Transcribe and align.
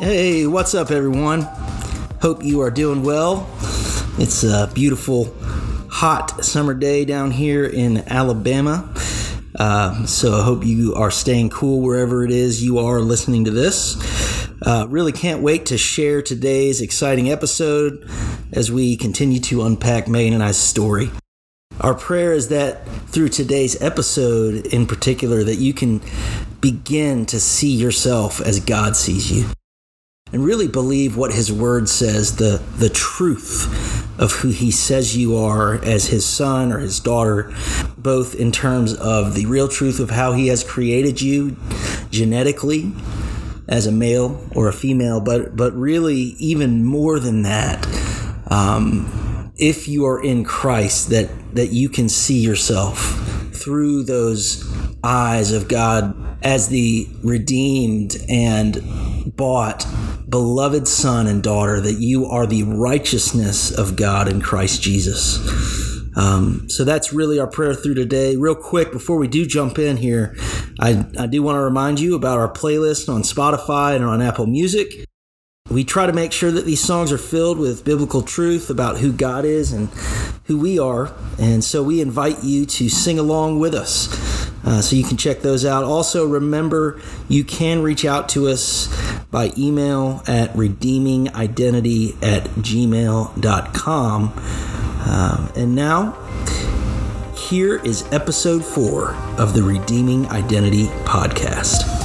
Hey, 0.00 0.46
what's 0.46 0.74
up, 0.74 0.90
everyone? 0.90 1.42
Hope 2.22 2.42
you 2.42 2.62
are 2.62 2.70
doing 2.70 3.02
well. 3.02 3.46
It's 4.16 4.42
a 4.42 4.70
beautiful, 4.72 5.36
hot 5.90 6.42
summer 6.42 6.72
day 6.72 7.04
down 7.04 7.32
here 7.32 7.66
in 7.66 7.98
Alabama. 8.08 8.94
Uh, 9.54 10.06
so 10.06 10.40
I 10.40 10.42
hope 10.42 10.64
you 10.64 10.94
are 10.94 11.10
staying 11.10 11.50
cool 11.50 11.82
wherever 11.82 12.24
it 12.24 12.30
is 12.30 12.64
you 12.64 12.78
are 12.78 13.00
listening 13.00 13.44
to 13.44 13.50
this. 13.50 13.98
Uh, 14.62 14.86
really 14.88 15.12
can't 15.12 15.42
wait 15.42 15.66
to 15.66 15.76
share 15.76 16.22
today's 16.22 16.80
exciting 16.80 17.30
episode 17.30 18.08
as 18.54 18.72
we 18.72 18.96
continue 18.96 19.40
to 19.40 19.64
unpack 19.64 20.08
Meagan 20.08 20.32
and 20.32 20.42
I's 20.42 20.56
story. 20.56 21.10
Our 21.78 21.92
prayer 21.92 22.32
is 22.32 22.48
that 22.48 22.88
through 23.08 23.28
today's 23.28 23.78
episode 23.82 24.64
in 24.68 24.86
particular, 24.86 25.44
that 25.44 25.56
you 25.56 25.74
can 25.74 26.00
begin 26.62 27.26
to 27.26 27.38
see 27.38 27.72
yourself 27.72 28.40
as 28.40 28.60
God 28.60 28.96
sees 28.96 29.30
you 29.30 29.44
and 30.32 30.44
really 30.44 30.68
believe 30.68 31.16
what 31.16 31.32
his 31.32 31.52
word 31.52 31.88
says, 31.88 32.36
the, 32.36 32.62
the 32.76 32.88
truth 32.88 34.20
of 34.20 34.32
who 34.32 34.50
he 34.50 34.70
says 34.70 35.16
you 35.16 35.36
are 35.36 35.82
as 35.84 36.06
his 36.06 36.26
son 36.26 36.72
or 36.72 36.78
his 36.78 37.00
daughter, 37.00 37.52
both 37.98 38.34
in 38.34 38.52
terms 38.52 38.94
of 38.94 39.34
the 39.34 39.46
real 39.46 39.68
truth 39.68 39.98
of 39.98 40.10
how 40.10 40.32
he 40.32 40.48
has 40.48 40.62
created 40.62 41.20
you 41.20 41.56
genetically 42.10 42.92
as 43.68 43.86
a 43.86 43.92
male 43.92 44.44
or 44.54 44.68
a 44.68 44.72
female, 44.72 45.20
but, 45.20 45.56
but 45.56 45.72
really 45.72 46.34
even 46.38 46.84
more 46.84 47.18
than 47.18 47.42
that. 47.42 47.86
Um, 48.48 49.52
if 49.56 49.88
you 49.88 50.06
are 50.06 50.22
in 50.22 50.44
Christ, 50.44 51.10
that, 51.10 51.28
that 51.54 51.68
you 51.68 51.88
can 51.88 52.08
see 52.08 52.40
yourself 52.40 52.98
through 53.52 54.04
those 54.04 54.66
eyes 55.04 55.52
of 55.52 55.68
God 55.68 56.16
as 56.42 56.68
the 56.68 57.08
redeemed 57.22 58.16
and 58.28 58.76
bought 59.26 59.86
beloved 60.28 60.86
son 60.86 61.26
and 61.26 61.42
daughter, 61.42 61.80
that 61.80 62.00
you 62.00 62.26
are 62.26 62.46
the 62.46 62.62
righteousness 62.62 63.70
of 63.70 63.96
God 63.96 64.28
in 64.28 64.40
Christ 64.40 64.82
Jesus. 64.82 65.38
Um, 66.16 66.68
so 66.68 66.84
that's 66.84 67.12
really 67.12 67.38
our 67.38 67.46
prayer 67.46 67.74
through 67.74 67.94
today. 67.94 68.36
Real 68.36 68.54
quick, 68.54 68.92
before 68.92 69.16
we 69.16 69.28
do 69.28 69.46
jump 69.46 69.78
in 69.78 69.96
here, 69.96 70.34
I, 70.80 71.06
I 71.18 71.26
do 71.26 71.42
want 71.42 71.56
to 71.56 71.60
remind 71.60 72.00
you 72.00 72.14
about 72.14 72.38
our 72.38 72.52
playlist 72.52 73.12
on 73.12 73.22
Spotify 73.22 73.94
and 73.96 74.04
on 74.04 74.20
Apple 74.20 74.46
Music. 74.46 75.04
We 75.70 75.84
try 75.84 76.06
to 76.06 76.12
make 76.12 76.32
sure 76.32 76.50
that 76.50 76.64
these 76.64 76.82
songs 76.82 77.12
are 77.12 77.18
filled 77.18 77.58
with 77.58 77.84
biblical 77.84 78.22
truth 78.22 78.70
about 78.70 78.98
who 78.98 79.12
God 79.12 79.44
is 79.44 79.72
and 79.72 79.88
who 80.44 80.58
we 80.58 80.80
are. 80.80 81.14
And 81.38 81.62
so 81.62 81.82
we 81.82 82.00
invite 82.00 82.42
you 82.42 82.66
to 82.66 82.88
sing 82.88 83.20
along 83.20 83.60
with 83.60 83.72
us. 83.72 84.49
Uh, 84.64 84.80
so 84.80 84.94
you 84.94 85.04
can 85.04 85.16
check 85.16 85.40
those 85.40 85.64
out. 85.64 85.84
Also, 85.84 86.26
remember 86.26 87.00
you 87.28 87.44
can 87.44 87.82
reach 87.82 88.04
out 88.04 88.28
to 88.30 88.48
us 88.48 88.88
by 89.30 89.52
email 89.56 90.22
at 90.26 90.52
redeemingidentity 90.52 92.22
at 92.22 92.44
gmail.com. 92.44 94.32
Um, 95.06 95.52
and 95.56 95.74
now, 95.74 96.12
here 97.36 97.76
is 97.84 98.04
episode 98.12 98.64
four 98.64 99.14
of 99.38 99.54
the 99.54 99.62
Redeeming 99.62 100.26
Identity 100.28 100.86
podcast. 101.04 101.99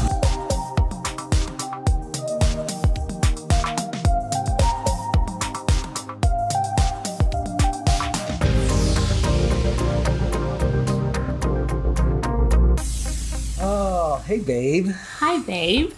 Babe. 14.65 14.89
Hi, 15.19 15.37
babe. 15.43 15.93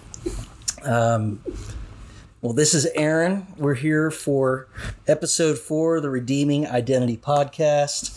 Um, 0.83 1.41
well, 2.41 2.51
this 2.51 2.73
is 2.73 2.85
Aaron. 2.95 3.47
We're 3.57 3.75
here 3.75 4.11
for 4.11 4.67
episode 5.07 5.57
four 5.57 5.95
of 5.95 6.03
the 6.03 6.09
Redeeming 6.09 6.67
Identity 6.67 7.15
podcast. 7.15 8.11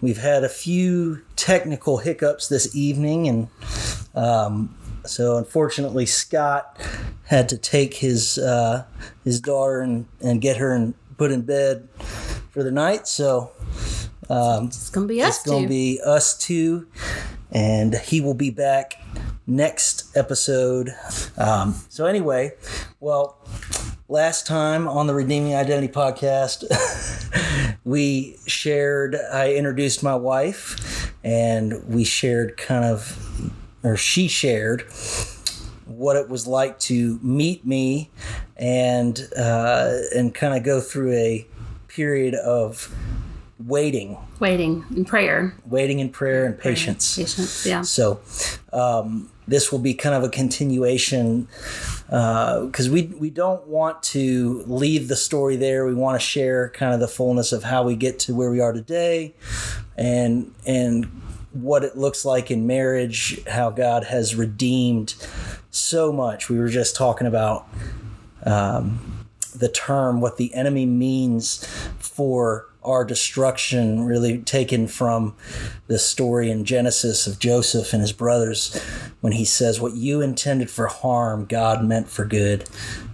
We've 0.00 0.16
had 0.16 0.44
a 0.44 0.48
few 0.48 1.20
technical 1.36 1.98
hiccups 1.98 2.48
this 2.48 2.74
evening, 2.74 3.28
and 3.28 3.48
um, 4.14 4.74
so 5.04 5.36
unfortunately, 5.36 6.06
Scott 6.06 6.80
had 7.24 7.46
to 7.50 7.58
take 7.58 7.92
his 7.96 8.38
uh, 8.38 8.84
his 9.24 9.40
daughter 9.42 9.82
and, 9.82 10.06
and 10.22 10.40
get 10.40 10.56
her 10.56 10.72
and 10.72 10.94
put 11.18 11.30
in 11.30 11.42
bed 11.42 11.86
for 12.50 12.62
the 12.62 12.70
night. 12.72 13.06
So 13.06 13.50
um, 14.30 14.68
It's 14.68 14.88
gonna 14.88 15.06
be 15.06 15.20
us 15.20 15.36
it's 15.36 15.46
going 15.46 15.64
two. 15.64 15.66
to 15.66 15.68
be 15.68 16.00
us 16.02 16.38
two, 16.38 16.86
and 17.52 17.94
he 17.94 18.22
will 18.22 18.32
be 18.32 18.48
back 18.48 18.94
next 19.46 20.16
episode. 20.16 20.90
Um, 21.36 21.74
so, 21.88 22.06
anyway, 22.06 22.52
well, 23.00 23.38
last 24.08 24.46
time 24.46 24.88
on 24.88 25.06
the 25.06 25.14
Redeeming 25.14 25.54
Identity 25.54 25.92
podcast, 25.92 26.64
we 27.84 28.36
shared, 28.46 29.16
I 29.32 29.54
introduced 29.54 30.02
my 30.02 30.14
wife, 30.16 31.12
and 31.24 31.84
we 31.88 32.04
shared 32.04 32.56
kind 32.56 32.84
of, 32.84 33.52
or 33.82 33.96
she 33.96 34.28
shared 34.28 34.82
what 35.86 36.16
it 36.16 36.28
was 36.28 36.46
like 36.46 36.78
to 36.80 37.18
meet 37.22 37.64
me 37.64 38.10
and 38.56 39.28
uh, 39.38 39.92
and 40.14 40.34
kind 40.34 40.56
of 40.56 40.62
go 40.64 40.80
through 40.80 41.12
a 41.12 41.46
period 41.88 42.34
of 42.34 42.92
waiting 43.64 44.16
Waiting 44.40 44.84
in 44.94 45.04
prayer. 45.04 45.54
waiting 45.66 46.00
in 46.00 46.08
prayer 46.10 46.44
and 46.44 46.58
patience. 46.58 47.16
Patience. 47.16 47.64
Yeah. 47.66 47.82
So 47.82 48.20
um, 48.72 49.30
this 49.48 49.70
will 49.70 49.78
be 49.78 49.94
kind 49.94 50.14
of 50.14 50.24
a 50.24 50.28
continuation 50.28 51.48
because 52.06 52.88
we 52.88 53.02
we 53.18 53.30
don't 53.30 53.66
want 53.66 54.02
to 54.02 54.62
leave 54.66 55.08
the 55.08 55.16
story 55.16 55.56
there. 55.56 55.86
We 55.86 55.94
want 55.94 56.20
to 56.20 56.24
share 56.24 56.70
kind 56.70 56.94
of 56.94 57.00
the 57.00 57.08
fullness 57.08 57.52
of 57.52 57.64
how 57.64 57.82
we 57.82 57.96
get 57.96 58.18
to 58.20 58.34
where 58.34 58.50
we 58.50 58.60
are 58.60 58.72
today, 58.72 59.34
and 59.96 60.54
and 60.66 61.06
what 61.52 61.84
it 61.84 61.96
looks 61.96 62.24
like 62.24 62.50
in 62.50 62.66
marriage, 62.66 63.42
how 63.46 63.70
God 63.70 64.04
has 64.04 64.34
redeemed 64.34 65.14
so 65.70 66.12
much. 66.12 66.48
We 66.48 66.58
were 66.58 66.68
just 66.68 66.94
talking 66.96 67.26
about 67.26 67.66
um, 68.44 69.26
the 69.54 69.68
term, 69.68 70.20
what 70.20 70.36
the 70.36 70.54
enemy 70.54 70.86
means 70.86 71.66
for 71.98 72.66
our 72.86 73.04
destruction, 73.04 74.04
really 74.04 74.38
taken 74.38 74.86
from 74.86 75.34
the 75.86 75.98
story 75.98 76.50
in 76.50 76.64
Genesis 76.64 77.26
of 77.26 77.38
Joseph 77.38 77.92
and 77.92 78.00
his 78.00 78.12
brothers 78.12 78.80
when 79.20 79.32
he 79.32 79.44
says, 79.44 79.80
What 79.80 79.94
you 79.94 80.20
intended 80.22 80.70
for 80.70 80.86
harm, 80.86 81.44
God 81.44 81.84
meant 81.84 82.08
for 82.08 82.24
good. 82.24 82.68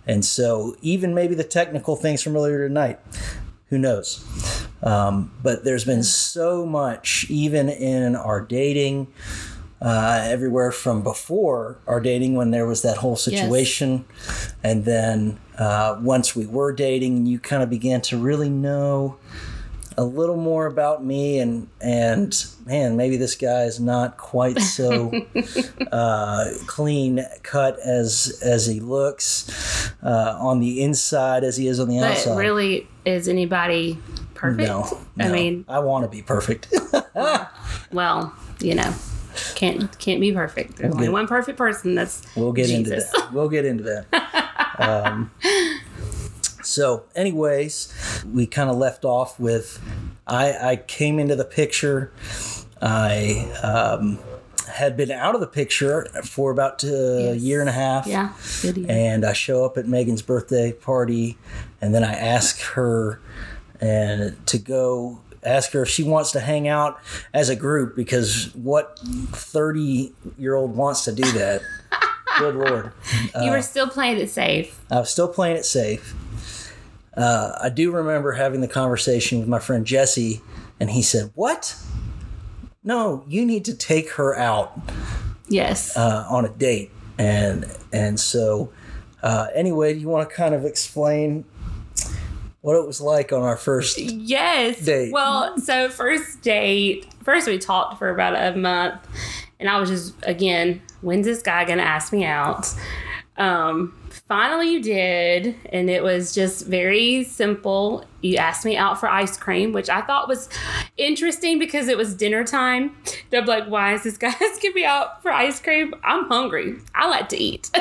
And 0.07 0.25
so, 0.25 0.77
even 0.83 1.15
maybe 1.15 1.35
the 1.35 1.45
technical 1.45 1.97
things 1.97 2.23
from 2.23 2.37
earlier 2.37 2.69
tonight, 2.69 3.01
who 3.69 3.79
knows? 3.79 4.25
Um, 4.83 5.33
but 5.43 5.65
there's 5.65 5.85
been 5.85 6.03
so 6.03 6.67
much, 6.67 7.27
even 7.31 7.69
in 7.69 8.17
our 8.17 8.41
dating, 8.41 9.07
uh, 9.81 10.21
everywhere 10.25 10.71
from 10.71 11.03
before 11.03 11.79
our 11.87 12.01
dating 12.01 12.35
when 12.37 12.51
there 12.51 12.67
was 12.67 12.83
that 12.83 12.99
whole 12.99 13.17
situation, 13.17 14.05
and 14.63 14.85
then 14.85 15.41
uh, 15.59 15.99
once 16.01 16.37
we 16.37 16.47
were 16.47 16.73
dating, 16.73 17.27
you 17.27 17.39
kind 17.39 17.63
of 17.63 17.71
began 17.71 18.01
to 18.01 18.17
really 18.17 18.49
know 18.49 19.17
a 19.99 20.05
little 20.05 20.37
more 20.37 20.67
about 20.67 21.05
me 21.05 21.39
and 21.39 21.69
and 21.81 22.47
man 22.67 22.97
maybe 22.97 23.17
this 23.17 23.35
guy 23.35 23.65
is 23.65 23.79
not 23.81 24.17
quite 24.17 24.59
so 24.59 25.13
uh, 25.93 26.51
clean 26.67 27.25
cut 27.43 27.79
as 27.81 28.39
as 28.43 28.67
he 28.67 28.81
looks 28.81 29.93
uh, 30.03 30.37
on 30.41 30.61
the 30.61 30.83
inside 30.83 31.45
as 31.45 31.57
he 31.57 31.67
is 31.69 31.79
on 31.81 31.89
the 31.89 31.99
But 31.99 32.13
outside 32.13 32.37
really, 32.39 32.89
is 33.05 33.29
anybody 33.29 33.99
perfect? 34.35 34.69
no, 34.69 35.01
I 35.19 35.29
mean, 35.29 35.65
I 35.69 35.81
want 35.81 36.05
to 36.05 36.09
be 36.09 36.23
perfect 36.23 36.73
well, 37.93 38.35
you 38.61 38.75
know, 38.75 38.95
can't 39.55 39.97
can't 39.99 40.21
be 40.21 40.33
perfect. 40.33 40.77
There's 40.77 40.93
only 40.95 41.07
get- 41.07 41.13
one 41.13 41.27
perfect 41.27 41.59
person. 41.59 41.95
That's 41.95 42.23
We'll 42.37 42.53
get 42.53 42.71
into 42.71 42.91
that. 42.91 43.31
We'll 43.33 43.49
get 43.49 43.65
into 43.65 43.85
that. 43.85 44.07
um, 44.79 45.31
so, 46.63 47.05
anyways, 47.17 47.93
we 48.25 48.47
kind 48.47 48.69
of 48.71 48.77
left 48.77 49.05
off 49.05 49.39
with 49.41 49.81
I, 50.27 50.71
I 50.73 50.77
came 50.77 51.19
into 51.19 51.35
the 51.37 51.45
picture. 51.45 52.13
I 52.81 53.49
um, 53.63 54.19
had 54.69 54.97
been 54.97 55.11
out 55.11 55.35
of 55.35 55.41
the 55.41 55.47
picture 55.47 56.07
for 56.25 56.51
about 56.51 56.83
a 56.85 57.33
Yes. 57.35 57.41
year 57.43 57.61
and 57.61 57.69
a 57.69 57.73
half. 57.73 58.07
Yeah. 58.07 58.33
And 58.89 59.25
I 59.25 59.33
show 59.33 59.65
up 59.65 59.77
at 59.79 59.87
Meagan's 59.87 60.23
birthday 60.23 60.73
party, 60.73 61.39
and 61.81 61.95
then 61.95 62.03
I 62.05 62.13
ask 62.15 62.61
her 62.61 63.21
and 63.81 64.37
to 64.47 64.59
go 64.59 65.21
ask 65.45 65.73
her 65.73 65.83
if 65.83 65.89
she 65.89 66.05
wants 66.05 66.31
to 66.33 66.41
hang 66.41 66.69
out 66.69 67.01
as 67.35 67.49
a 67.49 67.57
group 67.57 67.97
because 67.97 68.55
what 68.55 68.97
30 69.01 70.13
year 70.39 70.55
old 70.55 70.77
wants 70.77 71.05
to 71.05 71.13
do 71.13 71.25
that 71.33 71.61
good 72.39 72.55
lord 72.55 72.93
you 73.43 73.51
were 73.51 73.61
still 73.61 73.89
playing 73.89 74.19
it 74.19 74.31
safe. 74.31 74.79
I 74.89 75.01
was 75.01 75.11
still 75.11 75.27
playing 75.27 75.57
it 75.57 75.65
safe. 75.65 76.15
Uh, 77.17 77.53
I 77.63 77.69
do 77.69 77.91
remember 77.91 78.33
having 78.33 78.61
the 78.63 78.69
conversation 78.69 79.39
with 79.41 79.49
my 79.49 79.59
friend 79.59 79.87
Jesse, 79.87 80.41
and 80.81 80.91
he 80.91 81.03
said, 81.03 81.31
"What? 81.35 81.77
No, 82.85 83.25
you 83.29 83.45
need 83.45 83.65
to 83.67 83.75
take 83.75 84.11
her 84.13 84.37
out 84.37 84.79
Yes. 85.49 85.97
uh, 85.97 86.27
on 86.29 86.45
a 86.45 86.49
date." 86.49 86.91
And 87.19 87.67
and 87.93 88.19
so 88.19 88.73
Uh, 89.23 89.47
anyway, 89.55 89.95
do 89.95 90.01
you 90.01 90.09
want 90.09 90.29
to 90.29 90.35
kind 90.35 90.53
of 90.53 90.65
explain 90.65 91.45
what 92.61 92.75
it 92.77 92.85
was 92.85 93.01
like 93.01 93.33
on 93.33 93.43
our 93.43 93.57
first 93.57 93.97
Yes. 93.99 94.81
Date. 94.85 95.13
Well, 95.13 95.57
so 95.59 95.89
first 95.89 96.43
date, 96.43 97.07
first 97.23 97.47
we 97.47 97.57
talked 97.59 97.99
for 97.99 98.09
about 98.11 98.35
a 98.35 98.57
month, 98.59 99.01
and 99.61 99.69
I 99.69 99.79
was 99.79 99.89
just 99.91 100.15
again, 100.25 100.83
when's 101.03 101.25
this 101.27 101.41
guy 101.43 101.65
gonna 101.65 101.83
ask 101.83 102.13
me 102.13 102.25
out? 102.25 102.67
Um, 103.37 103.95
finally, 104.27 104.73
you 104.73 104.83
did, 104.83 105.57
and 105.71 105.91
it 105.91 106.03
was 106.03 106.35
just 106.35 106.67
very 106.67 107.25
simple. 107.25 108.05
You 108.21 108.37
asked 108.37 108.65
me 108.65 108.77
out 108.77 108.99
for 108.99 109.09
ice 109.09 109.37
cream, 109.37 109.73
which 109.73 109.91
I 109.91 110.01
thought 110.03 110.29
was 110.29 110.49
interesting 110.97 111.59
because 111.59 111.89
it 111.89 111.97
was 111.97 112.15
dinner 112.15 112.45
time. 112.45 112.97
I'm 113.33 113.47
like, 113.47 113.67
why 113.67 113.95
is 113.95 114.05
this 114.05 114.17
guy 114.17 114.29
asking 114.41 114.75
me 114.75 114.85
out 114.85 115.23
for 115.23 115.33
ice 115.33 115.61
cream? 115.61 115.95
I'm 116.05 116.27
hungry. 116.29 116.77
I 116.95 117.09
like 117.09 117.29
to 117.31 117.37
eat. 117.37 117.71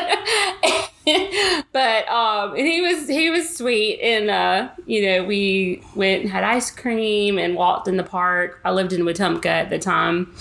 but 1.73 2.07
um 2.09 2.53
and 2.55 2.67
he 2.67 2.79
was 2.79 3.07
he 3.07 3.31
was 3.31 3.57
sweet 3.57 3.99
and 4.01 4.29
uh 4.29 4.69
you 4.85 5.03
know 5.03 5.23
we 5.23 5.81
went 5.95 6.21
and 6.21 6.31
had 6.31 6.43
ice 6.43 6.69
cream 6.69 7.39
and 7.39 7.55
walked 7.55 7.87
in 7.87 7.97
the 7.97 8.03
park 8.03 8.61
i 8.63 8.71
lived 8.71 8.93
in 8.93 9.01
wetumpka 9.01 9.47
at 9.47 9.71
the 9.71 9.79
time 9.79 10.31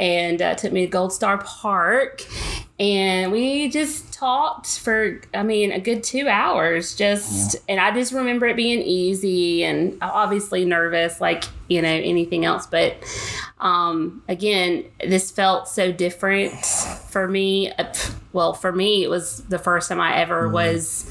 and 0.00 0.42
uh, 0.42 0.54
took 0.56 0.72
me 0.72 0.84
to 0.84 0.90
gold 0.90 1.12
star 1.12 1.38
park 1.38 2.22
and 2.80 3.30
we 3.30 3.68
just 3.68 4.10
talked 4.12 4.78
for 4.78 5.20
i 5.34 5.42
mean 5.42 5.70
a 5.70 5.78
good 5.78 6.02
two 6.02 6.26
hours 6.28 6.96
just 6.96 7.56
and 7.68 7.78
i 7.78 7.92
just 7.92 8.10
remember 8.12 8.46
it 8.46 8.56
being 8.56 8.80
easy 8.80 9.62
and 9.62 9.98
obviously 10.00 10.64
nervous 10.64 11.20
like 11.20 11.44
you 11.68 11.80
know 11.80 11.88
anything 11.88 12.44
else. 12.44 12.66
But 12.66 12.96
um 13.60 14.22
again 14.28 14.84
this 15.06 15.30
felt 15.30 15.68
so 15.68 15.92
different 15.92 16.52
for 16.64 17.28
me 17.28 17.70
Uh, 17.78 17.92
well 18.32 18.54
for 18.54 18.72
me 18.72 19.04
it 19.04 19.10
was 19.10 19.44
the 19.44 19.58
first 19.58 19.88
time 19.88 20.00
i 20.00 20.16
ever 20.16 20.48
was 20.48 21.08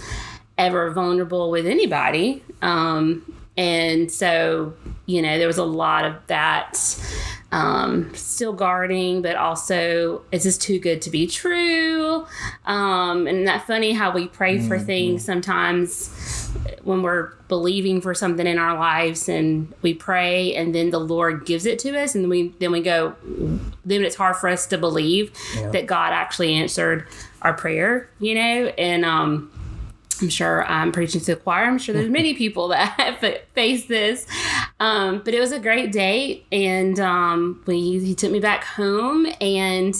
ever 0.57 0.91
vulnerable 0.91 1.49
with 1.51 1.65
anybody. 1.65 2.43
Um 2.61 3.23
and 3.59 4.09
so 4.09 4.73
you 5.05 5.21
know 5.21 5.37
there 5.37 5.47
was 5.47 5.57
a 5.57 5.65
lot 5.65 6.05
of 6.05 6.15
that 6.27 6.77
um, 7.51 8.13
still 8.13 8.53
guarding, 8.53 9.21
but 9.21 9.35
also 9.35 10.21
is 10.31 10.43
this 10.43 10.57
too 10.57 10.79
good 10.79 11.01
to 11.01 11.09
be 11.09 11.27
true? 11.27 12.25
Um, 12.65 13.27
and 13.27 13.47
that 13.47 13.65
funny 13.65 13.91
how 13.91 14.11
we 14.11 14.27
pray 14.27 14.59
for 14.59 14.77
things 14.79 15.25
sometimes 15.25 16.51
when 16.83 17.01
we're 17.01 17.33
believing 17.47 18.01
for 18.01 18.13
something 18.13 18.45
in 18.47 18.57
our 18.57 18.77
lives 18.77 19.27
and 19.27 19.73
we 19.81 19.93
pray 19.93 20.55
and 20.55 20.73
then 20.73 20.91
the 20.91 20.99
Lord 20.99 21.45
gives 21.45 21.65
it 21.65 21.79
to 21.79 21.99
us 21.99 22.15
and 22.15 22.29
we 22.29 22.53
then 22.59 22.71
we 22.71 22.81
go 22.81 23.15
then 23.83 24.03
it's 24.03 24.15
hard 24.15 24.35
for 24.35 24.47
us 24.47 24.67
to 24.67 24.77
believe 24.77 25.31
that 25.71 25.85
God 25.85 26.13
actually 26.13 26.53
answered 26.53 27.07
our 27.41 27.53
prayer, 27.53 28.09
you 28.19 28.35
know? 28.35 28.67
And 28.77 29.03
um 29.03 29.51
I'm 30.21 30.29
sure 30.29 30.65
I'm 30.65 30.91
preaching 30.91 31.21
to 31.21 31.35
the 31.35 31.35
choir. 31.35 31.65
I'm 31.65 31.77
sure 31.77 31.93
there's 31.93 32.09
many 32.09 32.33
people 32.33 32.69
that 32.69 33.19
faced 33.53 33.87
this. 33.87 34.25
Um, 34.79 35.21
but 35.23 35.33
it 35.33 35.39
was 35.39 35.51
a 35.51 35.59
great 35.59 35.91
date, 35.91 36.45
and 36.51 36.99
um, 36.99 37.61
we 37.65 37.99
he 37.99 38.15
took 38.15 38.31
me 38.31 38.39
back 38.39 38.63
home. 38.63 39.27
And 39.41 39.95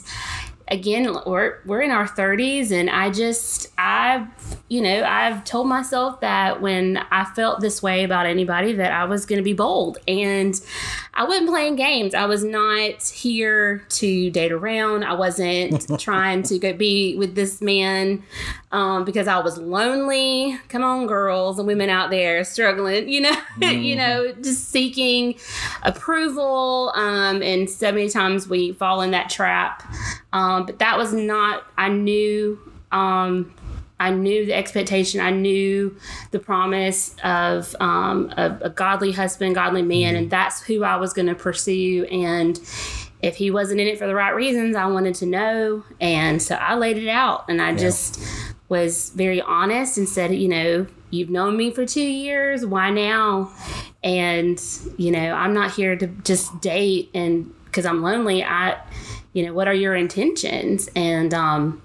again, 0.70 1.14
we're 1.26 1.60
we're 1.66 1.82
in 1.82 1.92
our 1.92 2.08
30s, 2.08 2.72
and 2.72 2.90
I 2.90 3.10
just 3.10 3.68
I 3.78 4.28
you 4.68 4.82
know 4.82 5.04
I've 5.04 5.44
told 5.44 5.68
myself 5.68 6.22
that 6.22 6.62
when 6.62 6.98
I 7.12 7.26
felt 7.26 7.62
this 7.62 7.82
way 7.82 8.04
about 8.04 8.26
anybody 8.26 8.74
that 8.74 8.92
I 8.92 9.06
was 9.06 9.26
going 9.26 9.38
to 9.38 9.44
be 9.44 9.54
bold, 9.54 9.98
and 10.08 10.60
I 11.14 11.26
wasn't 11.26 11.50
playing 11.50 11.76
games. 11.76 12.14
I 12.14 12.26
was 12.26 12.44
not 12.44 13.04
here 13.04 13.84
to 13.90 14.30
date 14.32 14.52
around. 14.52 15.04
I 15.04 15.14
wasn't 15.14 16.00
trying 16.00 16.44
to 16.44 16.60
go 16.60 16.74
be 16.74 17.18
with 17.18 17.36
this 17.36 17.62
man 17.62 18.24
um, 18.72 19.04
because 19.04 19.28
I 19.28 19.40
was 19.40 19.58
lonely. 19.58 20.58
Come 20.70 20.84
on, 20.84 21.08
girls 21.08 21.58
and 21.58 21.68
women 21.68 21.90
out 21.90 22.10
there 22.10 22.44
struggling, 22.44 23.10
you 23.10 23.22
know, 23.22 23.36
you 23.62 23.96
know, 23.96 24.32
just 24.34 24.70
seeking 24.70 25.36
approval. 25.84 26.92
Um, 26.96 27.42
and 27.42 27.70
so 27.70 27.92
many 27.92 28.10
times 28.10 28.48
we 28.48 28.74
fall 28.74 29.02
in 29.02 29.12
that 29.12 29.30
trap. 29.30 29.84
Um, 30.32 30.59
but 30.66 30.80
that 30.80 30.98
was 30.98 31.14
not. 31.14 31.64
I 31.78 31.90
knew. 31.90 32.60
Um, 32.92 33.54
I 34.02 34.12
knew 34.12 34.46
the 34.46 34.54
expectation. 34.54 35.20
I 35.20 35.32
knew 35.32 35.96
the 36.32 36.40
promise 36.40 37.16
of 37.22 37.76
um, 37.82 38.34
a, 38.38 38.58
a 38.62 38.70
godly 38.70 39.12
husband, 39.12 39.56
godly 39.56 39.82
man, 39.82 40.16
and 40.16 40.30
that's 40.30 40.64
who 40.64 40.84
I 40.84 40.96
was 40.96 41.12
going 41.12 41.28
to 41.28 41.36
pursue. 41.36 42.06
And 42.06 42.58
if 43.22 43.36
he 43.36 43.52
wasn't 43.52 43.82
in 43.82 43.88
it 43.88 44.00
for 44.00 44.08
the 44.08 44.16
right 44.16 44.34
reasons, 44.34 44.78
I 44.78 44.86
wanted 44.86 45.16
to 45.16 45.26
know. 45.26 45.84
And 46.00 46.42
so 46.42 46.56
I 46.56 46.76
laid 46.76 46.98
it 46.98 47.10
out, 47.10 47.46
and 47.50 47.62
I 47.62 47.76
just 47.76 48.22
was 48.70 49.10
very 49.10 49.42
honest 49.42 49.98
and 49.98 50.08
said, 50.08 50.34
you 50.34 50.48
know, 50.48 50.88
you've 51.10 51.30
known 51.30 51.58
me 51.58 51.72
for 51.72 51.86
two 51.86 52.02
years. 52.02 52.66
Why 52.66 52.92
now? 52.92 53.52
And 54.04 54.62
you 54.98 55.12
know, 55.12 55.34
I'm 55.34 55.54
not 55.54 55.72
here 55.72 55.98
to 55.98 56.08
just 56.08 56.62
date 56.62 57.10
and 57.14 57.54
because 57.66 57.86
I'm 57.86 58.02
lonely. 58.02 58.44
I, 58.44 58.80
you 59.34 59.46
know, 59.46 59.54
what 59.54 59.68
are 59.68 59.74
your 59.74 59.96
intentions? 59.96 60.90
And 60.96 61.34
um, 61.34 61.82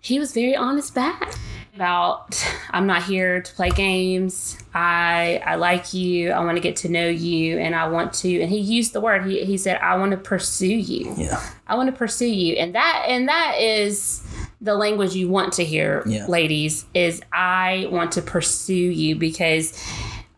he 0.00 0.18
was 0.18 0.32
very 0.32 0.56
honest 0.56 0.94
back 0.94 1.34
about 1.74 2.44
I'm 2.70 2.86
not 2.88 3.04
here 3.04 3.40
to 3.40 3.52
play 3.54 3.70
games. 3.70 4.58
I 4.74 5.40
I 5.46 5.54
like 5.54 5.94
you. 5.94 6.32
I 6.32 6.40
want 6.44 6.56
to 6.56 6.60
get 6.60 6.74
to 6.76 6.88
know 6.88 7.06
you 7.08 7.58
and 7.58 7.72
I 7.74 7.86
want 7.88 8.12
to 8.14 8.40
and 8.40 8.50
he 8.50 8.58
used 8.58 8.92
the 8.92 9.00
word. 9.00 9.24
He 9.26 9.44
he 9.44 9.56
said 9.56 9.76
I 9.80 9.96
want 9.96 10.10
to 10.10 10.16
pursue 10.16 10.66
you. 10.66 11.14
Yeah. 11.16 11.40
I 11.68 11.76
want 11.76 11.88
to 11.88 11.96
pursue 11.96 12.26
you. 12.26 12.54
And 12.54 12.74
that 12.74 13.04
and 13.08 13.28
that 13.28 13.56
is 13.60 14.24
the 14.60 14.74
language 14.74 15.14
you 15.14 15.28
want 15.28 15.52
to 15.52 15.64
hear, 15.64 16.02
Yeah. 16.04 16.26
ladies, 16.26 16.84
is 16.94 17.22
I 17.32 17.86
want 17.92 18.10
to 18.12 18.22
pursue 18.22 18.74
you 18.74 19.14
because 19.14 19.72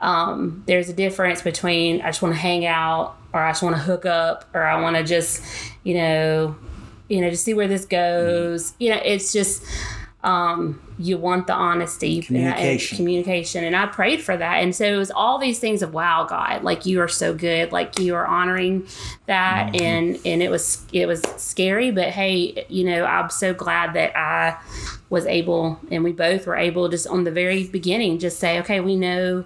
um, 0.00 0.62
there's 0.66 0.88
a 0.88 0.94
difference 0.94 1.42
between 1.42 2.00
I 2.00 2.06
just 2.06 2.22
want 2.22 2.34
to 2.34 2.40
hang 2.40 2.66
out 2.66 3.16
or 3.32 3.40
I 3.40 3.50
just 3.50 3.62
want 3.62 3.76
to 3.76 3.82
hook 3.82 4.06
up 4.06 4.46
or 4.54 4.62
I 4.62 4.80
want 4.80 4.96
to 4.96 5.04
just, 5.04 5.42
you 5.84 5.94
know, 5.94 6.56
you 7.08 7.20
know, 7.20 7.30
to 7.30 7.36
see 7.36 7.54
where 7.54 7.68
this 7.68 7.84
goes. 7.84 8.74
You 8.78 8.90
know, 8.90 9.00
it's 9.04 9.32
just 9.32 9.62
um, 10.22 10.80
you 10.98 11.16
want 11.16 11.46
the 11.46 11.54
honesty 11.54 12.20
Communication. 12.20 12.94
and 12.94 12.96
communication. 12.98 13.64
And 13.64 13.74
I 13.74 13.86
prayed 13.86 14.20
for 14.20 14.36
that. 14.36 14.56
And 14.56 14.74
so 14.74 14.84
it 14.84 14.96
was 14.96 15.10
all 15.10 15.38
these 15.38 15.58
things 15.58 15.82
of 15.82 15.94
wow, 15.94 16.24
God, 16.24 16.62
like 16.62 16.84
you 16.84 17.00
are 17.00 17.08
so 17.08 17.34
good, 17.34 17.72
like 17.72 17.98
you 17.98 18.14
are 18.14 18.26
honoring 18.26 18.86
that. 19.26 19.80
And 19.80 20.18
and 20.24 20.42
it 20.42 20.50
was 20.50 20.84
it 20.92 21.06
was 21.06 21.22
scary, 21.36 21.90
but 21.90 22.08
hey, 22.08 22.66
you 22.68 22.84
know, 22.84 23.04
I'm 23.04 23.30
so 23.30 23.54
glad 23.54 23.94
that 23.94 24.16
I 24.16 24.58
was 25.08 25.26
able 25.26 25.80
and 25.90 26.04
we 26.04 26.12
both 26.12 26.46
were 26.46 26.56
able 26.56 26.88
just 26.88 27.06
on 27.06 27.24
the 27.24 27.32
very 27.32 27.66
beginning 27.66 28.18
just 28.18 28.38
say, 28.38 28.60
okay, 28.60 28.80
we 28.80 28.96
know 28.96 29.44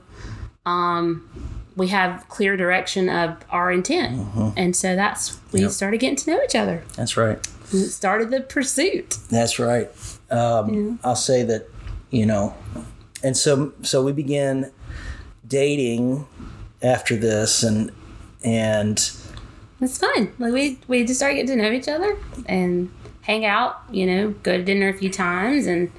um 0.66 1.28
we 1.76 1.88
have 1.88 2.28
clear 2.28 2.56
direction 2.56 3.08
of 3.08 3.36
our 3.50 3.72
intent. 3.72 4.28
And 4.56 4.76
so 4.76 4.94
that's 4.94 5.38
we 5.52 5.60
Yep. 5.62 5.70
started 5.72 5.98
getting 5.98 6.14
to 6.16 6.30
know 6.30 6.40
each 6.44 6.54
other. 6.54 6.84
That's 6.96 7.16
right. 7.16 7.38
And 7.72 7.82
it 7.82 7.88
started 7.90 8.30
the 8.30 8.40
pursuit. 8.42 9.18
That's 9.28 9.58
right. 9.58 9.90
Um, 10.30 11.00
I'll 11.02 11.16
say 11.16 11.42
that, 11.42 11.68
you 12.10 12.26
know, 12.26 12.54
and 13.24 13.36
so 13.36 13.72
so 13.82 14.02
we 14.04 14.12
began 14.12 14.70
dating 15.46 16.26
after 16.82 17.16
this, 17.16 17.62
and 17.62 17.90
and 18.44 18.98
It's 19.80 19.98
fun. 19.98 20.32
Like 20.38 20.52
we 20.52 20.78
we 20.86 21.04
just 21.04 21.18
started 21.20 21.34
getting 21.36 21.56
to 21.56 21.62
know 21.62 21.72
each 21.72 21.88
other 21.88 22.16
and 22.46 22.90
hang 23.22 23.44
out. 23.44 23.82
You 23.90 24.06
know, 24.06 24.34
go 24.44 24.56
to 24.56 24.62
dinner 24.62 24.88
a 24.90 24.94
few 24.94 25.10
times, 25.10 25.66
and 25.66 25.90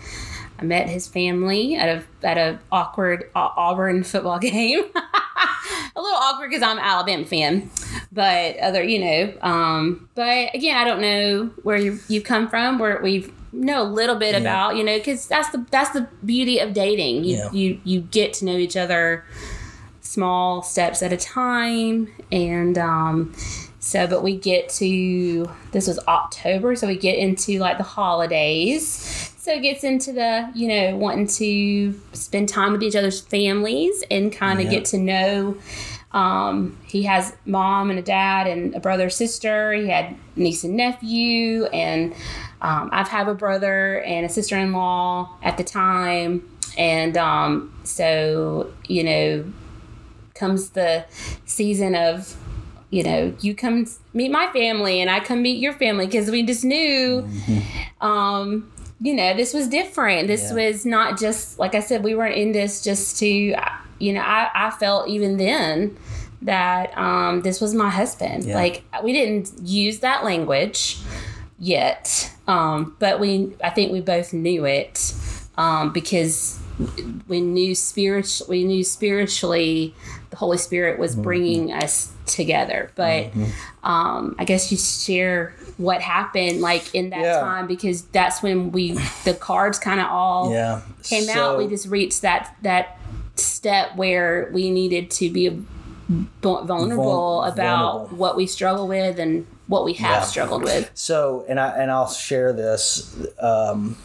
I 0.59 0.63
met 0.63 0.87
his 0.89 1.07
family 1.07 1.75
at 1.75 1.89
a 1.89 2.27
at 2.27 2.37
a 2.37 2.59
awkward 2.71 3.29
Au- 3.35 3.51
Auburn 3.57 4.03
football 4.03 4.39
game. 4.51 4.83
a 5.97 6.01
little 6.01 6.17
awkward 6.19 6.49
because 6.49 6.63
I'm 6.63 6.77
an 6.77 6.83
Alabama 6.83 7.25
fan, 7.25 7.69
but 8.11 8.57
other 8.57 8.83
you 8.83 8.99
know. 8.99 9.33
Um, 9.41 10.09
but 10.15 10.53
again, 10.55 10.77
I 10.77 10.83
don't 10.85 11.01
know 11.01 11.51
where 11.63 11.77
you 11.77 11.99
you 12.07 12.21
come 12.21 12.47
from. 12.49 12.79
Where 12.79 13.01
we 13.01 13.31
know 13.51 13.81
a 13.81 13.87
little 13.87 14.15
bit 14.15 14.35
about 14.35 14.75
you 14.75 14.83
know 14.83 14.97
because 14.97 15.27
that's 15.27 15.49
the 15.49 15.65
that's 15.71 15.91
the 15.91 16.07
beauty 16.25 16.59
of 16.59 16.73
dating. 16.73 17.23
You 17.25 17.37
Yeah. 17.37 17.51
you 17.51 17.81
you 17.83 18.01
get 18.01 18.33
to 18.35 18.45
know 18.45 18.57
each 18.57 18.77
other 18.77 19.23
small 20.01 20.61
steps 20.61 21.01
at 21.01 21.11
a 21.11 21.17
time 21.17 22.07
and 22.31 22.77
um 22.77 23.33
so 23.79 24.07
but 24.07 24.23
we 24.23 24.37
get 24.37 24.69
to 24.69 25.49
this 25.71 25.87
was 25.87 25.99
october 26.07 26.75
so 26.75 26.87
we 26.87 26.95
get 26.95 27.17
into 27.17 27.57
like 27.59 27.77
the 27.77 27.83
holidays 27.83 29.24
so 29.45 29.51
it 29.53 29.61
gets 29.61 29.83
into 29.83 30.11
the 30.11 30.49
you 30.55 30.67
know 30.67 30.97
wanting 30.97 31.27
to 31.27 31.93
spend 32.13 32.49
time 32.49 32.71
with 32.71 32.81
each 32.81 32.95
other's 32.95 33.21
families 33.21 34.03
and 34.09 34.33
kind 34.33 34.59
of 34.59 34.65
Yeah. 34.65 34.71
get 34.71 34.85
to 34.85 34.97
know 34.97 35.57
um, 36.11 36.77
he 36.87 37.03
has 37.03 37.35
mom 37.45 37.89
and 37.89 37.99
a 37.99 38.01
dad 38.01 38.47
and 38.47 38.73
a 38.73 38.79
brother 38.79 39.09
sister. 39.09 39.73
He 39.73 39.87
had 39.89 40.15
niece 40.37 40.63
and 40.63 40.75
nephew 40.77 41.65
and 41.65 42.13
um, 42.61 42.89
i've 42.91 43.09
had 43.09 43.27
a 43.27 43.33
brother 43.35 44.01
and 44.01 44.25
a 44.25 44.29
sister-in-law 44.29 45.29
at 45.43 45.57
the 45.57 45.63
time. 45.63 46.49
And 46.77 47.15
um, 47.17 47.73
so 47.83 48.71
you 48.87 49.03
know 49.03 49.45
comes 50.33 50.71
the 50.71 51.05
season 51.45 51.95
of 51.95 52.35
you 52.89 53.03
know 53.03 53.33
you 53.41 53.53
come 53.53 53.85
meet 54.13 54.31
my 54.31 54.47
family 54.53 55.01
and 55.01 55.09
i 55.09 55.19
come 55.19 55.41
meet 55.41 55.59
your 55.59 55.73
family 55.73 56.05
because 56.05 56.29
we 56.29 56.43
just 56.43 56.63
knew 56.63 57.27
um 58.01 58.69
you 59.01 59.13
know, 59.13 59.35
this 59.35 59.53
was 59.53 59.67
different. 59.67 60.27
This 60.27 60.51
Yeah. 60.51 60.69
was 60.69 60.85
not 60.85 61.19
just, 61.19 61.59
like 61.59 61.75
I 61.75 61.79
said, 61.81 62.03
we 62.03 62.15
weren't 62.15 62.35
in 62.35 62.51
this 62.53 62.81
just 62.81 63.19
to, 63.19 63.27
you 63.27 64.13
know, 64.13 64.21
I, 64.21 64.49
I 64.53 64.69
felt 64.71 65.09
even 65.09 65.37
then 65.37 65.97
that 66.41 66.97
um, 66.97 67.41
this 67.41 67.59
was 67.59 67.73
my 67.73 67.89
husband. 67.89 68.45
Yeah. 68.45 68.55
Like, 68.55 68.83
we 69.03 69.11
didn't 69.13 69.51
use 69.63 69.99
that 69.99 70.23
language 70.23 70.97
yet, 71.59 72.31
um, 72.47 72.95
but 72.99 73.19
we, 73.19 73.53
I 73.63 73.69
think 73.69 73.91
we 73.91 74.01
both 74.01 74.31
knew 74.33 74.65
it 74.65 75.13
um, 75.57 75.91
because 75.91 76.59
we 77.27 77.41
knew 77.41 77.73
spirit, 77.75 78.41
we 78.47 78.63
knew 78.63 78.83
spiritually 78.83 79.93
the 80.29 80.35
Holy 80.37 80.57
Spirit 80.57 80.99
was 80.99 81.15
bringing 81.15 81.71
us 81.71 82.11
together. 82.25 82.91
But 82.95 83.31
um, 83.83 84.35
I 84.37 84.43
guess 84.45 84.71
you 84.71 84.77
share 84.77 85.53
what 85.77 86.01
happened 86.01 86.61
like 86.61 86.93
in 86.95 87.09
that 87.09 87.21
Yeah. 87.21 87.39
time 87.41 87.67
because 87.67 88.03
that's 88.03 88.41
when 88.41 88.71
we 88.71 88.97
the 89.25 89.33
cards 89.33 89.77
kind 89.79 89.99
of 89.99 90.07
all 90.09 90.51
Yeah. 90.51 90.81
came 91.03 91.27
out. 91.29 91.57
We 91.57 91.67
just 91.67 91.87
reached 91.87 92.21
that 92.21 92.55
that 92.61 92.97
step 93.35 93.95
where 93.97 94.49
we 94.53 94.69
needed 94.71 95.11
to 95.11 95.29
be 95.29 95.49
vul- 96.41 96.63
vulnerable 96.65 97.03
Vul- 97.03 97.43
about 97.43 97.91
vulnerable. 97.93 98.17
what 98.17 98.37
we 98.37 98.47
struggle 98.47 98.87
with 98.87 99.19
and 99.19 99.45
what 99.67 99.83
we 99.83 99.93
have 99.93 100.21
Yeah. 100.21 100.21
struggled 100.21 100.63
with. 100.63 100.89
So, 100.93 101.43
and 101.49 101.59
I 101.59 101.69
and 101.71 101.91
I'll 101.91 102.07
share 102.09 102.53
this, 102.53 103.13
um, 103.39 103.97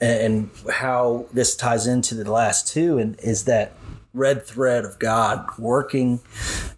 and 0.00 0.50
how 0.70 1.24
this 1.32 1.56
ties 1.56 1.86
into 1.86 2.14
the 2.14 2.30
last 2.30 2.68
two, 2.68 2.98
and 2.98 3.16
is 3.22 3.44
that 3.44 3.72
red 4.16 4.44
thread 4.44 4.84
of 4.84 4.98
God 4.98 5.46
working, 5.58 6.20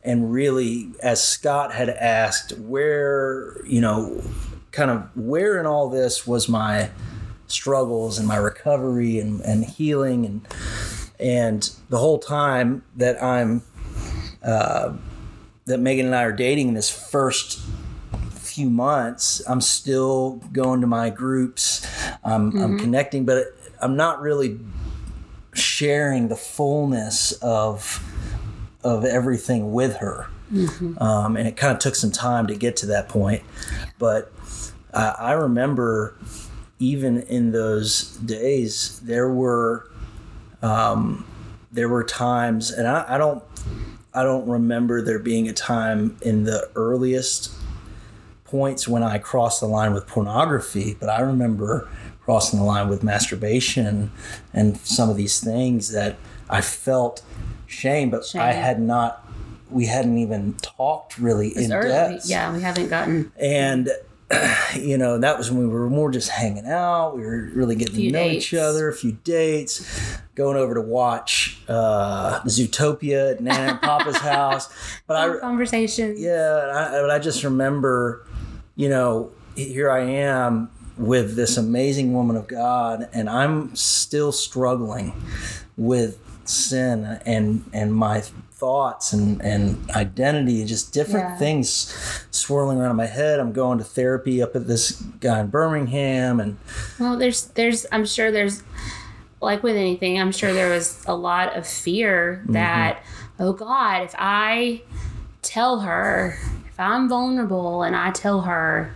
and 0.03 0.33
really, 0.33 0.91
as 1.03 1.23
Scott 1.23 1.73
had 1.73 1.89
asked, 1.89 2.53
where 2.59 3.57
you 3.67 3.81
know, 3.81 4.23
kind 4.73 4.91
of 4.91 5.17
where 5.17 5.59
in 5.59 5.67
all 5.67 5.89
this 5.89 6.27
was 6.27 6.49
my 6.49 6.91
struggles 7.47 8.19
and 8.19 8.29
my 8.29 8.37
recovery 8.37 9.19
and, 9.19 9.41
and 9.41 9.65
healing 9.65 10.27
and 10.27 10.47
and 11.19 11.71
the 11.89 11.99
whole 11.99 12.19
time 12.19 12.85
that 12.97 13.23
I'm 13.23 13.63
uh, 14.43 14.95
that 15.67 15.79
Meagan 15.79 16.07
and 16.07 16.15
I 16.15 16.23
are 16.25 16.33
dating 16.33 16.69
in 16.69 16.75
this 16.75 16.91
first 16.91 17.61
few 18.59 18.71
months, 18.71 19.43
I'm 19.47 19.61
still 19.61 20.41
going 20.53 20.81
to 20.81 20.87
my 20.87 21.11
groups. 21.11 21.87
I'm, 22.25 22.57
I'm 22.59 22.79
connecting, 22.79 23.25
but 23.25 23.55
I'm 23.81 23.97
not 23.97 24.21
really 24.21 24.59
sharing 25.59 26.29
the 26.29 26.37
fullness 26.37 27.33
of 27.43 28.03
of 28.85 29.05
everything 29.05 29.73
with 29.73 29.97
her. 29.97 30.29
Um, 30.99 31.37
and 31.37 31.47
it 31.47 31.57
kind 31.57 31.73
of 31.75 31.79
took 31.79 31.95
some 31.95 32.11
time 32.11 32.47
to 32.47 32.55
get 32.55 32.77
to 32.77 32.87
that 32.87 33.09
point. 33.09 33.43
But 33.99 34.33
I, 34.95 35.15
I 35.19 35.33
remember 35.33 36.17
even 36.79 37.23
in 37.23 37.53
those 37.53 38.17
days, 38.19 39.01
there 39.01 39.29
were 39.31 39.91
um, 40.63 41.27
there 41.71 41.89
were 41.89 42.05
times, 42.05 42.71
and 42.71 42.87
I, 42.89 43.05
I 43.09 43.19
don't 43.19 43.43
I 44.15 44.23
don't 44.23 44.49
remember 44.49 45.03
there 45.03 45.19
being 45.19 45.49
a 45.49 45.53
time 45.53 46.17
in 46.23 46.45
the 46.45 46.71
earliest 46.75 47.53
points 48.45 48.89
when 48.89 49.03
I 49.03 49.19
crossed 49.19 49.61
the 49.61 49.67
line 49.67 49.93
with 49.93 50.07
pornography, 50.07 50.97
but 50.99 51.09
I 51.11 51.21
remember 51.21 51.89
crossing 52.29 52.59
the 52.59 52.65
line 52.67 52.91
with 52.91 53.03
masturbation 53.03 54.11
and 54.53 54.77
some 54.81 55.09
of 55.09 55.17
these 55.17 55.41
things 55.41 55.93
that 55.93 56.15
I 56.51 56.61
felt 56.61 57.23
shame, 57.67 58.11
but 58.11 58.23
I 58.37 58.53
had 58.53 58.79
not. 58.79 59.27
We 59.71 59.87
hadn't 59.87 60.19
even 60.19 60.53
talked 60.61 61.17
really 61.17 61.57
in 61.57 61.73
Early. 61.73 61.89
depth 61.89 62.29
Yeah, 62.29 62.53
we 62.55 62.61
haven't 62.61 62.91
gotten 62.91 63.33
and 63.41 63.89
you 64.77 64.99
know 64.99 65.17
that 65.17 65.39
was 65.39 65.51
when 65.51 65.61
we 65.61 65.67
were 65.69 65.89
more 65.89 66.11
just 66.11 66.29
hanging 66.29 66.67
out 66.67 67.17
we 67.17 67.23
were 67.25 67.49
really 67.55 67.75
getting 67.77 67.95
to 67.95 68.11
know 68.11 68.19
dates. 68.29 68.45
each 68.47 68.55
other 68.55 68.89
a 68.89 68.93
few 68.93 69.13
dates 69.25 70.19
going 70.35 70.57
over 70.59 70.75
to 70.75 70.83
watch 70.83 71.59
uh 71.69 72.41
zootopia 72.43 73.33
at 73.33 73.41
nana 73.41 73.73
and 73.73 73.81
papa's 73.81 74.17
house 74.35 74.69
but 75.07 75.17
i 75.17 75.39
conversations. 75.39 76.21
yeah 76.21 76.71
I, 76.75 77.01
but 77.01 77.11
I 77.11 77.19
just 77.19 77.43
remember 77.43 78.27
you 78.77 78.91
know 78.91 79.31
here 79.57 79.91
i 79.91 80.01
am 80.01 80.71
with 80.99 81.37
this 81.37 81.57
amazing 81.57 82.13
woman 82.13 82.37
of 82.37 82.47
god 82.49 83.09
and 83.13 83.29
i'm 83.31 83.75
still 83.77 84.33
struggling 84.33 85.13
with 85.77 86.19
sin 86.45 87.21
and 87.25 87.65
and 87.73 87.95
my 87.95 88.21
thoughts 88.21 89.13
and 89.13 89.41
and 89.43 89.89
identity 89.93 90.59
and 90.61 90.69
just 90.69 90.93
different 90.93 91.29
Yeah. 91.31 91.37
things 91.39 92.27
swirling 92.33 92.79
around 92.79 92.91
in 92.91 92.97
my 92.97 93.07
head 93.07 93.39
i'm 93.39 93.53
going 93.53 93.79
to 93.79 93.85
therapy 93.85 94.43
up 94.43 94.57
at 94.57 94.67
this 94.67 94.93
guy 95.21 95.41
in 95.41 95.47
birmingham 95.49 96.41
and 96.41 96.57
Well, 96.99 97.17
there's 97.17 97.45
there's 97.55 97.87
I'm 97.93 98.05
sure 98.05 98.33
there's 98.33 98.63
like 99.41 99.63
with 99.63 99.77
anything, 99.77 100.19
I'm 100.21 100.33
sure 100.33 100.53
there 100.53 100.69
was 100.69 101.01
a 101.07 101.15
lot 101.15 101.57
of 101.57 101.65
fear 101.65 102.41
Mm-hmm. 102.43 102.55
that 102.55 103.05
oh 103.39 103.53
god, 103.53 104.03
if 104.03 104.15
I 104.19 104.83
tell 105.43 105.81
her 105.81 106.37
if 106.69 106.81
I'm 106.81 107.09
vulnerable 107.09 107.85
and 107.85 107.95
I 107.95 108.11
tell 108.11 108.41
her 108.41 108.93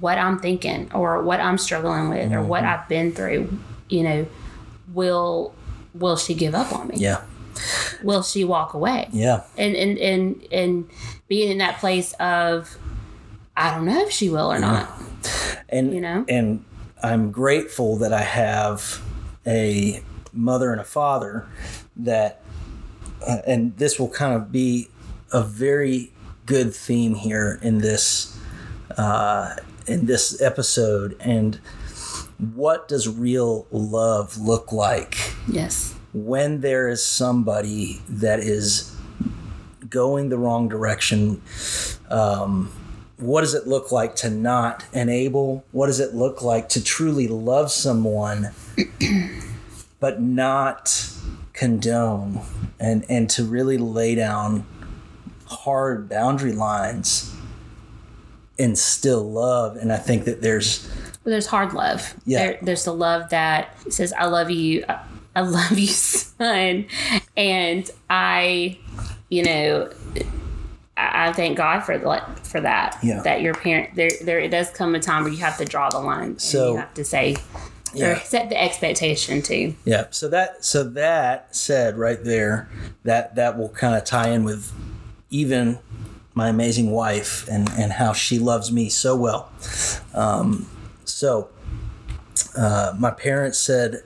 what 0.00 0.18
I'm 0.18 0.38
thinking 0.38 0.90
or 0.92 1.22
what 1.22 1.40
I'm 1.40 1.58
struggling 1.58 2.08
with 2.08 2.32
or 2.32 2.36
Mm-hmm. 2.36 2.48
what 2.48 2.64
I've 2.64 2.88
been 2.88 3.12
through, 3.12 3.58
you 3.88 4.02
know, 4.02 4.26
will 4.92 5.54
will 5.94 6.16
she 6.16 6.34
give 6.34 6.54
up 6.54 6.72
on 6.72 6.88
me? 6.88 6.96
yeah 6.98 7.22
Will 8.02 8.22
she 8.22 8.44
walk 8.44 8.74
away? 8.74 9.08
yeah 9.12 9.42
And 9.56 9.76
and 9.76 9.98
and 9.98 10.46
and 10.52 10.88
being 11.28 11.50
in 11.52 11.58
that 11.58 11.78
place 11.78 12.12
of 12.14 12.76
I 13.56 13.72
don't 13.74 13.84
know 13.86 14.00
if 14.04 14.10
she 14.10 14.28
will 14.28 14.50
or 14.52 14.58
not. 14.58 14.90
and 15.68 15.94
You 15.94 16.00
know? 16.00 16.24
and 16.28 16.64
I'm 17.02 17.30
grateful 17.30 17.96
that 17.98 18.12
I 18.12 18.22
have 18.22 19.00
a 19.46 20.02
mother 20.32 20.72
and 20.72 20.80
a 20.80 20.84
father 20.84 21.46
that 21.96 22.40
uh, 23.26 23.38
and 23.46 23.76
this 23.76 23.98
will 24.00 24.08
kind 24.08 24.34
of 24.34 24.50
be 24.50 24.88
a 25.32 25.42
very 25.42 26.12
good 26.46 26.74
theme 26.74 27.14
here 27.14 27.58
in 27.62 27.78
this 27.78 28.36
uh, 28.98 29.54
in 29.86 30.06
this 30.06 30.40
episode 30.40 31.16
and 31.20 31.56
what 32.54 32.88
does 32.88 33.08
real 33.08 33.66
love 33.70 34.36
look 34.38 34.72
like 34.72 35.16
Yes. 35.48 35.94
when 36.12 36.60
there 36.60 36.88
is 36.88 37.04
somebody 37.04 38.00
that 38.08 38.40
is 38.40 38.94
going 39.88 40.28
the 40.30 40.38
wrong 40.38 40.68
direction 40.68 41.40
um, 42.10 42.72
what 43.18 43.42
does 43.42 43.54
it 43.54 43.66
look 43.66 43.92
like 43.92 44.16
to 44.16 44.28
not 44.30 44.84
enable 44.92 45.64
what 45.70 45.86
does 45.86 46.00
it 46.00 46.14
look 46.14 46.42
like 46.42 46.68
to 46.70 46.82
truly 46.82 47.28
love 47.28 47.70
someone 47.70 48.50
but 50.00 50.20
not 50.20 51.08
condone 51.52 52.40
and 52.80 53.04
and 53.08 53.30
to 53.30 53.44
really 53.44 53.78
lay 53.78 54.14
down 54.16 54.66
hard 55.46 56.08
boundary 56.08 56.52
lines 56.52 57.33
and 58.58 58.78
still 58.78 59.22
love 59.30 59.76
and 59.76 59.92
i 59.92 59.96
think 59.96 60.24
that 60.24 60.40
there's 60.42 60.88
Well, 61.24 61.32
there's 61.32 61.46
hard 61.46 61.72
love. 61.72 62.14
Yeah. 62.26 62.38
There, 62.38 62.58
there's 62.62 62.84
the 62.84 62.92
love 62.92 63.30
that 63.30 63.74
says, 63.90 64.12
"I 64.12 64.26
love 64.26 64.50
you, 64.50 64.84
I- 65.34 65.40
love 65.40 65.72
you, 65.78 65.86
son," 65.86 66.84
and 67.36 67.90
I, 68.10 68.76
you 69.30 69.42
know, 69.42 69.90
I, 70.96 71.32
thank 71.32 71.56
God 71.56 71.80
for 71.80 71.96
the, 71.98 72.22
for 72.42 72.60
that. 72.60 72.98
Yeah. 73.02 73.22
That 73.22 73.40
your 73.40 73.54
parent 73.54 73.94
there 73.96 74.10
there 74.22 74.38
it 74.38 74.50
does 74.50 74.68
come 74.70 74.94
a 74.94 75.00
time 75.00 75.24
where 75.24 75.32
you 75.32 75.38
have 75.38 75.56
to 75.58 75.64
draw 75.64 75.88
the 75.88 75.98
line. 76.00 76.38
So- 76.38 76.72
you 76.72 76.76
have 76.78 76.94
to 76.94 77.04
say 77.04 77.36
Yeah. 77.94 78.10
or 78.10 78.16
set 78.20 78.48
the 78.50 78.60
expectation 78.60 79.40
too. 79.42 79.74
Yeah. 79.86 80.06
So 80.10 80.28
that 80.28 80.64
so 80.64 80.84
that 80.84 81.56
said 81.56 81.96
right 81.96 82.22
there, 82.22 82.68
that 83.04 83.34
that 83.36 83.56
will 83.58 83.70
kind 83.70 83.94
of 83.96 84.04
tie 84.04 84.28
in 84.28 84.44
with 84.44 84.70
even 85.30 85.78
my 86.34 86.48
amazing 86.48 86.90
wife 86.90 87.46
and 87.48 87.68
and 87.70 87.92
how 87.92 88.12
she 88.12 88.38
loves 88.38 88.70
me 88.70 88.88
so 88.88 89.16
well. 89.16 89.50
Um, 90.12 90.68
so 91.04 91.48
uh, 92.56 92.94
my 92.98 93.10
parents 93.10 93.58
said, 93.58 94.02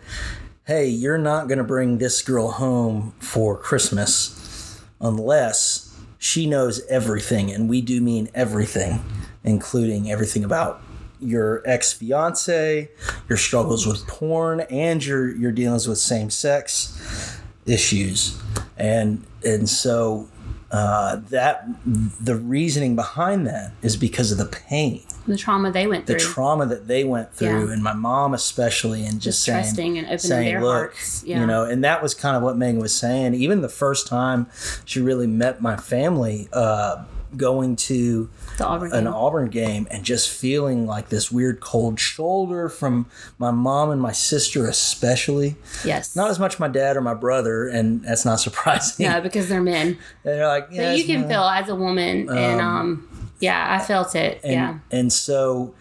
"Hey, 0.67 0.87
you're 0.87 1.19
not 1.19 1.49
going 1.49 1.59
to 1.59 1.65
bring 1.65 1.99
this 1.99 2.23
girl 2.23 2.53
home 2.53 3.15
for 3.19 3.57
Christmas 3.57 4.81
unless 5.01 5.97
she 6.19 6.47
knows 6.47 6.85
everything, 6.89 7.51
and 7.51 7.69
we 7.69 7.81
do 7.81 8.01
mean 8.01 8.29
everything, 8.35 9.03
including 9.43 10.11
everything 10.11 10.45
about." 10.45 10.83
Your 11.21 11.63
ex 11.65 11.93
fiance, 11.93 12.91
your 13.29 13.39
struggles 13.39 13.85
with 13.87 14.07
porn, 14.07 14.61
and 14.61 15.05
your 15.05 15.35
your 15.35 15.51
dealings 15.51 15.89
with 15.89 15.99
same 15.99 16.31
sex 16.31 17.41
issues, 17.67 18.41
and 18.77 19.25
and 19.45 19.69
so 19.69 20.29
uh, 20.71 21.17
that 21.31 21.67
the 21.85 22.37
reasoning 22.37 22.95
behind 22.95 23.47
that 23.47 23.73
is 23.83 23.97
because 23.97 24.31
of 24.31 24.37
the 24.39 24.45
pain 24.45 25.03
The 25.27 25.37
trauma 25.37 25.71
they 25.73 25.87
went 25.87 26.07
through, 26.07 26.17
the 26.17 26.21
trauma 26.21 26.67
that 26.67 26.87
they 26.87 27.05
went 27.05 27.33
through, 27.33 27.67
Yeah. 27.69 27.73
and 27.73 27.83
my 27.83 27.95
mom 27.95 28.35
especially, 28.35 29.05
and 29.07 29.15
just, 29.21 29.25
Just 29.25 29.45
saying, 29.45 29.63
trusting 29.63 29.99
and 29.99 30.07
opening 30.07 30.19
saying, 30.19 30.45
their 30.53 30.63
look, 30.63 30.73
hearts. 30.93 31.25
Yeah. 31.25 31.41
you 31.41 31.47
know, 31.47 31.65
and 31.65 31.83
that 31.85 32.03
was 32.03 32.15
kind 32.15 32.37
of 32.37 32.43
what 32.43 32.57
Meagan 32.59 32.81
was 32.81 32.95
saying. 32.95 33.35
Even 33.35 33.63
the 33.63 33.69
first 33.69 34.07
time 34.09 34.47
she 34.85 35.01
really 35.01 35.27
met 35.27 35.61
my 35.63 35.77
family, 35.77 36.49
uh, 36.53 37.05
going 37.37 37.77
to 37.77 38.29
The 38.59 38.67
Auburn 38.67 38.93
an 38.93 39.05
game. 39.05 39.15
Auburn 39.15 39.49
game 39.51 39.89
and 39.91 40.05
just 40.05 40.29
feeling 40.31 40.87
like 40.87 41.09
this 41.09 41.33
weird 41.33 41.61
cold 41.61 41.99
shoulder 41.99 42.69
from 42.69 43.07
my 43.39 43.51
mom 43.51 43.91
and 43.91 44.01
my 44.01 44.13
sister, 44.13 44.67
especially. 44.67 45.57
Yes. 45.85 46.15
Not 46.17 46.31
as 46.31 46.39
much 46.39 46.59
my 46.59 46.69
dad 46.69 46.97
or 46.97 47.01
my 47.01 47.15
brother, 47.15 47.69
and 47.69 48.03
that's 48.03 48.25
not 48.25 48.41
surprising. 48.41 49.07
no, 49.09 49.21
because 49.21 49.49
they're 49.49 49.63
men. 49.63 49.97
They're 50.25 50.47
like, 50.47 50.69
yeah, 50.71 50.91
But 50.91 50.99
you 50.99 51.05
can 51.05 51.23
my- 51.23 51.29
feel 51.29 51.43
as 51.45 51.69
a 51.69 51.75
woman, 51.75 52.29
and 52.29 52.61
um, 52.61 53.09
yeah, 53.41 53.77
I 53.81 53.85
felt 53.85 54.15
it. 54.15 54.41
and, 54.43 54.53
yeah. 54.53 54.79
and 54.91 55.13
so 55.13 55.75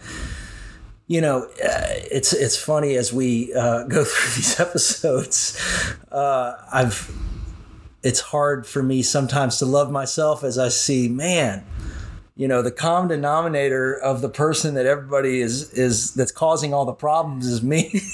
you 1.07 1.21
know 1.21 1.43
uh, 1.43 1.83
it's 2.11 2.33
it's 2.33 2.57
funny 2.57 2.95
as 2.95 3.13
we 3.13 3.53
uh, 3.55 3.83
go 3.87 4.03
through 4.03 4.35
these 4.35 4.59
episodes 4.59 5.57
uh, 6.11 6.53
i've 6.73 7.09
it's 8.03 8.19
hard 8.19 8.67
for 8.67 8.83
me 8.83 9.01
sometimes 9.01 9.57
to 9.59 9.65
love 9.65 9.89
myself 9.89 10.43
as 10.43 10.57
i 10.57 10.67
see 10.67 11.07
man 11.07 11.63
you 12.37 12.47
know 12.47 12.61
the 12.61 12.71
common 12.71 13.09
denominator 13.09 13.95
of 13.95 14.21
the 14.21 14.29
person 14.29 14.75
that 14.75 14.85
everybody 14.85 15.41
is 15.41 15.71
is 15.73 16.13
that's 16.13 16.31
causing 16.31 16.73
all 16.73 16.85
the 16.85 16.93
problems 16.93 17.45
is 17.45 17.61
me 17.61 18.01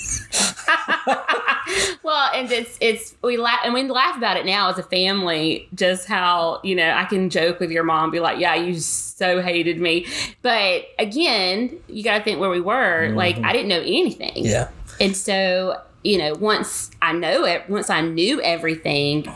Well, 2.04 2.30
and 2.34 2.52
it's 2.52 2.78
it's 2.82 3.16
we 3.24 3.38
laugh 3.38 3.62
and 3.64 3.74
we 3.74 3.90
laugh 3.90 4.18
about 4.18 4.36
it 4.36 4.46
now 4.46 4.70
as 4.70 4.78
a 4.78 4.84
family. 4.84 5.70
Just 5.74 6.06
how 6.06 6.60
you 6.62 6.76
know 6.76 6.92
I 6.92 7.06
can 7.06 7.30
joke 7.30 7.62
with 7.62 7.72
your 7.72 7.84
mom, 7.84 8.12
be 8.12 8.20
like, 8.20 8.40
"Yeah, 8.40 8.56
you 8.56 8.78
so 8.78 9.42
hated 9.42 9.80
me," 9.80 10.06
but 10.42 10.86
again, 11.00 11.76
you 11.88 12.04
got 12.04 12.18
to 12.18 12.24
think 12.24 12.42
where 12.42 12.50
we 12.50 12.60
were. 12.60 13.08
Mm-hmm. 13.08 13.16
Like 13.16 13.38
I 13.38 13.54
didn't 13.54 13.70
know 13.70 13.80
anything, 13.80 14.34
yeah 14.36 14.68
and 15.00 15.16
so 15.16 15.82
you 16.04 16.18
know 16.18 16.34
once 16.36 16.92
I 17.02 17.14
know 17.14 17.46
it, 17.46 17.70
once 17.70 17.90
I 17.90 18.02
knew 18.02 18.42
everything, 18.42 19.28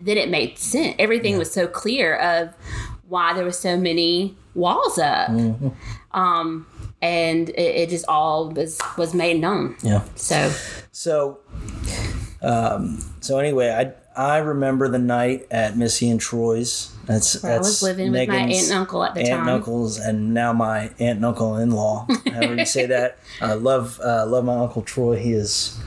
then 0.00 0.16
it 0.16 0.28
made 0.28 0.58
sense. 0.58 0.94
Everything 0.98 1.38
was 1.38 1.50
so 1.52 1.66
clear 1.66 2.16
of 2.16 2.54
why 3.14 3.32
there 3.34 3.44
was 3.44 3.58
so 3.58 3.76
many 3.76 4.34
walls 4.54 4.98
up, 4.98 5.30
um, 6.12 6.66
and 7.00 7.48
it, 7.50 7.72
it 7.82 7.88
just 7.90 8.04
all 8.08 8.50
was 8.50 8.80
was 8.98 9.14
made 9.14 9.40
known. 9.40 9.76
yeah 9.82 10.02
So 10.16 10.52
So, 10.92 11.38
um, 12.42 12.98
so 13.20 13.38
anyway, 13.38 13.70
I 13.70 13.92
I 14.16 14.38
remember 14.38 14.88
the 14.88 14.98
night 14.98 15.46
at 15.50 15.76
Missy 15.76 16.08
and 16.10 16.20
Troy's. 16.20 16.90
That's 17.06 17.42
where 17.42 17.52
I 17.52 17.56
that's 17.56 17.68
was 17.68 17.82
living 17.82 18.12
with 18.12 18.28
my 18.28 18.36
aunt 18.36 18.52
and 18.52 18.72
uncle 18.72 19.04
at 19.04 19.14
the 19.14 19.20
aunt 19.20 19.30
time. 19.30 19.40
and 19.40 19.50
uncles, 19.50 19.98
and 19.98 20.32
now 20.32 20.52
my 20.52 20.90
aunt 20.98 21.16
and 21.18 21.24
uncle 21.24 21.56
in 21.56 21.70
law. 21.72 22.06
However 22.32 22.54
you 22.56 22.66
say 22.66 22.86
that. 22.86 23.18
I 23.40 23.54
love 23.54 24.00
uh, 24.02 24.24
love 24.26 24.44
my 24.44 24.56
uncle 24.56 24.82
Troy. 24.82 25.16
He 25.16 25.32
is 25.32 25.78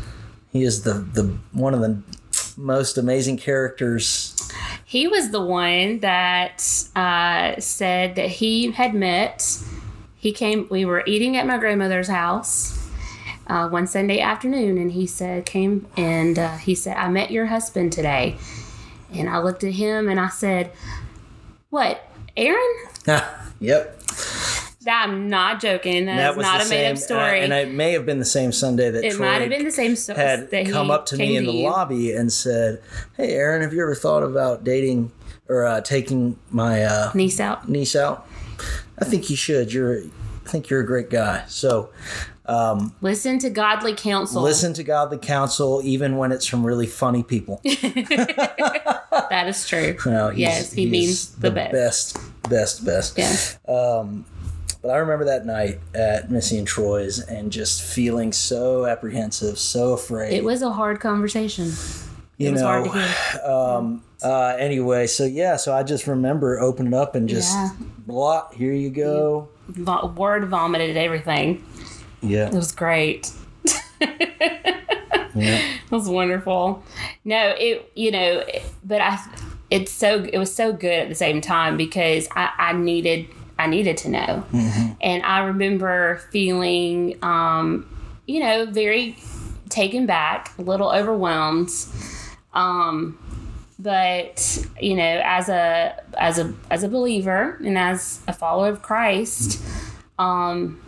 he 0.52 0.64
is 0.64 0.84
the 0.84 0.94
the 0.94 1.38
one 1.54 1.74
of 1.74 1.80
the 1.82 2.02
most 2.58 2.98
amazing 2.98 3.38
characters. 3.38 4.36
He 4.86 5.08
was 5.08 5.32
the 5.32 5.44
one 5.44 6.00
that 6.00 6.64
uh, 6.96 7.60
said 7.60 8.16
that 8.16 8.30
he 8.30 8.72
had 8.72 8.94
met. 8.94 9.60
He 10.16 10.32
came. 10.32 10.68
We 10.70 10.86
were 10.86 11.04
eating 11.06 11.36
at 11.36 11.46
my 11.46 11.58
grandmother's 11.58 12.08
house 12.08 12.90
uh, 13.48 13.70
one 13.70 13.88
Sunday 13.88 14.20
afternoon, 14.20 14.78
and 14.78 14.92
he 14.92 15.08
said, 15.08 15.46
"Came 15.46 15.88
and 15.98 16.40
uh, 16.40 16.58
he 16.58 16.76
said, 16.76 16.98
I 16.98 17.10
met 17.10 17.32
your 17.32 17.48
husband 17.48 17.94
today." 17.94 18.38
And 19.14 19.30
I 19.30 19.40
looked 19.40 19.64
at 19.64 19.74
him 19.74 20.10
and 20.10 20.20
I 20.20 20.30
said, 20.30 20.72
"What, 21.70 22.10
Aaron?" 22.36 22.76
yep, 23.60 23.97
I'm 24.88 25.29
not 25.29 25.60
joking. 25.60 26.06
That 26.06 26.32
is 26.32 26.38
not 26.38 26.60
the 26.62 26.65
a 26.65 26.70
made 26.70 26.91
up 26.91 26.98
same- 26.98 26.98
and 26.98 26.98
I- 26.98 27.01
story. 27.01 27.44
and, 27.44 27.53
it 27.53 27.72
may 27.74 27.91
have 27.94 28.06
been 28.06 28.20
the 28.20 28.25
same 28.25 28.51
Sunday 28.51 28.89
that 28.89 29.03
it 29.03 29.13
Troy 29.13 29.25
might 29.25 29.41
have 29.41 29.50
been 29.50 29.65
the 29.65 29.72
same 29.72 29.96
story 29.96 30.17
had 30.20 30.50
that 30.51 30.70
come 30.70 30.89
up 30.91 31.06
to 31.08 31.17
me 31.17 31.27
came 31.27 31.38
in 31.38 31.46
the 31.46 31.51
you. 31.53 31.65
lobby 31.70 32.12
and 32.13 32.32
said, 32.32 32.82
"Hey, 33.15 33.32
Aaron, 33.34 33.62
have 33.62 33.74
you 33.74 33.82
ever 33.82 33.96
thought 33.96 34.24
about 34.24 34.63
dating 34.63 35.12
or 35.50 35.65
uh, 35.65 35.82
taking 35.82 36.38
my 36.52 36.84
uh, 36.84 37.12
Niece 37.13 37.39
out. 37.39 37.67
niece 37.69 37.95
out? 37.95 38.28
I 39.00 39.06
think 39.06 39.30
you 39.30 39.36
should. 39.36 39.71
You're, 39.73 40.00
I 40.02 40.50
think 40.50 40.69
you're 40.69 40.82
a 40.82 40.86
great 40.86 41.10
guy. 41.10 41.43
So 41.47 41.89
Listen 43.02 43.38
to 43.39 43.50
godly 43.50 43.93
counsel. 43.93 44.41
listen 44.41 44.73
to 44.73 44.84
godly 44.84 45.17
counsel, 45.17 45.82
even 45.84 46.15
when 46.17 46.32
it's 46.32 46.45
from 46.45 46.65
really 46.65 46.88
funny 46.88 47.21
people. 47.23 47.62
That 49.30 49.47
is 49.50 49.67
true. 49.67 49.95
No, 50.06 50.30
yes, 50.30 50.71
he 50.71 50.86
means 50.86 51.32
the, 51.36 51.52
best. 51.52 52.15
best, 52.50 52.84
best, 52.86 52.86
best. 52.86 53.17
Yeah. 53.67 54.04
But 54.88 54.93
I 54.93 55.00
remember 55.00 55.26
that 55.26 55.45
night 55.45 55.82
at 55.93 56.32
Missy 56.32 56.58
and 56.58 56.65
Troy's 56.65 57.19
and 57.19 57.52
just 57.52 57.84
feeling 57.84 58.32
so 58.32 58.86
apprehensive, 58.86 59.60
so 59.60 59.91
afraid. 59.91 60.32
It 60.32 60.45
was 60.45 60.62
a 60.62 60.71
hard 60.71 61.02
conversation. 61.02 61.73
you 62.38 62.47
It 62.47 62.52
was 62.54 62.62
know, 62.62 62.67
hard 62.67 62.86
to 62.86 62.91
hear. 62.93 63.41
um, 63.52 64.02
uh, 64.23 64.56
anyway, 64.58 65.08
so 65.08 65.26
yeah, 65.26 65.58
so 65.58 65.76
I 65.76 65.84
just 65.84 66.08
remember 66.08 66.62
opening 66.62 66.93
up 66.93 67.15
and 67.15 67.28
just 67.28 67.54
Yeah. 67.54 67.71
blah, 68.08 68.50
here 68.52 68.71
you 68.71 68.89
go. 68.89 69.50
Vo- 69.67 70.08
word 70.15 70.47
vomited 70.47 70.95
everything. 70.95 71.65
Yeah. 72.21 72.47
It 72.47 72.54
was 72.54 72.71
great. 72.71 73.30
yeah. 74.00 74.15
It 75.36 75.91
was 75.91 76.08
wonderful. 76.08 76.82
No, 77.26 77.54
it 77.60 77.91
you 77.93 78.12
know, 78.12 78.41
but 78.86 79.02
I 79.02 79.19
it's 79.69 79.91
so 79.91 80.23
it 80.23 80.38
was 80.38 80.56
so 80.56 80.71
good 80.71 80.93
at 80.93 81.10
the 81.10 81.15
same 81.15 81.41
time 81.41 81.76
because 81.76 82.30
I, 82.38 82.52
I 82.58 82.71
needed 82.71 83.28
I 83.60 83.67
needed 83.67 83.98
to 83.98 84.10
know, 84.10 84.43
and 85.02 85.24
I 85.24 85.46
remember 85.46 86.17
feeling 86.32 87.17
um, 87.24 87.88
you 88.26 88.39
know 88.39 88.65
very 88.65 89.17
taken 89.70 90.06
back, 90.06 90.52
a 90.58 90.62
little 90.62 90.89
overwhelmed. 90.89 91.70
Um, 92.54 93.17
but 93.80 94.65
you 94.82 94.96
know, 94.96 95.22
as 95.24 95.50
a 95.50 96.02
as 96.17 96.39
a 96.39 96.54
as 96.70 96.84
a 96.84 96.89
believer 96.89 97.58
and 97.63 97.78
as 97.78 98.22
a 98.28 98.34
follower 98.34 98.70
of 98.70 98.82
Christ, 98.82 99.62
um, 100.17 100.82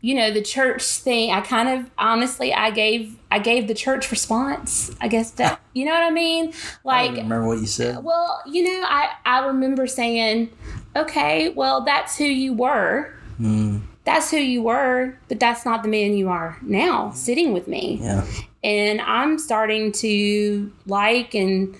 you 0.00 0.14
know 0.14 0.30
the 0.30 0.42
church 0.42 0.84
thing 0.84 1.30
i 1.30 1.40
kind 1.40 1.68
of 1.68 1.90
honestly 1.98 2.54
i 2.54 2.70
gave 2.70 3.16
i 3.30 3.38
gave 3.38 3.66
the 3.66 3.74
church 3.74 4.10
response 4.10 4.90
i 5.00 5.08
guess 5.08 5.32
that 5.32 5.60
you 5.74 5.84
know 5.84 5.92
what 5.92 6.02
i 6.02 6.10
mean 6.10 6.52
like 6.84 7.08
don't 7.08 7.24
remember 7.24 7.46
what 7.48 7.58
you 7.58 7.66
said. 7.66 8.02
well 8.04 8.40
you 8.46 8.62
know 8.62 8.84
i 8.86 9.10
i 9.24 9.46
remember 9.46 9.86
saying 9.86 10.50
okay 10.98 11.48
well 11.50 11.82
that's 11.82 12.16
who 12.16 12.24
you 12.24 12.52
were. 12.52 13.14
Hmm. 13.36 13.78
That's 14.04 14.30
who 14.30 14.38
you 14.38 14.62
were 14.62 15.18
but 15.28 15.38
that's 15.38 15.64
not 15.66 15.82
the 15.82 15.88
man 15.88 16.14
you 16.14 16.28
are 16.30 16.56
now 16.62 17.10
sitting 17.10 17.52
with 17.52 17.68
me. 17.68 17.98
Yeah. 18.00 18.24
and 18.64 19.00
i'm 19.02 19.38
starting 19.38 19.92
to 19.92 20.72
like 20.86 21.34
and 21.34 21.76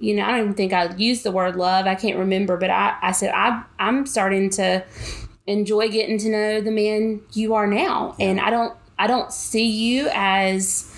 you 0.00 0.14
know 0.14 0.24
i 0.24 0.30
don't 0.32 0.40
even 0.40 0.54
think 0.54 0.72
i 0.72 0.92
used 0.96 1.22
the 1.22 1.30
word 1.30 1.56
love 1.56 1.86
i 1.86 1.94
can't 1.94 2.18
remember 2.18 2.56
but 2.56 2.68
i, 2.70 2.96
I 3.00 3.12
said 3.12 3.32
I, 3.34 3.62
i'm 3.78 4.04
starting 4.06 4.50
to 4.50 4.84
enjoy 5.46 5.88
getting 5.88 6.18
to 6.18 6.28
know 6.28 6.60
the 6.60 6.70
man 6.70 7.22
you 7.32 7.54
are 7.54 7.66
now. 7.66 8.14
And 8.20 8.40
i 8.40 8.50
don't 8.50 8.76
i 8.98 9.06
don't 9.06 9.32
see 9.32 9.66
you 9.66 10.10
as 10.12 10.92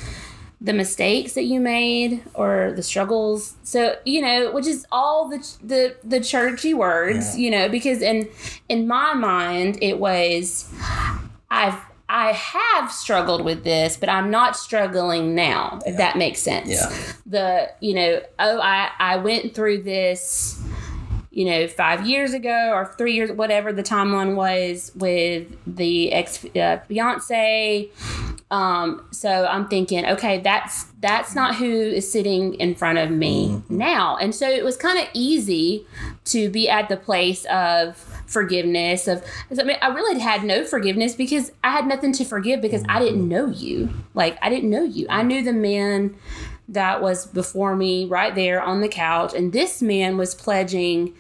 the 0.63 0.73
mistakes 0.75 1.33
that 1.33 1.45
you 1.45 1.59
made 1.59 2.23
or 2.35 2.73
the 2.77 2.83
struggles 2.83 3.55
so 3.63 3.97
you 4.05 4.21
know 4.21 4.51
which 4.53 4.67
is 4.67 4.87
all 4.93 5.27
the 5.29 5.39
the 5.65 5.97
the 6.05 6.21
churchy 6.21 6.75
words 6.75 7.35
Yeah. 7.39 7.43
you 7.45 7.51
know 7.51 7.69
because 7.71 8.03
in 8.03 8.29
in 8.69 8.87
my 8.87 9.15
mind 9.15 9.79
it 9.81 9.99
was 9.99 10.71
i've 11.51 11.79
i 12.11 12.33
have 12.33 12.93
struggled 12.93 13.43
with 13.43 13.65
this 13.65 13.97
but 13.97 14.11
i'm 14.11 14.31
not 14.31 14.55
struggling 14.55 15.35
now 15.35 15.79
if 15.87 15.97
that 15.97 16.19
makes 16.19 16.41
sense 16.43 16.69
Yeah. 16.69 16.93
the 17.25 17.71
you 17.81 17.95
know 17.95 18.21
oh 18.39 18.61
i 18.61 18.91
i 18.99 19.17
went 19.17 19.55
through 19.55 19.83
this 19.85 20.61
you 21.31 21.45
know 21.47 21.69
five 21.69 22.07
years 22.07 22.35
ago 22.35 22.73
or 22.75 22.93
three 22.99 23.15
years 23.15 23.31
whatever 23.33 23.73
the 23.73 23.85
timeline 23.85 24.35
was 24.35 24.91
with 24.97 25.47
the 25.67 26.13
ex 26.13 26.45
uh, 26.57 26.81
fiance 26.89 27.89
um 28.51 29.07
so 29.11 29.47
i'm 29.47 29.69
thinking 29.69 30.05
okay 30.07 30.39
that's 30.41 30.91
that's 31.01 31.35
not 31.35 31.57
who 31.57 31.65
is 31.65 32.11
sitting 32.11 32.55
in 32.55 32.75
front 32.75 32.99
of 32.99 33.11
me 33.11 33.49
mm-hmm. 33.49 33.77
now. 33.77 34.17
And 34.19 34.35
so 34.35 34.49
it 34.49 34.65
was 34.65 34.77
kind 34.77 34.99
of 34.99 35.07
easy 35.15 35.87
to 36.27 36.51
be 36.51 36.69
at 36.69 36.89
the 36.89 36.97
place 36.97 37.47
of 37.47 37.97
forgiveness 38.27 39.09
of 39.09 39.25
I 39.51 39.65
mean 39.65 39.77
I 39.83 39.89
really 39.89 40.21
had 40.21 40.45
no 40.45 40.65
forgiveness 40.65 41.15
because 41.15 41.51
I 41.65 41.73
had 41.73 41.87
nothing 41.87 42.13
to 42.13 42.25
forgive 42.25 42.61
because 42.61 42.85
I 42.89 43.01
didn't 43.01 43.21
mm-hmm. 43.21 43.29
know 43.29 43.47
you. 43.47 43.89
Like 44.15 44.39
I 44.43 44.51
didn't 44.51 44.71
know 44.71 44.85
you. 44.85 45.07
I 45.09 45.23
knew 45.23 45.43
the 45.43 45.53
man 45.53 46.17
that 46.69 47.03
was 47.03 47.27
before 47.27 47.75
me 47.75 48.05
right 48.05 48.35
there 48.35 48.63
on 48.63 48.81
the 48.81 48.89
couch 48.89 49.35
and 49.35 49.53
this 49.53 49.83
man 49.83 50.17
was 50.17 50.35
pledging 50.35 51.15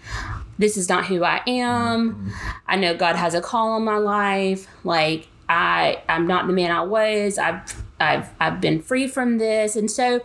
this 0.58 0.76
is 0.76 0.90
not 0.90 1.06
who 1.06 1.24
I 1.24 1.40
am. 1.46 2.12
Mm-hmm. 2.12 2.30
I 2.66 2.76
know 2.76 2.94
God 2.94 3.16
has 3.16 3.32
a 3.32 3.40
call 3.40 3.72
on 3.72 3.84
my 3.84 3.96
life. 3.96 4.68
Like 4.84 5.26
I 5.50 6.00
I'm 6.08 6.28
not 6.28 6.46
the 6.46 6.52
man 6.52 6.70
I 6.70 6.82
was. 6.82 7.36
I've 7.36 7.82
I've 7.98 8.30
I've 8.38 8.60
been 8.60 8.80
free 8.80 9.08
from 9.08 9.38
this. 9.38 9.74
And 9.74 9.90
so, 9.90 10.20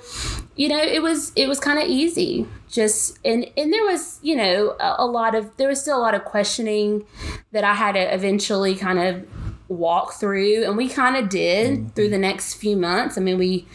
you 0.55 0.69
know, 0.69 0.79
it 0.79 1.01
was 1.01 1.33
it 1.35 1.47
was 1.47 1.59
kind 1.59 1.79
of 1.79 1.89
easy. 1.89 2.47
Just 2.69 3.17
and 3.25 3.49
and 3.57 3.73
there 3.73 3.83
was, 3.83 4.19
you 4.21 4.35
know, 4.35 4.75
a, 4.79 4.97
a 4.99 5.05
lot 5.07 5.33
of 5.33 5.57
there 5.57 5.67
was 5.67 5.81
still 5.81 5.97
a 5.97 5.99
lot 5.99 6.13
of 6.13 6.23
questioning 6.25 7.05
that 7.51 7.63
I 7.63 7.73
had 7.73 7.93
to 7.93 8.13
eventually 8.13 8.75
kind 8.75 8.99
of 8.99 9.27
walk 9.67 10.13
through 10.13 10.63
and 10.63 10.77
we 10.77 10.87
kind 10.87 11.17
of 11.17 11.27
did 11.27 11.95
through 11.95 12.09
the 12.09 12.19
next 12.19 12.53
few 12.53 12.77
months. 12.77 13.17
I 13.17 13.21
mean, 13.21 13.39
we 13.39 13.65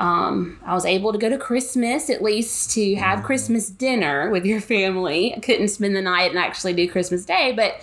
um, 0.00 0.60
I 0.64 0.74
was 0.74 0.84
able 0.84 1.12
to 1.12 1.18
go 1.18 1.28
to 1.28 1.38
Christmas 1.38 2.08
at 2.08 2.22
least 2.22 2.70
to 2.72 2.94
have 2.96 3.24
Christmas 3.24 3.68
dinner 3.68 4.30
with 4.30 4.44
your 4.44 4.60
family. 4.60 5.34
I 5.34 5.40
couldn't 5.40 5.68
spend 5.68 5.96
the 5.96 6.02
night 6.02 6.30
and 6.30 6.38
actually 6.38 6.72
do 6.72 6.88
Christmas 6.88 7.24
Day, 7.24 7.52
but 7.54 7.74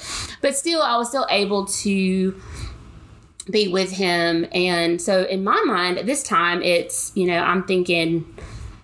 but 0.41 0.55
still, 0.55 0.81
I 0.81 0.97
was 0.97 1.09
still 1.09 1.27
able 1.29 1.65
to 1.65 2.41
be 3.49 3.67
with 3.67 3.91
him. 3.91 4.45
And 4.51 5.01
so 5.01 5.23
in 5.23 5.43
my 5.43 5.61
mind, 5.65 5.97
at 5.97 6.05
this 6.05 6.23
time, 6.23 6.61
it's 6.61 7.11
you 7.15 7.27
know 7.27 7.39
I'm 7.39 7.63
thinking, 7.63 8.25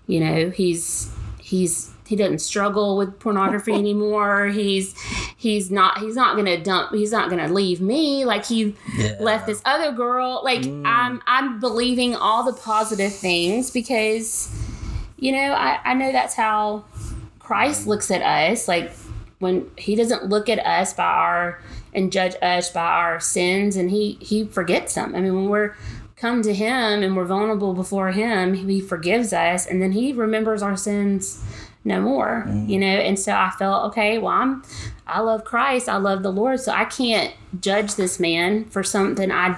you 0.07 0.19
know 0.19 0.49
he's 0.49 1.11
he's 1.39 1.89
he 2.07 2.15
doesn't 2.17 2.39
struggle 2.39 2.97
with 2.97 3.19
pornography 3.19 3.73
anymore. 3.85 4.47
He's 4.47 4.93
he's 5.37 5.71
not 5.71 5.99
he's 5.99 6.15
not 6.15 6.35
gonna 6.35 6.61
dump 6.61 6.91
he's 6.93 7.11
not 7.11 7.29
gonna 7.29 7.47
leave 7.47 7.81
me 7.81 8.25
like 8.25 8.45
he 8.45 8.75
Yeah. 8.97 9.15
left 9.19 9.45
this 9.47 9.61
other 9.65 9.91
girl. 9.91 10.41
Like 10.43 10.61
mm. 10.61 10.83
I'm 10.85 11.21
I'm 11.25 11.59
believing 11.59 12.15
all 12.15 12.43
the 12.43 12.53
positive 12.53 13.13
things 13.13 13.71
because 13.71 14.49
you 15.17 15.31
know 15.31 15.53
I, 15.53 15.79
I 15.85 15.93
know 15.93 16.11
that's 16.11 16.35
how 16.35 16.83
Christ 17.39 17.87
looks 17.87 18.11
at 18.11 18.21
us. 18.21 18.67
Like 18.67 18.91
when 19.39 19.69
he 19.77 19.95
doesn't 19.95 20.25
look 20.29 20.49
at 20.49 20.59
us 20.59 20.93
by 20.93 21.03
our 21.05 21.61
and 21.93 22.11
judge 22.11 22.35
us 22.41 22.69
by 22.71 22.81
our 22.85 23.19
sins 23.19 23.75
and 23.75 23.89
he 23.91 24.17
he 24.21 24.45
forgets 24.45 24.95
them. 24.95 25.15
I 25.15 25.21
mean 25.21 25.35
when 25.35 25.49
we're 25.49 25.75
come 26.15 26.41
to 26.43 26.53
him 26.53 27.01
and 27.03 27.15
we're 27.15 27.25
vulnerable 27.25 27.73
before 27.73 28.11
him, 28.11 28.53
he 28.53 28.79
forgives 28.79 29.33
us 29.33 29.65
and 29.65 29.81
then 29.81 29.91
he 29.93 30.13
remembers 30.13 30.61
our 30.61 30.77
sins 30.77 31.43
no 31.83 31.99
more. 31.99 32.45
You 32.67 32.77
know, 32.79 32.85
and 32.87 33.17
so 33.19 33.33
I 33.33 33.49
felt 33.57 33.85
okay, 33.89 34.17
well 34.19 34.31
I'm 34.33 34.63
I 35.07 35.19
love 35.21 35.43
Christ, 35.43 35.89
I 35.89 35.97
love 35.97 36.23
the 36.23 36.31
Lord, 36.31 36.59
so 36.59 36.71
I 36.71 36.85
can't 36.85 37.33
judge 37.59 37.95
this 37.95 38.19
man 38.19 38.65
for 38.65 38.83
something 38.83 39.31
I 39.31 39.57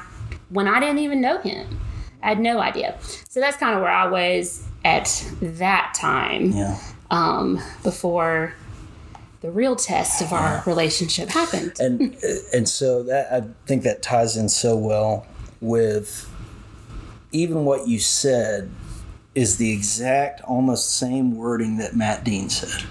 when 0.49 0.67
I 0.67 0.79
didn't 0.79 0.99
even 0.99 1.19
know 1.21 1.39
him. 1.39 1.79
I 2.23 2.29
had 2.29 2.39
no 2.39 2.59
idea. 2.59 2.97
So 3.29 3.41
that's 3.41 3.57
kind 3.57 3.75
of 3.75 3.81
where 3.81 3.91
I 3.91 4.07
was 4.07 4.65
at 4.85 5.25
that 5.41 5.93
time 5.99 6.51
Yeah. 6.51 6.79
um, 7.11 7.59
before 7.83 8.53
the 9.43 9.51
real 9.51 9.75
test 9.75 10.21
of 10.21 10.31
our 10.33 10.63
relationship 10.65 11.29
happened. 11.29 11.73
and 11.79 12.15
and 12.53 12.67
so 12.67 13.03
that 13.03 13.31
I 13.31 13.43
think 13.67 13.83
that 13.83 14.01
ties 14.01 14.35
in 14.37 14.47
so 14.49 14.75
well 14.75 15.27
with 15.61 16.29
even 17.33 17.65
what 17.65 17.87
you 17.87 17.99
said 17.99 18.71
is 19.35 19.57
the 19.57 19.71
exact 19.71 20.41
almost 20.43 20.95
same 20.95 21.35
wording 21.35 21.77
that 21.77 21.95
Matt 21.95 22.23
Dean 22.23 22.49
said. 22.49 22.83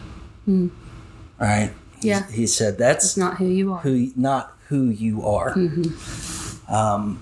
Right? 0.46 1.70
He's- 2.00 2.04
Yeah. 2.04 2.26
He 2.30 2.46
said 2.46 2.76
that's 2.78 3.16
not 3.16 3.38
who 3.38 3.46
you 3.46 3.72
are. 3.72 3.80
who 3.80 4.10
not 4.14 4.52
who 4.68 4.84
you 4.90 5.26
are. 5.26 5.54
Um, 6.68 7.18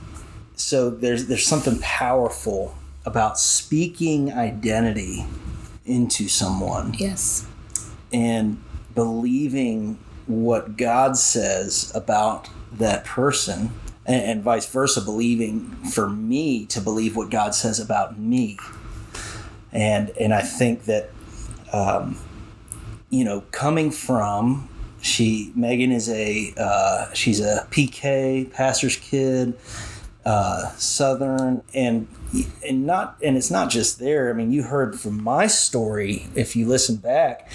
so 0.56 0.90
there's 0.90 1.26
there's 1.26 1.46
something 1.46 1.78
powerful 1.80 2.74
about 3.06 3.38
speaking 3.38 4.32
identity 4.32 5.24
into 5.86 6.28
someone 6.28 6.94
Yes. 6.98 7.46
and 8.12 8.58
believing 8.94 9.98
what 10.26 10.76
God 10.76 11.16
says 11.16 11.92
about 11.94 12.48
that 12.72 13.04
person, 13.04 13.70
and, 14.06 14.22
and 14.22 14.42
vice 14.42 14.66
versa, 14.66 15.00
believing 15.00 15.70
for 15.92 16.08
me 16.08 16.66
to 16.66 16.80
believe 16.80 17.16
what 17.16 17.30
God 17.30 17.54
says 17.54 17.80
about 17.80 18.18
me. 18.18 18.58
And 19.72 20.10
and 20.10 20.32
I 20.32 20.42
think 20.42 20.84
that, 20.84 21.10
um, 21.72 22.18
you 23.08 23.24
know, 23.24 23.42
coming 23.52 23.90
from 23.90 24.68
she 25.00 25.52
Meagan 25.54 25.92
is 25.92 26.08
a 26.08 26.52
uh, 26.56 27.12
she's 27.12 27.40
a 27.40 27.66
PK 27.70 28.50
pastor's 28.52 28.96
kid, 28.96 29.56
uh, 30.24 30.70
Southern, 30.76 31.62
and 31.74 32.08
and 32.66 32.86
not 32.86 33.16
and 33.22 33.36
it's 33.36 33.50
not 33.50 33.70
just 33.70 33.98
there. 33.98 34.30
I 34.30 34.32
mean, 34.32 34.52
you 34.52 34.64
heard 34.64 34.98
from 34.98 35.22
my 35.22 35.46
story 35.46 36.26
if 36.34 36.54
you 36.54 36.66
listen 36.66 36.96
back 36.96 37.50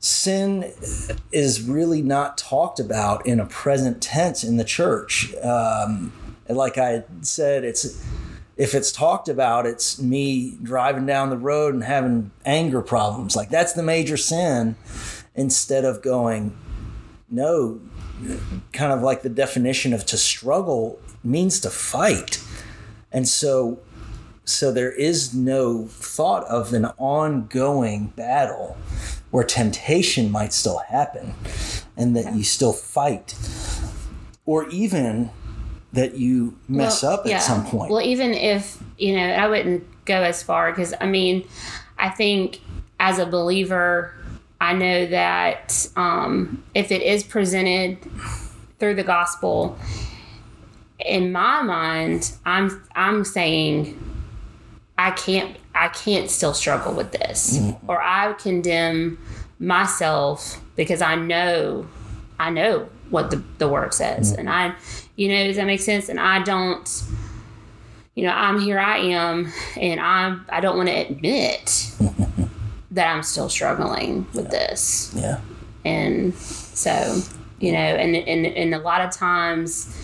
sin 0.00 0.72
is 1.30 1.62
really 1.62 2.00
not 2.00 2.38
talked 2.38 2.80
about 2.80 3.24
in 3.26 3.38
a 3.38 3.46
present 3.46 4.02
tense 4.02 4.42
in 4.42 4.56
the 4.56 4.64
church. 4.64 5.34
Um, 5.42 6.12
like 6.48 6.78
I 6.78 7.04
said, 7.20 7.64
it's 7.64 8.02
if 8.56 8.74
it's 8.74 8.90
talked 8.90 9.28
about, 9.28 9.66
it's 9.66 10.00
me 10.00 10.58
driving 10.62 11.06
down 11.06 11.30
the 11.30 11.38
road 11.38 11.74
and 11.74 11.84
having 11.84 12.30
anger 12.44 12.82
problems. 12.82 13.36
Like 13.36 13.50
that's 13.50 13.74
the 13.74 13.82
major 13.82 14.16
sin, 14.16 14.74
instead 15.34 15.84
of 15.84 16.02
going, 16.02 16.56
no, 17.30 17.80
kind 18.72 18.92
of 18.92 19.02
like 19.02 19.22
the 19.22 19.28
definition 19.28 19.92
of 19.92 20.04
to 20.06 20.16
struggle 20.16 20.98
means 21.22 21.60
to 21.60 21.70
fight, 21.70 22.42
and 23.12 23.28
so. 23.28 23.78
So 24.46 24.72
there 24.72 24.90
is 24.90 25.32
no 25.32 25.86
thought 25.86 26.42
of 26.46 26.72
an 26.72 26.86
ongoing 26.98 28.08
battle 28.16 28.76
where 29.30 29.44
temptation 29.44 30.30
might 30.30 30.52
still 30.52 30.78
happen 30.78 31.34
and 31.96 32.16
that 32.16 32.34
you 32.34 32.42
still 32.42 32.72
fight. 32.72 33.34
Or 34.46 34.68
even 34.70 35.30
that 35.92 36.16
you 36.16 36.56
mess 36.68 37.02
Well, 37.02 37.12
up 37.12 37.20
at 37.20 37.30
yeah. 37.30 37.38
some 37.38 37.64
point. 37.66 37.90
Well, 37.92 38.02
even 38.02 38.32
if, 38.32 38.82
you 38.98 39.16
know, 39.16 39.26
I 39.26 39.48
wouldn't 39.48 39.84
go 40.04 40.22
as 40.22 40.42
far 40.42 40.72
because, 40.72 40.94
I 41.00 41.06
mean, 41.06 41.46
I 41.98 42.08
think 42.10 42.60
as 42.98 43.18
a 43.18 43.26
believer, 43.26 44.14
I 44.60 44.72
know 44.74 45.06
that 45.06 45.88
um, 45.96 46.62
if 46.74 46.92
it 46.92 47.02
is 47.02 47.24
presented 47.24 47.98
through 48.78 48.94
the 48.94 49.04
gospel, 49.04 49.78
in 51.04 51.32
my 51.32 51.62
mind, 51.62 52.32
I'm 52.44 52.86
I'm 52.94 53.24
saying 53.24 53.98
I 54.98 55.12
can't 55.12 55.56
I 55.80 55.88
can't 55.88 56.30
still 56.30 56.54
struggle 56.54 56.92
with 56.92 57.12
this, 57.12 57.60
or 57.88 58.00
I 58.02 58.32
condemn 58.34 59.18
myself 59.58 60.60
because 60.76 61.02
I 61.02 61.14
know 61.14 61.86
I 62.38 62.50
know 62.50 62.88
what 63.10 63.30
the, 63.30 63.42
the 63.58 63.68
word 63.68 63.92
says, 63.92 64.32
and 64.32 64.48
I, 64.48 64.74
you 65.16 65.28
know, 65.28 65.44
does 65.44 65.56
that 65.56 65.66
make 65.66 65.80
sense? 65.80 66.08
And 66.08 66.20
I 66.20 66.42
don't, 66.42 67.02
you 68.14 68.24
know, 68.24 68.32
I'm 68.32 68.60
here. 68.60 68.78
I 68.78 68.98
am, 68.98 69.52
and 69.76 70.00
I'm. 70.00 70.46
I 70.48 70.60
don't 70.60 70.76
want 70.76 70.88
to 70.88 70.94
admit 70.94 71.90
that 72.90 73.14
I'm 73.14 73.22
still 73.22 73.48
struggling 73.48 74.26
with 74.34 74.50
this 74.50 75.12
yeah 75.16 75.40
and 75.84 76.34
so 76.34 77.22
you 77.58 77.72
know 77.72 77.78
and 77.78 78.16
and, 78.16 78.46
and 78.46 78.74
a 78.74 78.78
lot 78.78 79.00
of 79.00 79.10
times 79.10 79.96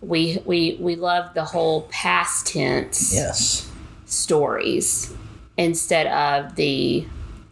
we 0.00 0.38
we 0.44 0.76
we 0.80 0.96
love 0.96 1.34
the 1.34 1.44
whole 1.44 1.82
past 1.82 2.46
tense 2.46 3.14
yes 3.14 3.70
stories 4.06 5.12
instead 5.64 6.06
of 6.08 6.56
the 6.56 7.06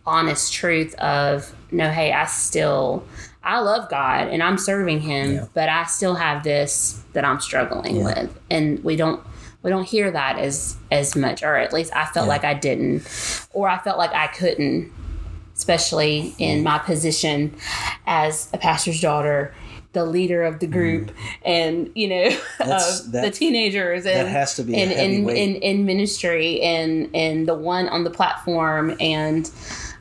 honest 0.06 0.52
truth 0.52 0.94
of 0.94 1.54
no 1.70 1.90
hey 1.90 2.12
i 2.12 2.24
still 2.24 3.04
i 3.44 3.58
love 3.60 3.88
god 3.90 4.28
and 4.28 4.42
i'm 4.42 4.56
serving 4.56 5.00
him 5.00 5.32
Yeah. 5.34 5.46
but 5.52 5.68
i 5.68 5.84
still 5.84 6.14
have 6.14 6.42
this 6.42 7.02
that 7.12 7.24
i'm 7.24 7.40
struggling 7.40 7.96
Yeah. 7.96 8.04
with 8.04 8.38
and 8.50 8.82
we 8.82 8.96
don't 8.96 9.20
we 9.62 9.70
don't 9.70 9.84
hear 9.86 10.10
that 10.10 10.38
as 10.38 10.76
as 10.90 11.14
much 11.14 11.42
or 11.42 11.56
at 11.56 11.72
least 11.74 11.94
i 11.94 12.06
felt 12.06 12.24
Yeah. 12.26 12.32
like 12.32 12.44
i 12.44 12.54
didn't 12.54 13.46
or 13.52 13.68
i 13.68 13.76
felt 13.78 13.98
like 13.98 14.12
i 14.14 14.28
couldn't 14.28 14.90
especially 15.54 16.34
in 16.38 16.62
my 16.62 16.78
position 16.78 17.54
as 18.06 18.48
a 18.54 18.58
pastor's 18.58 19.00
daughter 19.00 19.52
the 19.94 20.04
leader 20.04 20.42
of 20.44 20.58
the 20.60 20.66
group 20.66 21.10
and 21.44 21.90
you 21.94 22.06
know 22.08 22.26
of 22.60 23.10
the 23.12 23.30
teenagers 23.32 24.04
and 24.04 24.26
that 24.26 24.30
has 24.30 24.54
to 24.56 24.62
be 24.62 24.74
a 24.74 24.78
in, 24.78 24.90
in, 24.92 25.28
in 25.30 25.56
in 25.56 25.84
ministry 25.86 26.60
and 26.60 27.08
and 27.14 27.48
the 27.48 27.54
one 27.54 27.88
on 27.88 28.04
the 28.04 28.10
platform 28.10 28.94
and 29.00 29.50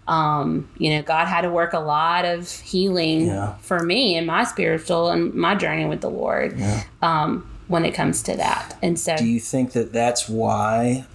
um 0.10 0.68
you 0.78 0.90
know 0.90 1.02
god 1.02 1.26
had 1.28 1.42
to 1.42 1.50
work 1.50 1.72
a 1.74 1.80
lot 1.80 2.26
of 2.26 2.50
healing 2.52 3.28
Yeah. 3.28 3.56
for 3.60 3.80
me 3.80 4.18
and 4.18 4.28
my 4.28 4.44
spiritual 4.44 5.10
and 5.10 5.34
my 5.34 5.56
journey 5.56 5.86
with 5.86 6.02
the 6.02 6.10
lord 6.10 6.60
Yeah. 6.60 6.84
um 7.02 7.50
when 7.68 7.84
it 7.86 7.94
comes 7.94 8.22
to 8.24 8.36
that 8.36 8.78
and 8.82 9.00
so 9.00 9.16
do 9.18 9.26
you 9.26 9.40
think 9.40 9.72
that 9.72 9.94
that's 9.94 10.28
why 10.30 11.06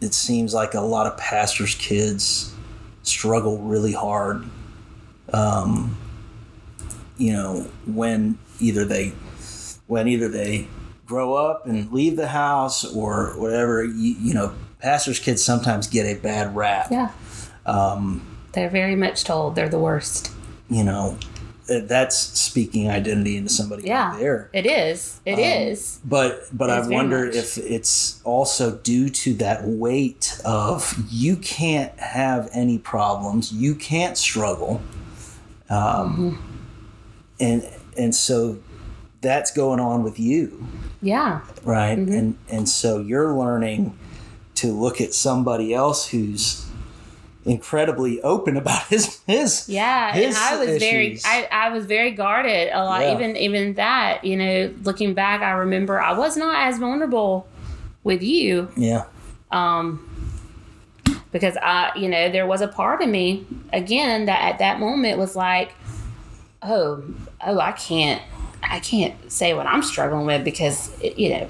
it 0.00 0.14
seems 0.14 0.54
like 0.54 0.74
a 0.74 0.80
lot 0.80 1.06
of 1.06 1.16
pastors 1.18 1.74
kids 1.74 2.54
struggle 3.02 3.58
really 3.58 3.92
hard 3.92 4.44
um, 5.32 5.96
you 7.18 7.32
know 7.32 7.66
when 7.86 8.38
either 8.60 8.84
they 8.84 9.08
when 9.86 10.08
either 10.08 10.28
they 10.28 10.66
grow 11.06 11.34
up 11.34 11.66
and 11.66 11.90
leave 11.92 12.16
the 12.16 12.28
house 12.28 12.84
or 12.94 13.34
whatever 13.38 13.84
you, 13.84 14.14
you 14.20 14.34
know 14.34 14.52
pastors 14.80 15.18
kids 15.18 15.44
sometimes 15.44 15.86
get 15.86 16.04
a 16.06 16.18
bad 16.20 16.54
rap. 16.56 16.88
Yeah. 16.90 17.10
Um, 17.66 18.24
they're 18.52 18.70
very 18.70 18.94
much 18.96 19.24
told 19.24 19.54
they're 19.56 19.68
the 19.68 19.78
worst. 19.78 20.32
you 20.70 20.84
know 20.84 21.18
that's 21.68 22.16
speaking 22.16 22.88
identity 22.88 23.36
into 23.36 23.50
somebody 23.50 23.82
yeah 23.86 24.12
right 24.12 24.18
there. 24.20 24.50
it 24.54 24.64
is 24.64 25.20
It 25.26 25.38
is. 25.38 26.00
but 26.02 26.44
but 26.50 26.70
I 26.70 26.86
wonder 26.88 27.26
if 27.26 27.58
it's 27.58 28.22
also 28.24 28.76
due 28.78 29.10
to 29.10 29.34
that 29.34 29.64
weight 29.66 30.40
of 30.46 30.94
you 31.10 31.36
can't 31.36 31.92
have 31.98 32.48
any 32.54 32.78
problems, 32.78 33.52
you 33.52 33.74
can't 33.74 34.16
struggle, 34.16 34.80
um, 35.68 36.38
and 37.40 37.68
and 37.96 38.14
so 38.14 38.58
that's 39.20 39.50
going 39.50 39.80
on 39.80 40.02
with 40.02 40.18
you, 40.18 40.66
yeah 41.02 41.40
right? 41.64 41.98
Mm-hmm. 41.98 42.12
And 42.12 42.38
and 42.48 42.68
so 42.68 43.00
you're 43.00 43.32
learning 43.34 43.98
to 44.56 44.72
look 44.72 45.00
at 45.00 45.14
somebody 45.14 45.72
else 45.74 46.08
who's 46.08 46.66
incredibly 47.44 48.20
open 48.22 48.56
about 48.62 48.86
his 48.88 49.20
his 49.26 49.68
Yeah, 49.68 50.12
his 50.12 50.36
and 50.36 50.44
I 50.44 50.64
was 50.64 50.78
very. 50.78 51.18
I, 51.24 51.48
I 51.50 51.68
was 51.70 51.86
very 51.86 52.10
guarded 52.10 52.70
a 52.72 52.84
lot. 52.84 53.02
Yeah. 53.02 53.14
Even 53.14 53.36
even 53.36 53.74
that, 53.74 54.24
you 54.24 54.36
know, 54.36 54.74
looking 54.82 55.14
back, 55.14 55.40
I 55.42 55.52
remember 55.52 56.00
I 56.00 56.12
was 56.16 56.36
not 56.36 56.68
as 56.68 56.78
vulnerable 56.78 57.46
with 58.04 58.22
you 58.22 58.70
yeah 58.76 59.04
um, 59.50 60.04
because 61.32 61.56
I, 61.56 61.92
you 61.96 62.08
know, 62.08 62.30
there 62.30 62.46
was 62.46 62.60
a 62.60 62.68
part 62.68 63.02
of 63.02 63.08
me 63.08 63.46
again 63.72 64.26
that 64.26 64.40
at 64.40 64.58
that 64.58 64.80
moment 64.80 65.18
was 65.18 65.36
like, 65.36 65.74
oh, 66.62 67.02
oh, 67.46 67.58
I 67.60 67.72
can't, 67.72 68.22
I 68.62 68.80
can't 68.80 69.14
say 69.30 69.54
what 69.54 69.66
I'm 69.66 69.82
struggling 69.82 70.26
with 70.26 70.44
because 70.44 70.90
it, 71.00 71.18
you 71.18 71.30
know, 71.30 71.48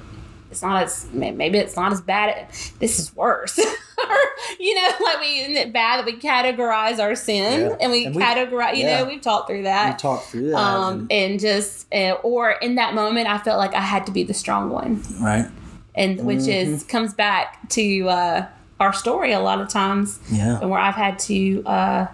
it's 0.50 0.62
not 0.62 0.82
as 0.82 1.06
maybe 1.12 1.58
it's 1.58 1.76
not 1.76 1.92
as 1.92 2.00
bad. 2.00 2.46
This 2.78 2.98
is 2.98 3.14
worse. 3.14 3.58
or 3.58 3.64
you 4.58 4.74
know, 4.74 4.88
like 5.04 5.20
we 5.20 5.40
isn't 5.40 5.56
it 5.56 5.72
bad 5.74 5.98
that 5.98 6.06
we 6.06 6.16
categorize 6.18 6.98
our 6.98 7.14
sin 7.14 7.62
Yeah. 7.68 7.76
and 7.80 7.92
we 7.92 8.06
And 8.06 8.14
we- 8.14 8.22
categorize. 8.22 8.76
You 8.76 8.84
yeah. 8.84 9.00
know, 9.02 9.06
we've 9.08 9.20
talked 9.20 9.48
through 9.48 9.64
that. 9.64 9.94
we 9.94 9.98
talked 9.98 10.26
through 10.28 10.50
that 10.50 10.56
Um, 10.56 11.00
and- 11.00 11.12
and 11.12 11.40
just, 11.40 11.86
uh, 11.92 12.12
or 12.22 12.52
in 12.52 12.76
that 12.76 12.94
moment, 12.94 13.28
I 13.28 13.36
felt 13.38 13.58
like 13.58 13.74
I 13.74 13.80
had 13.82 14.06
to 14.06 14.12
be 14.12 14.22
the 14.22 14.34
strong 14.34 14.70
one 14.70 15.02
right 15.20 15.46
and 15.94 16.24
which 16.24 16.46
is 16.46 16.80
Mm-hmm. 16.82 16.88
comes 16.88 17.12
back 17.14 17.68
to 17.70 18.08
uh, 18.08 18.46
our 18.80 18.92
story 18.94 19.32
a 19.32 19.40
lot 19.40 19.60
of 19.60 19.68
times, 19.68 20.18
yeah 20.30 20.60
and 20.60 20.70
where 20.70 20.78
I've 20.80 20.94
had 20.94 21.18
to, 21.20 21.62
uh, 21.66 22.06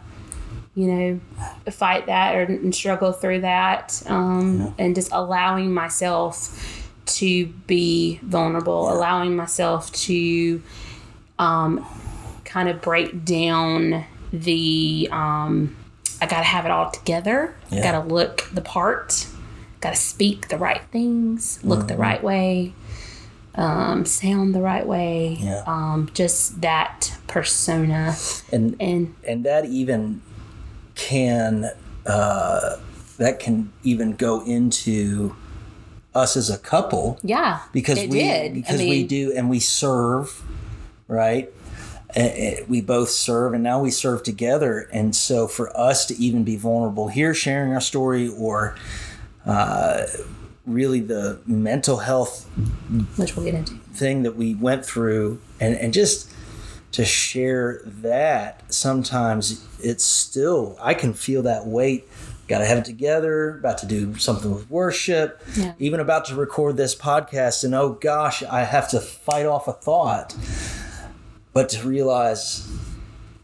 you 0.74 0.87
know, 0.88 1.20
fight 1.70 2.06
that 2.06 2.34
or 2.34 2.42
and 2.42 2.74
struggle 2.74 3.12
through 3.12 3.40
that, 3.42 4.02
um, 4.06 4.74
and 4.78 4.94
just 4.94 5.10
allowing 5.12 5.72
myself 5.72 6.90
to 7.06 7.46
be 7.66 8.18
vulnerable, 8.22 8.92
allowing 8.92 9.37
myself 9.37 9.92
to 9.92 10.60
um, 11.38 11.84
kind 12.44 12.68
of 12.68 12.80
break 12.80 13.24
down 13.24 14.04
the. 14.32 15.08
Um, 15.12 15.76
I 16.22 16.26
gotta 16.26 16.44
have 16.44 16.64
it 16.64 16.70
all 16.70 16.90
together. 16.90 17.54
I 17.70 17.76
Yeah. 17.76 17.82
gotta 17.92 18.06
look 18.08 18.48
the 18.52 18.62
part. 18.62 19.26
Gotta 19.80 19.96
speak 19.96 20.48
the 20.48 20.56
right 20.56 20.80
things. 20.90 21.58
Look 21.62 21.80
Mm-hmm. 21.80 21.88
the 21.88 21.96
right 21.96 22.22
way. 22.22 22.72
Um, 23.56 24.04
sound 24.06 24.54
the 24.54 24.62
right 24.62 24.87
way. 24.87 25.37
Yeah. 25.40 25.62
Um, 25.66 26.10
just 26.14 26.60
that 26.62 27.16
persona 27.26 28.16
and 28.50 28.74
and 28.80 29.14
and 29.26 29.44
that 29.44 29.66
even 29.66 30.22
can 30.94 31.70
uh, 32.07 32.76
that 33.18 33.40
can 33.40 33.72
even 33.83 34.16
go 34.16 34.44
into 34.44 35.35
us 36.14 36.37
as 36.37 36.50
a 36.50 36.59
couple 36.59 37.18
yeah, 37.22 37.61
because 37.72 37.98
we 37.98 38.09
did. 38.09 38.52
I 38.52 38.54
because 38.54 38.78
we 38.80 39.04
do 39.04 39.33
and 39.35 39.50
we 39.50 39.61
serve 39.61 40.42
right 41.09 41.52
Eh, 42.16 42.33
eh, 42.37 42.64
we 42.68 42.80
both 42.80 43.11
serve 43.11 43.54
and 43.54 43.64
now 43.64 43.80
we 43.80 43.90
serve 43.90 44.22
together 44.22 44.88
and 44.92 45.16
so 45.16 45.48
for 45.48 45.76
us 45.76 46.07
to 46.07 46.14
even 46.14 46.44
be 46.44 46.54
vulnerable 46.54 47.09
here 47.09 47.35
sharing 47.35 47.74
our 47.74 47.80
story 47.80 48.28
or 48.28 48.76
uh, 49.46 50.04
really 50.64 51.00
the 51.00 51.40
mental 51.44 51.98
health 51.98 52.44
which 53.16 53.35
we'll 53.35 53.44
get 53.44 53.54
into. 53.54 53.74
thing 53.94 54.22
that 54.22 54.37
we 54.37 54.54
went 54.54 54.87
through 54.87 55.40
and, 55.59 55.74
and 55.74 55.92
just 55.92 56.30
to 56.94 57.04
share 57.04 57.80
that 57.85 58.62
sometimes 58.72 59.66
it's 59.83 60.04
still 60.04 60.76
i 60.80 60.94
can 60.94 61.12
feel 61.12 61.42
that 61.42 61.66
weight. 61.66 62.09
Gotta 62.46 62.66
have 62.66 62.76
it 62.78 62.85
together 62.85 63.57
about 63.59 63.78
to 63.78 63.87
do 63.87 64.16
something 64.18 64.54
with 64.54 64.68
worship 64.70 65.40
Yeah. 65.57 65.72
even 65.78 65.98
about 66.00 66.26
to 66.26 66.35
record 66.35 66.76
this 66.76 66.94
podcast 66.94 67.64
and 67.64 67.74
oh 67.74 67.90
gosh 67.94 68.42
i 68.44 68.64
have 68.64 68.88
to 68.90 69.00
fight 69.00 69.46
off 69.46 69.66
a 69.68 69.72
thought. 69.72 70.37
But 71.52 71.68
to 71.70 71.87
realize 71.88 72.68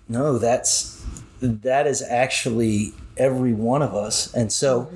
no 0.09 0.39
that's 0.39 1.05
that 1.41 1.87
is 1.87 2.03
actually 2.03 2.93
every 3.17 3.55
one 3.55 3.81
of 3.83 3.95
us. 3.95 4.33
And 4.35 4.53
so 4.53 4.91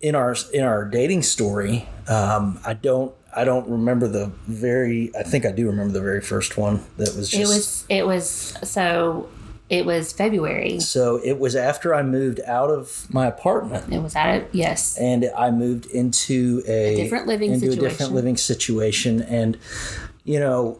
in 0.00 0.14
our 0.16 0.34
in 0.52 0.64
our 0.64 0.84
dating 0.84 1.22
story 1.22 1.88
um, 2.08 2.58
i 2.66 2.74
don't 2.74 3.14
i 3.34 3.44
don't 3.44 3.68
remember 3.68 4.06
the 4.08 4.26
very 4.46 5.10
i 5.16 5.22
think 5.22 5.44
i 5.44 5.52
do 5.52 5.66
remember 5.66 5.92
the 5.92 6.00
very 6.00 6.20
first 6.20 6.56
one 6.56 6.84
that 6.96 7.14
was 7.16 7.28
just 7.28 7.40
It 7.40 7.46
was 7.46 7.86
it 7.88 8.06
was 8.06 8.26
so 8.62 9.28
it 9.70 9.86
was 9.86 10.12
February. 10.12 10.80
so 10.80 11.16
it 11.24 11.38
was 11.38 11.56
after 11.56 11.94
i 11.94 12.02
moved 12.02 12.40
out 12.46 12.68
of 12.70 13.06
my 13.12 13.26
apartment 13.26 13.90
It 13.92 14.00
was 14.00 14.14
at 14.14 14.28
a 14.42 14.46
yes. 14.52 14.98
and 14.98 15.30
I 15.36 15.50
moved 15.50 15.86
into 15.86 16.62
a, 16.66 16.96
different 16.96 17.26
living 17.26 17.52
into 17.52 17.72
a 17.72 17.76
different 17.76 18.12
living 18.12 18.36
situation, 18.36 19.22
and 19.22 19.56
you 20.24 20.38
know, 20.38 20.78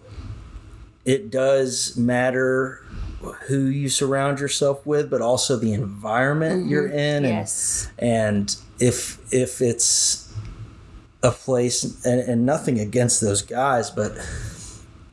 it 1.04 1.30
does 1.30 1.96
matter 1.96 2.84
who 3.46 3.64
you 3.66 3.88
surround 3.88 4.40
yourself 4.40 4.84
with, 4.86 5.08
but 5.10 5.20
also 5.20 5.56
the 5.56 5.72
environment 5.72 6.62
mm-hmm. 6.62 6.70
you're 6.70 6.86
in, 6.88 7.24
and 7.24 7.26
Yes. 7.26 7.88
and 7.98 8.54
if 8.78 9.18
if 9.32 9.60
it's 9.62 10.31
a 11.22 11.30
place 11.30 12.04
and, 12.04 12.20
and 12.20 12.46
nothing 12.46 12.80
against 12.80 13.20
those 13.20 13.42
guys, 13.42 13.90
but 13.90 14.12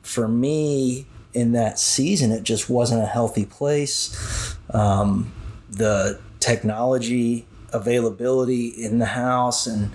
for 0.02 0.28
me 0.28 1.06
in 1.34 1.52
that 1.52 1.78
season, 1.78 2.32
it 2.32 2.44
just 2.44 2.70
wasn't 2.70 3.02
a 3.02 3.06
healthy 3.06 3.46
place. 3.46 4.56
Um, 4.72 5.32
the 5.70 6.20
technology 6.40 7.46
availability 7.72 8.68
in 8.68 8.98
the 8.98 9.06
house 9.06 9.68
and 9.68 9.92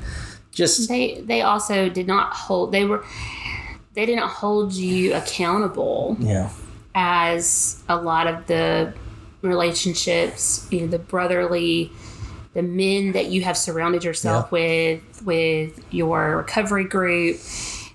just 0.53 0.89
They 0.89 1.21
they 1.21 1.43
also 1.43 1.89
did 1.89 2.07
not 2.07 2.33
hold 2.33 2.71
they 2.71 2.85
were 2.85 3.05
they 3.95 4.07
didn't 4.07 4.29
hold 4.29 4.73
you 4.73 5.13
accountable 5.15 6.17
yeah 6.21 6.51
as 6.95 7.83
a 7.89 7.97
lot 7.97 8.29
of 8.29 8.47
the 8.47 8.95
relationships, 9.43 10.67
you 10.71 10.81
know, 10.81 10.87
the 10.87 10.99
brotherly, 10.99 11.93
the 12.55 12.63
men 12.63 13.13
that 13.13 13.27
you 13.27 13.43
have 13.43 13.57
surrounded 13.57 14.05
yourself 14.05 14.51
with, 14.51 15.14
with 15.25 15.81
your 15.93 16.37
recovery 16.39 16.85
group, 16.85 17.39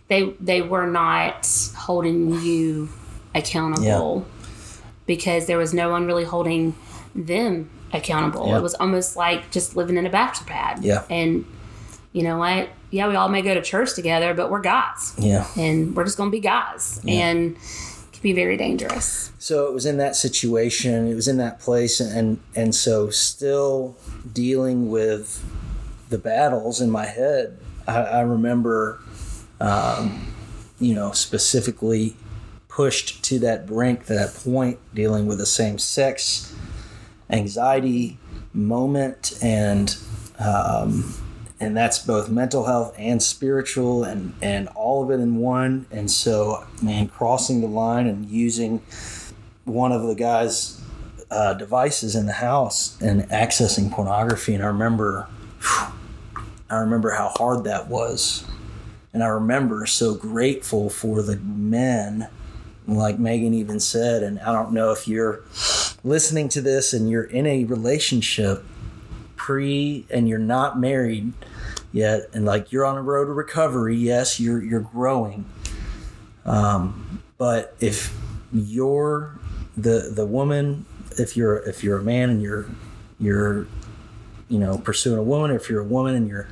they 0.07 0.31
they 0.39 0.61
were 0.61 0.87
not 0.87 1.47
holding 1.75 2.41
you 2.41 2.89
accountable 3.35 4.25
because 5.05 5.45
there 5.45 5.57
was 5.57 5.73
no 5.73 5.89
one 5.89 6.05
really 6.05 6.23
holding 6.23 6.75
them 7.15 7.69
accountable. 7.93 8.47
Yeah. 8.47 8.57
It 8.57 8.61
was 8.61 8.75
almost 8.75 9.15
like 9.15 9.51
just 9.51 9.75
living 9.75 9.97
in 9.97 10.05
a 10.05 10.09
bachelor 10.09 10.47
pad. 10.47 10.83
Yeah. 10.83 11.03
And 11.09 11.45
you 12.11 12.23
know 12.23 12.37
what? 12.37 12.69
Yeah, 12.91 13.07
we 13.07 13.15
all 13.15 13.29
may 13.29 13.43
go 13.43 13.53
to 13.53 13.61
church 13.61 13.93
together, 13.93 14.33
but 14.33 14.49
we're 14.49 14.61
guys 14.61 15.13
yeah 15.17 15.47
and 15.57 15.95
we're 15.95 16.05
just 16.05 16.17
going 16.17 16.29
to 16.29 16.35
be 16.35 16.39
guys 16.39 16.99
and 17.07 17.55
it 17.55 18.13
can 18.13 18.21
be 18.21 18.33
very 18.33 18.57
dangerous 18.57 19.31
so 19.39 19.67
it 19.67 19.73
was 19.73 19.85
in 19.85 19.97
that 19.97 20.15
situation 20.15 21.07
it 21.07 21.15
was 21.15 21.27
in 21.27 21.37
that 21.37 21.59
place 21.59 21.99
and 21.99 22.39
and 22.55 22.73
so 22.73 23.09
still 23.09 23.95
dealing 24.33 24.89
with 24.89 25.43
the 26.09 26.17
battles 26.17 26.81
in 26.81 26.89
my 26.89 27.05
head 27.05 27.57
i, 27.87 27.97
I 27.97 28.21
remember 28.21 28.99
um, 29.59 30.33
you 30.79 30.95
know 30.95 31.11
specifically 31.11 32.15
pushed 32.67 33.23
to 33.25 33.39
that 33.39 33.67
brink 33.67 34.05
to 34.05 34.13
that 34.13 34.33
point 34.33 34.79
dealing 34.93 35.27
with 35.27 35.37
the 35.37 35.45
same 35.45 35.77
sex 35.77 36.53
anxiety 37.29 38.17
moment 38.53 39.37
and 39.41 39.97
um, 40.39 41.13
and 41.59 41.75
that's 41.75 41.99
both 41.99 42.29
mental 42.29 42.65
health 42.65 42.95
and 42.97 43.21
spiritual 43.21 44.03
and 44.03 44.33
and 44.41 44.67
all 44.69 45.03
of 45.03 45.11
it 45.11 45.21
in 45.21 45.37
one. 45.37 45.85
And 45.91 46.09
so 46.09 46.65
man 46.81 47.07
crossing 47.07 47.61
the 47.61 47.67
line 47.67 48.07
and 48.07 48.29
using 48.29 48.81
one 49.65 49.91
of 49.91 50.03
the 50.03 50.15
guys 50.15 50.81
uh, 51.29 51.53
devices 51.53 52.15
in 52.15 52.25
the 52.25 52.33
house 52.33 52.99
and 53.01 53.23
accessing 53.29 53.91
pornography. 53.91 54.53
And 54.55 54.63
i 54.63 54.67
remember 54.67 55.27
i 56.69 56.77
remember 56.77 57.11
how 57.11 57.29
hard 57.29 57.63
that 57.63 57.87
was. 57.87 58.45
And 59.13 59.23
i 59.23 59.27
remember 59.27 59.85
so 59.85 60.13
grateful 60.13 60.89
for 60.89 61.21
the 61.21 61.37
men 61.37 62.27
like 62.87 63.19
meagan 63.19 63.53
even 63.53 63.79
said 63.79 64.23
and 64.23 64.39
i 64.39 64.51
don't 64.51 64.71
know 64.71 64.91
if 64.91 65.07
you're 65.07 65.41
listening 66.03 66.49
to 66.49 66.59
this 66.59 66.91
and 66.91 67.07
you're 67.07 67.23
in 67.23 67.45
a 67.45 67.63
relationship 67.65 68.63
pre 69.35 70.05
and 70.09 70.27
you're 70.27 70.37
not 70.37 70.79
married 70.79 71.33
yet 71.91 72.29
and 72.33 72.45
like 72.45 72.71
you're 72.71 72.85
on 72.85 72.97
a 72.97 73.01
road 73.01 73.25
to 73.25 73.31
recovery 73.31 73.95
yes 73.95 74.39
you're 74.39 74.63
you're 74.63 74.79
growing. 74.79 75.45
Um, 76.45 77.21
but 77.37 77.75
if 77.79 78.15
you're 78.51 79.39
the 79.77 80.11
the 80.13 80.25
woman 80.25 80.85
if 81.17 81.35
you're 81.37 81.57
if 81.57 81.83
you're 81.83 81.99
a 81.99 82.03
man 82.03 82.29
and 82.29 82.41
you're 82.41 82.65
you're 83.19 83.67
you 84.49 84.59
know 84.59 84.77
pursuing 84.79 85.17
a 85.17 85.23
woman 85.23 85.51
or 85.51 85.55
if 85.55 85.69
you're 85.69 85.81
a 85.81 85.85
woman 85.85 86.15
and 86.15 86.27
you're 86.27 86.47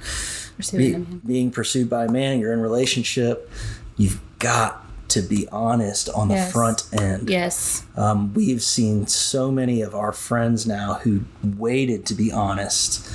be, 0.75 0.93
being 1.25 1.51
pursued 1.51 1.89
by 1.89 2.05
a 2.05 2.11
man 2.11 2.39
you're 2.39 2.53
in 2.53 2.59
a 2.59 2.61
relationship 2.61 3.49
you've 3.97 4.19
got 4.39 4.83
to 5.09 5.21
be 5.21 5.47
honest 5.51 6.09
on 6.09 6.27
the 6.27 6.35
Yes. 6.35 6.51
front 6.51 6.83
end 6.93 7.29
Yes. 7.29 7.83
um, 7.95 8.33
we've 8.33 8.61
seen 8.61 9.07
so 9.07 9.51
many 9.51 9.81
of 9.81 9.95
our 9.95 10.11
friends 10.11 10.65
now 10.67 10.95
who 11.03 11.21
waited 11.43 12.05
to 12.07 12.13
be 12.13 12.31
honest 12.31 13.09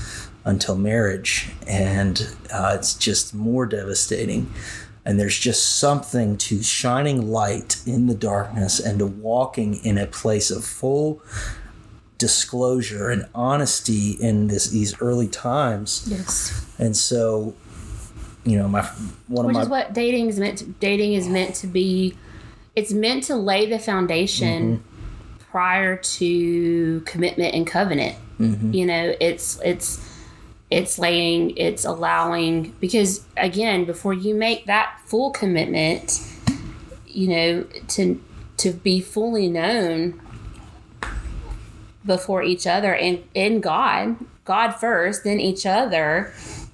until 0.44 0.74
marriage, 0.76 1.50
and 1.68 2.34
uh, 2.52 2.72
it's 2.76 2.94
just 2.94 3.32
more 3.32 3.64
devastating. 3.64 4.52
And 5.04 5.18
there's 5.20 5.38
just 5.38 5.76
something 5.78 6.36
to 6.38 6.64
shining 6.64 7.30
light 7.30 7.80
in 7.86 8.08
the 8.08 8.14
darkness 8.14 8.80
and 8.80 8.98
to 8.98 9.06
walking 9.06 9.74
in 9.84 9.98
a 9.98 10.06
place 10.06 10.50
of 10.50 10.64
full 10.64 11.22
disclosure 12.22 13.10
and 13.10 13.26
honesty 13.34 14.12
in 14.12 14.46
this 14.46 14.68
these 14.68 14.94
early 15.02 15.26
times. 15.26 16.06
Yes. 16.06 16.64
And 16.78 16.96
so, 16.96 17.52
you 18.44 18.56
know, 18.56 18.68
my 18.68 18.84
one 19.26 19.46
Which 19.46 19.56
of 19.56 19.62
is 19.62 19.68
my 19.68 19.78
what 19.78 19.92
dating 19.92 20.28
is 20.28 20.38
meant 20.38 20.58
to 20.58 20.66
dating 20.66 21.14
is 21.14 21.26
meant 21.26 21.56
to 21.56 21.66
be 21.66 22.16
it's 22.76 22.92
meant 22.92 23.24
to 23.24 23.34
lay 23.34 23.66
the 23.66 23.80
foundation 23.80 24.76
Mm-hmm. 24.76 25.50
prior 25.50 25.96
to 25.96 27.00
commitment 27.00 27.56
and 27.56 27.66
covenant. 27.66 28.16
Mm-hmm. 28.38 28.72
You 28.72 28.86
know, 28.86 29.14
it's 29.20 29.60
it's 29.64 30.00
it's 30.70 31.00
laying 31.00 31.56
it's 31.56 31.84
allowing 31.84 32.70
because 32.78 33.26
again, 33.36 33.84
before 33.84 34.14
you 34.14 34.36
make 34.36 34.66
that 34.66 35.00
full 35.06 35.32
commitment, 35.32 36.22
you 37.08 37.26
know, 37.26 37.64
to 37.88 38.22
to 38.58 38.70
be 38.70 39.00
fully 39.00 39.48
known 39.48 40.20
before 42.04 42.42
each 42.42 42.66
other 42.66 42.94
and 42.94 43.22
in 43.34 43.60
God, 43.60 44.16
God 44.44 44.72
first, 44.72 45.24
then 45.24 45.40
each 45.40 45.66
other, 45.66 46.32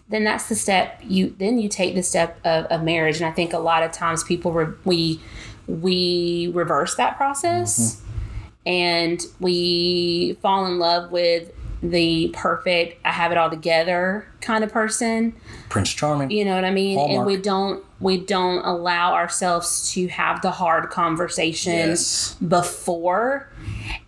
then 0.08 0.24
that's 0.24 0.48
the 0.48 0.54
step 0.54 1.00
you 1.02 1.34
then 1.38 1.58
you 1.58 1.68
take 1.68 1.94
the 1.94 2.02
step 2.02 2.38
of, 2.44 2.64
of 2.66 2.82
marriage. 2.82 3.16
And 3.18 3.26
I 3.26 3.32
think 3.32 3.52
a 3.52 3.58
lot 3.58 3.82
of 3.82 3.92
times 3.92 4.24
people 4.24 4.52
re, 4.52 4.66
we 4.84 5.20
we 5.66 6.50
reverse 6.54 6.94
that 6.94 7.16
process 7.16 7.96
mm-hmm. 7.96 8.70
and 8.70 9.20
we 9.38 10.38
fall 10.40 10.66
in 10.66 10.78
love 10.78 11.10
with 11.12 11.52
the 11.82 12.30
perfect 12.34 12.98
I 13.04 13.12
have 13.12 13.32
it 13.32 13.38
all 13.38 13.50
together 13.50 14.26
kind 14.40 14.64
of 14.64 14.72
person. 14.72 15.34
Prince 15.68 15.92
Charming. 15.92 16.30
You 16.30 16.44
know 16.44 16.54
what 16.54 16.64
I 16.64 16.70
mean? 16.70 16.98
And 16.98 17.26
we 17.26 17.36
don't 17.36 17.84
we 18.00 18.18
don't 18.18 18.64
allow 18.64 19.14
ourselves 19.14 19.92
to 19.92 20.06
have 20.08 20.40
the 20.42 20.50
hard 20.50 20.90
conversations 20.90 21.76
Yes. 21.76 22.37
before. 22.46 23.50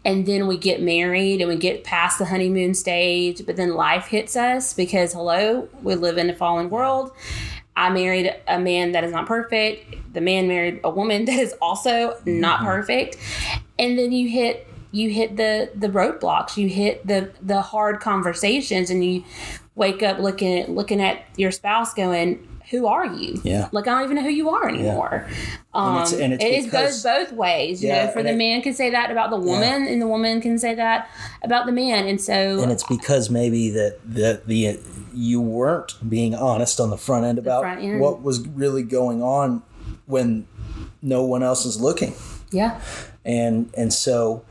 And 0.05 0.27
then 0.27 0.47
we 0.47 0.57
get 0.57 0.81
married 0.81 1.41
and 1.41 1.49
we 1.49 1.57
get 1.57 1.85
past 1.85 2.19
the 2.19 2.27
honeymoon 2.27 2.75
stage 2.75 3.45
but 3.45 3.57
then 3.57 3.75
life 3.75 4.07
hits 4.07 4.37
us 4.37 4.73
because 4.75 5.13
hello 5.13 5.69
we 5.83 5.95
live 5.95 6.19
in 6.19 6.31
a 6.31 6.35
fallen 6.35 6.71
world. 6.71 7.13
I 7.77 7.89
married 7.91 8.35
a 8.47 8.59
man 8.59 8.93
that 8.93 9.05
is 9.05 9.13
not 9.13 9.27
perfect. 9.27 9.97
The 10.13 10.21
man 10.21 10.49
married 10.49 10.81
a 10.85 10.91
woman 10.91 11.25
that 11.27 11.39
is 11.39 11.55
also 11.61 12.19
not 12.25 12.59
mm-hmm. 12.59 12.67
perfect. 12.67 13.17
And 13.79 13.99
then 13.99 14.13
you 14.13 14.29
hit 14.29 14.67
you 14.93 15.11
hit 15.11 15.37
the 15.37 15.71
the 15.75 15.89
roadblocks. 15.89 16.57
You 16.57 16.69
hit 16.69 17.07
the 17.07 17.33
the 17.43 17.61
hard 17.61 18.01
conversations 18.01 18.91
and 18.91 19.05
you 19.05 19.25
wake 19.75 20.03
up 20.03 20.19
looking 20.19 20.75
looking 20.75 21.01
at 21.01 21.25
your 21.37 21.51
spouse 21.51 21.95
going 21.95 22.47
who 22.71 22.87
are 22.87 23.07
you? 23.07 23.41
Yeah. 23.45 23.69
like 23.73 23.87
i 23.89 23.91
don't 23.91 24.05
even 24.05 24.17
know 24.17 24.23
who 24.23 24.31
you 24.31 24.51
are 24.51 24.69
anymore. 24.69 25.27
Um, 25.75 25.97
it's- 25.99 26.13
and 26.13 26.33
it's 26.33 26.45
it 26.45 26.49
is 26.53 26.65
because- 26.67 27.03
goes 27.03 27.03
both 27.03 27.33
ways 27.33 27.83
you 27.83 27.89
Yeah, 27.89 28.07
know 28.07 28.13
for 28.13 28.23
the 28.23 28.31
it- 28.31 28.37
man 28.37 28.63
can 28.63 28.75
say 28.75 28.91
that 28.91 29.11
about 29.11 29.31
the 29.31 29.37
woman 29.37 29.87
and 29.87 30.01
the 30.01 30.07
woman 30.09 30.41
can 30.41 30.59
say 30.59 30.75
that 30.75 31.09
about 31.43 31.67
the 31.67 31.73
man 31.73 32.07
and 32.07 32.21
so 32.21 32.61
and 32.63 32.71
it's 32.73 32.85
because 32.85 33.31
maybe 33.31 33.71
that 33.71 33.99
that 34.05 34.47
the 34.47 34.79
you 35.15 35.41
weren't 35.41 35.97
being 36.09 36.35
honest 36.35 36.79
on 36.81 36.91
the 36.91 36.97
front 36.97 37.25
end 37.25 37.39
about 37.39 37.63
front 37.63 37.83
end. 37.83 38.01
what 38.01 38.23
was 38.23 38.47
really 38.49 38.83
going 38.83 39.23
on 39.23 39.63
when 40.07 40.47
no 41.03 41.25
one 41.25 41.43
else 41.43 41.65
is 41.65 41.81
looking. 41.81 42.15
Yeah. 42.53 42.81
And 43.25 43.71
and 43.77 43.93
so 43.93 44.43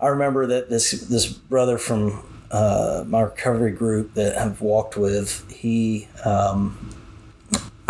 I 0.00 0.08
remember 0.08 0.46
that 0.46 0.68
this 0.68 0.90
this 1.08 1.26
brother 1.26 1.78
from 1.78 2.22
uh, 2.50 3.04
my 3.06 3.22
recovery 3.22 3.72
group 3.72 4.14
that 4.14 4.36
I've 4.38 4.60
walked 4.60 4.96
with 4.96 5.50
he 5.50 6.08
um, 6.24 6.76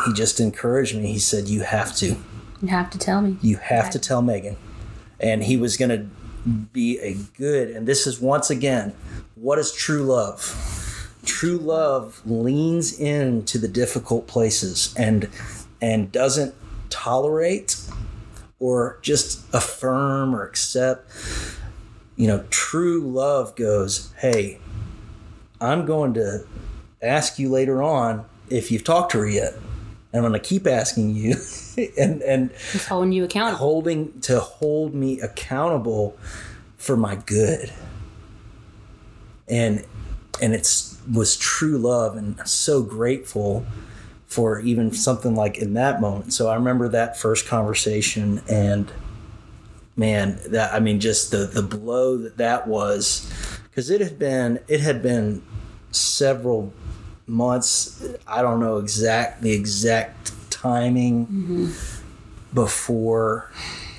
he 0.05 0.13
just 0.13 0.41
encouraged 0.41 0.97
me 0.97 1.13
he 1.13 1.19
said 1.19 1.49
you 1.49 1.63
have 1.63 1.95
to 1.95 2.17
you 2.61 2.69
have 2.69 2.91
to 2.91 2.99
tell 2.99 3.21
me 3.21 3.37
you 3.43 3.57
have 3.57 3.91
to 3.91 3.99
tell 3.99 4.23
Meagan. 4.23 4.57
And 5.21 5.45
he 5.45 5.57
was 5.57 5.77
going 5.77 5.91
to 5.91 6.07
be 6.73 6.99
a 7.01 7.15
good, 7.37 7.71
and 7.71 7.87
this 7.87 8.07
is 8.07 8.21
once 8.21 8.51
again, 8.51 8.95
what 9.35 9.59
is 9.59 9.73
true 9.73 10.03
love? 10.03 11.11
True 11.25 11.57
love 11.57 12.21
leans 12.25 12.99
into 12.99 13.59
the 13.59 13.69
difficult 13.69 14.27
places 14.27 14.95
and 14.97 15.29
and 15.81 16.11
doesn't 16.13 16.55
tolerate 16.91 17.81
or 18.59 18.99
just 19.03 19.43
affirm 19.55 20.35
or 20.35 20.45
accept. 20.45 21.11
You 22.17 22.29
know, 22.29 22.45
true 22.51 23.01
love 23.01 23.57
goes, 23.57 24.13
hey, 24.19 24.59
I'm 25.61 25.85
going 25.85 26.15
to 26.15 26.47
ask 27.03 27.39
you 27.39 27.49
later 27.51 27.83
on 27.83 28.25
if 28.49 28.71
you've 28.71 28.85
talked 28.85 29.13
to 29.13 29.19
her 29.19 29.29
yet. 29.29 29.55
And 30.15 30.25
I'm 30.25 30.31
going 30.31 30.41
to 30.41 30.49
keep 30.49 30.67
asking 30.67 31.17
you. 31.17 31.37
and 31.99 32.23
and 32.23 32.53
holding 32.89 33.13
you 33.13 33.25
accountable 33.25 33.59
holding 33.59 34.21
to 34.21 34.39
hold 34.39 34.95
me 34.95 35.21
accountable 35.21 36.17
for 36.77 36.97
my 36.97 37.17
good 37.17 37.73
and 39.49 39.85
and 40.41 40.55
it's 40.55 41.01
was 41.13 41.37
true 41.37 41.79
love 41.79 42.17
and 42.17 42.39
I'm 42.39 42.47
so 42.47 42.83
grateful 42.83 43.67
for 44.27 44.61
even 44.61 44.93
something 44.93 45.35
like 45.35 45.59
in 45.59 45.75
that 45.75 46.01
moment 46.01 46.33
so 46.33 46.49
i 46.49 46.55
remember 46.55 46.89
that 46.89 47.19
first 47.19 47.47
conversation 47.47 48.43
and 48.49 48.91
man 49.97 50.39
that 50.47 50.73
i 50.73 50.81
mean 50.81 51.01
just 51.01 51.31
the 51.31 51.39
the 51.39 51.63
blow 51.63 52.17
that 52.17 52.37
that 52.39 52.67
was 52.67 53.31
because 53.65 53.91
it 53.91 54.01
had 54.01 54.19
been 54.19 54.61
it 54.69 54.81
had 54.81 55.03
been 55.03 55.43
several 55.91 56.73
months. 57.27 58.05
I 58.27 58.43
don't 58.43 58.61
know 58.61 58.79
exact 58.79 59.43
the 59.43 59.53
exact 59.53 60.33
timing 60.51 61.73
before 62.53 63.51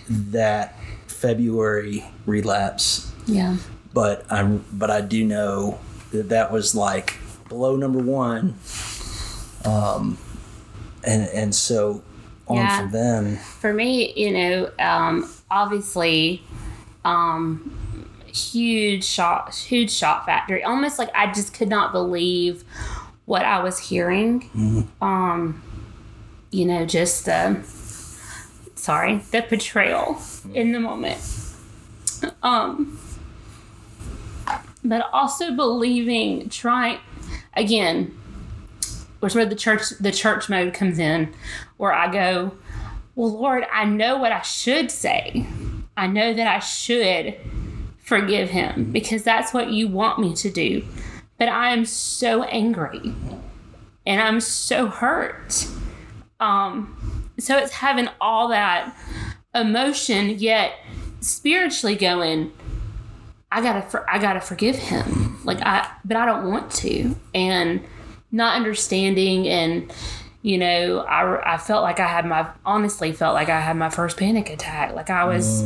that 0.09 0.75
February 1.07 2.05
relapse, 2.25 3.11
yeah. 3.25 3.57
But 3.93 4.25
I'm 4.29 4.63
but 4.73 4.91
I 4.91 5.01
do 5.01 5.23
know 5.25 5.79
that 6.11 6.29
that 6.29 6.51
was 6.51 6.75
like 6.75 7.17
blow 7.49 7.75
number 7.75 7.99
one. 7.99 8.55
Um, 9.63 10.17
and 11.03 11.27
and 11.29 11.55
so 11.55 12.03
on 12.47 12.57
Yeah. 12.57 12.77
from 12.81 12.91
then, 12.91 13.37
for 13.37 13.73
me 13.73 14.13
you 14.15 14.31
know 14.31 14.71
um 14.77 15.27
obviously 15.49 16.43
um 17.03 17.71
huge 18.27 19.03
shock 19.03 19.53
huge 19.53 19.89
shock 19.89 20.25
factor 20.25 20.59
almost 20.65 20.99
like 20.99 21.09
i 21.15 21.31
just 21.31 21.53
could 21.53 21.69
not 21.69 21.91
believe 21.93 22.63
what 23.25 23.43
i 23.43 23.61
was 23.61 23.79
hearing 23.79 24.87
um 25.01 25.61
you 26.51 26.65
know 26.65 26.85
just 26.85 27.25
the 27.25 27.59
sorry 28.75 29.17
the 29.31 29.45
betrayal 29.49 30.17
in 30.53 30.71
the 30.71 30.79
moment. 30.79 31.19
Um 32.43 32.99
but 34.83 35.09
also 35.11 35.51
believing 35.55 36.47
trying 36.49 36.99
again 37.55 38.15
which 39.19 39.33
where 39.33 39.45
the 39.45 39.55
church 39.55 39.89
the 39.99 40.11
church 40.11 40.47
mode 40.49 40.73
comes 40.73 40.99
in 40.99 41.33
where 41.77 41.91
i 41.91 42.11
go 42.11 42.51
well 43.15 43.31
lord 43.31 43.65
i 43.73 43.83
know 43.85 44.17
what 44.17 44.31
i 44.31 44.41
should 44.41 44.91
say. 44.91 45.45
I 45.97 46.07
know 46.07 46.33
that 46.33 46.47
i 46.47 46.59
should 46.59 47.35
forgive 47.97 48.49
him 48.51 48.91
because 48.91 49.23
that's 49.23 49.53
what 49.53 49.71
you 49.71 49.87
want 49.87 50.19
me 50.19 50.35
to 50.35 50.51
do 50.51 50.85
but 51.37 51.49
i 51.49 51.69
am 51.73 51.85
so 51.85 52.43
angry 52.43 53.13
and 54.05 54.21
i'm 54.21 54.39
so 54.39 54.87
hurt 54.87 55.67
um 56.39 57.29
so 57.39 57.57
it's 57.57 57.73
having 57.73 58.07
all 58.21 58.47
that 58.47 58.95
emotion 59.53 60.29
yet 60.29 60.73
spiritually 61.19 61.95
going 61.95 62.51
I 63.55 63.61
gotta 63.61 63.83
for, 63.83 64.09
I 64.09 64.19
gotta 64.19 64.41
forgive 64.41 64.75
him. 64.75 65.39
Like 65.45 65.61
I, 65.61 65.89
but 66.03 66.17
I 66.17 66.25
don't 66.25 66.51
want 66.51 66.71
to, 66.73 67.15
and 67.33 67.81
not 68.29 68.57
understanding, 68.57 69.47
and 69.47 69.93
you 70.41 70.57
know, 70.57 70.99
I 70.99 71.53
I 71.53 71.57
felt 71.57 71.81
like 71.81 72.01
I 72.01 72.07
had 72.07 72.25
my 72.25 72.47
honestly 72.65 73.13
felt 73.13 73.33
like 73.33 73.47
I 73.47 73.61
had 73.61 73.77
my 73.77 73.89
first 73.89 74.17
panic 74.17 74.49
attack. 74.49 74.93
Like 74.93 75.09
I 75.09 75.23
was, 75.23 75.63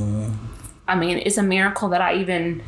I 0.87 0.95
mean, 0.95 1.17
it's 1.17 1.37
a 1.37 1.43
miracle 1.43 1.89
that 1.89 1.99
I 1.99 2.17
even 2.17 2.61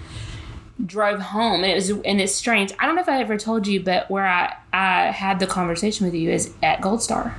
drove 0.86 1.20
home. 1.20 1.64
And 1.64 1.72
it 1.72 1.76
was 1.76 1.90
and 1.90 2.22
it's 2.22 2.34
strange. 2.36 2.74
I 2.80 2.86
don't 2.86 2.96
know 2.96 3.02
if 3.02 3.10
I 3.10 3.20
ever 3.22 3.38
told 3.38 3.68
you, 3.68 3.82
but 3.82 4.10
where 4.10 4.28
I 4.28 4.56
I 4.74 5.06
had 5.12 5.40
the 5.40 5.48
conversation 5.48 6.06
with 6.06 6.16
you 6.16 6.30
is 6.32 6.54
at 6.62 6.82
Gold 6.82 7.02
Star. 7.02 7.36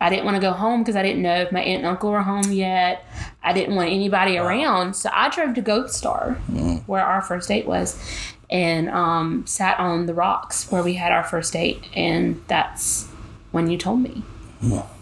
I 0.00 0.10
didn't 0.10 0.24
want 0.26 0.36
to 0.36 0.40
go 0.40 0.52
home 0.52 0.82
because 0.82 0.94
I 0.94 1.02
didn't 1.02 1.22
know 1.22 1.34
if 1.34 1.50
my 1.50 1.60
aunt 1.60 1.78
and 1.78 1.86
uncle 1.86 2.10
were 2.10 2.22
home 2.22 2.52
yet. 2.52 3.04
I 3.42 3.52
didn't 3.52 3.74
want 3.74 3.90
anybody 3.90 4.36
around, 4.38 4.94
so 4.94 5.10
I 5.12 5.28
drove 5.28 5.54
to 5.54 5.60
Gold 5.60 5.90
Star, 5.90 6.34
where 6.86 7.04
our 7.04 7.20
first 7.20 7.48
date 7.48 7.66
was, 7.66 7.98
and 8.48 8.88
um, 8.90 9.44
sat 9.44 9.76
on 9.80 10.06
the 10.06 10.14
rocks 10.14 10.70
where 10.70 10.84
we 10.84 10.94
had 10.94 11.10
our 11.10 11.24
first 11.24 11.52
date, 11.52 11.82
and 11.96 12.40
that's 12.46 13.08
when 13.50 13.68
you 13.68 13.76
told 13.76 14.00
me, 14.00 14.22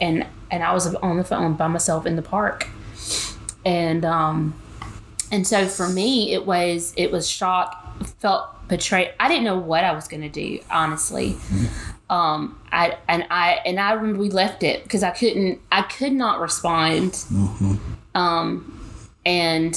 and 0.00 0.26
and 0.50 0.62
I 0.62 0.72
was 0.72 0.94
on 0.94 1.18
the 1.18 1.24
phone 1.24 1.56
by 1.56 1.66
myself 1.68 2.06
in 2.06 2.16
the 2.16 2.22
park, 2.22 2.66
and 3.66 4.02
um, 4.04 4.54
and 5.32 5.46
so 5.46 5.66
for 5.66 5.88
me 5.88 6.32
it 6.32 6.46
was 6.46 6.92
it 6.96 7.10
was 7.10 7.28
shock, 7.28 8.00
felt 8.18 8.68
betrayed. 8.68 9.12
I 9.20 9.28
didn't 9.28 9.44
know 9.44 9.58
what 9.58 9.84
I 9.84 9.92
was 9.92 10.08
gonna 10.08 10.28
do 10.28 10.60
honestly. 10.70 11.36
um, 12.10 12.60
I 12.70 12.96
and 13.08 13.26
I 13.30 13.60
and 13.66 13.80
I 13.80 13.92
remember 13.92 14.20
we 14.20 14.30
left 14.30 14.62
it 14.62 14.82
because 14.84 15.02
I 15.02 15.10
couldn't, 15.10 15.60
I 15.72 15.82
could 15.82 16.12
not 16.12 16.40
respond. 16.40 17.24
Um, 18.14 18.72
and 19.24 19.76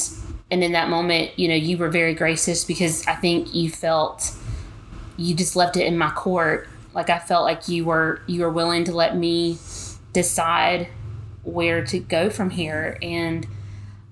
and 0.52 0.64
in 0.64 0.72
that 0.74 0.90
moment, 0.90 1.38
you 1.38 1.48
know, 1.48 1.56
you 1.56 1.78
were 1.78 1.90
very 1.90 2.14
gracious 2.14 2.66
because 2.66 3.06
I 3.08 3.16
think 3.16 3.54
you 3.54 3.70
felt 3.70 4.32
you 5.18 5.36
just 5.36 5.56
left 5.56 5.78
it 5.78 5.86
in 5.86 5.98
my 5.98 6.12
court. 6.12 6.68
Like 6.94 7.10
I 7.10 7.20
felt 7.20 7.44
like 7.44 7.68
you 7.68 7.86
were 7.86 8.22
you 8.28 8.42
were 8.42 8.50
willing 8.50 8.84
to 8.86 8.94
let 8.94 9.16
me 9.18 9.58
decide 10.14 10.88
where 11.44 11.84
to 11.86 12.00
go 12.00 12.30
from 12.30 12.50
here. 12.50 12.98
And 13.02 13.48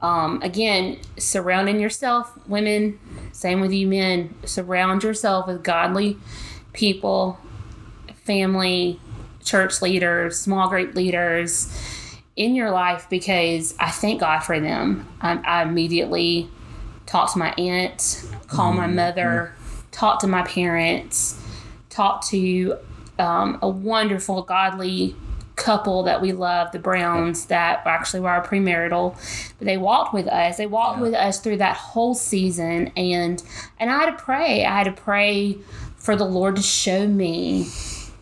um, 0.01 0.41
again, 0.43 0.99
surrounding 1.17 1.79
yourself, 1.79 2.31
women, 2.47 2.99
same 3.31 3.61
with 3.61 3.71
you 3.71 3.87
men, 3.87 4.35
surround 4.45 5.03
yourself 5.03 5.47
with 5.47 5.63
godly 5.63 6.17
people, 6.73 7.39
family, 8.23 8.99
church 9.43 9.81
leaders, 9.81 10.39
small 10.39 10.69
group 10.69 10.93
leaders 10.93 11.73
in 12.35 12.53
your 12.53 12.69
life 12.69 13.07
because 13.09 13.73
I 13.79 13.89
thank 13.89 14.19
God 14.19 14.39
for 14.39 14.59
them. 14.59 15.07
I, 15.21 15.39
I 15.43 15.63
immediately 15.63 16.49
talked 17.07 17.33
to 17.33 17.39
my 17.39 17.53
aunt, 17.57 18.23
called 18.47 18.75
my 18.75 18.87
mother, 18.87 19.55
talked 19.91 20.21
to 20.21 20.27
my 20.27 20.43
parents, 20.43 21.41
talked 21.89 22.27
to 22.27 22.77
um, 23.17 23.57
a 23.63 23.69
wonderful, 23.69 24.43
godly 24.43 25.15
couple 25.57 26.03
that 26.03 26.21
we 26.21 26.31
love, 26.31 26.71
the 26.71 26.79
Browns, 26.79 27.47
that 27.47 27.81
actually 27.85 28.21
were 28.21 28.29
our 28.29 28.45
premarital. 28.47 29.15
But 29.57 29.65
they 29.65 29.77
walked 29.77 30.13
with 30.13 30.27
us. 30.27 30.55
They 30.57 30.67
walked 30.67 31.01
with 31.01 31.13
us 31.13 31.39
through 31.41 31.57
that 31.57 31.75
whole 31.75 32.15
season, 32.15 32.91
and 32.95 33.43
and 33.79 33.89
I 33.89 33.97
had 33.99 34.17
to 34.17 34.23
pray. 34.23 34.63
I 34.65 34.71
had 34.77 34.85
to 34.85 35.01
pray 35.01 35.57
for 35.97 36.15
the 36.15 36.23
Lord 36.25 36.55
to 36.55 36.61
show 36.61 37.05
me 37.07 37.67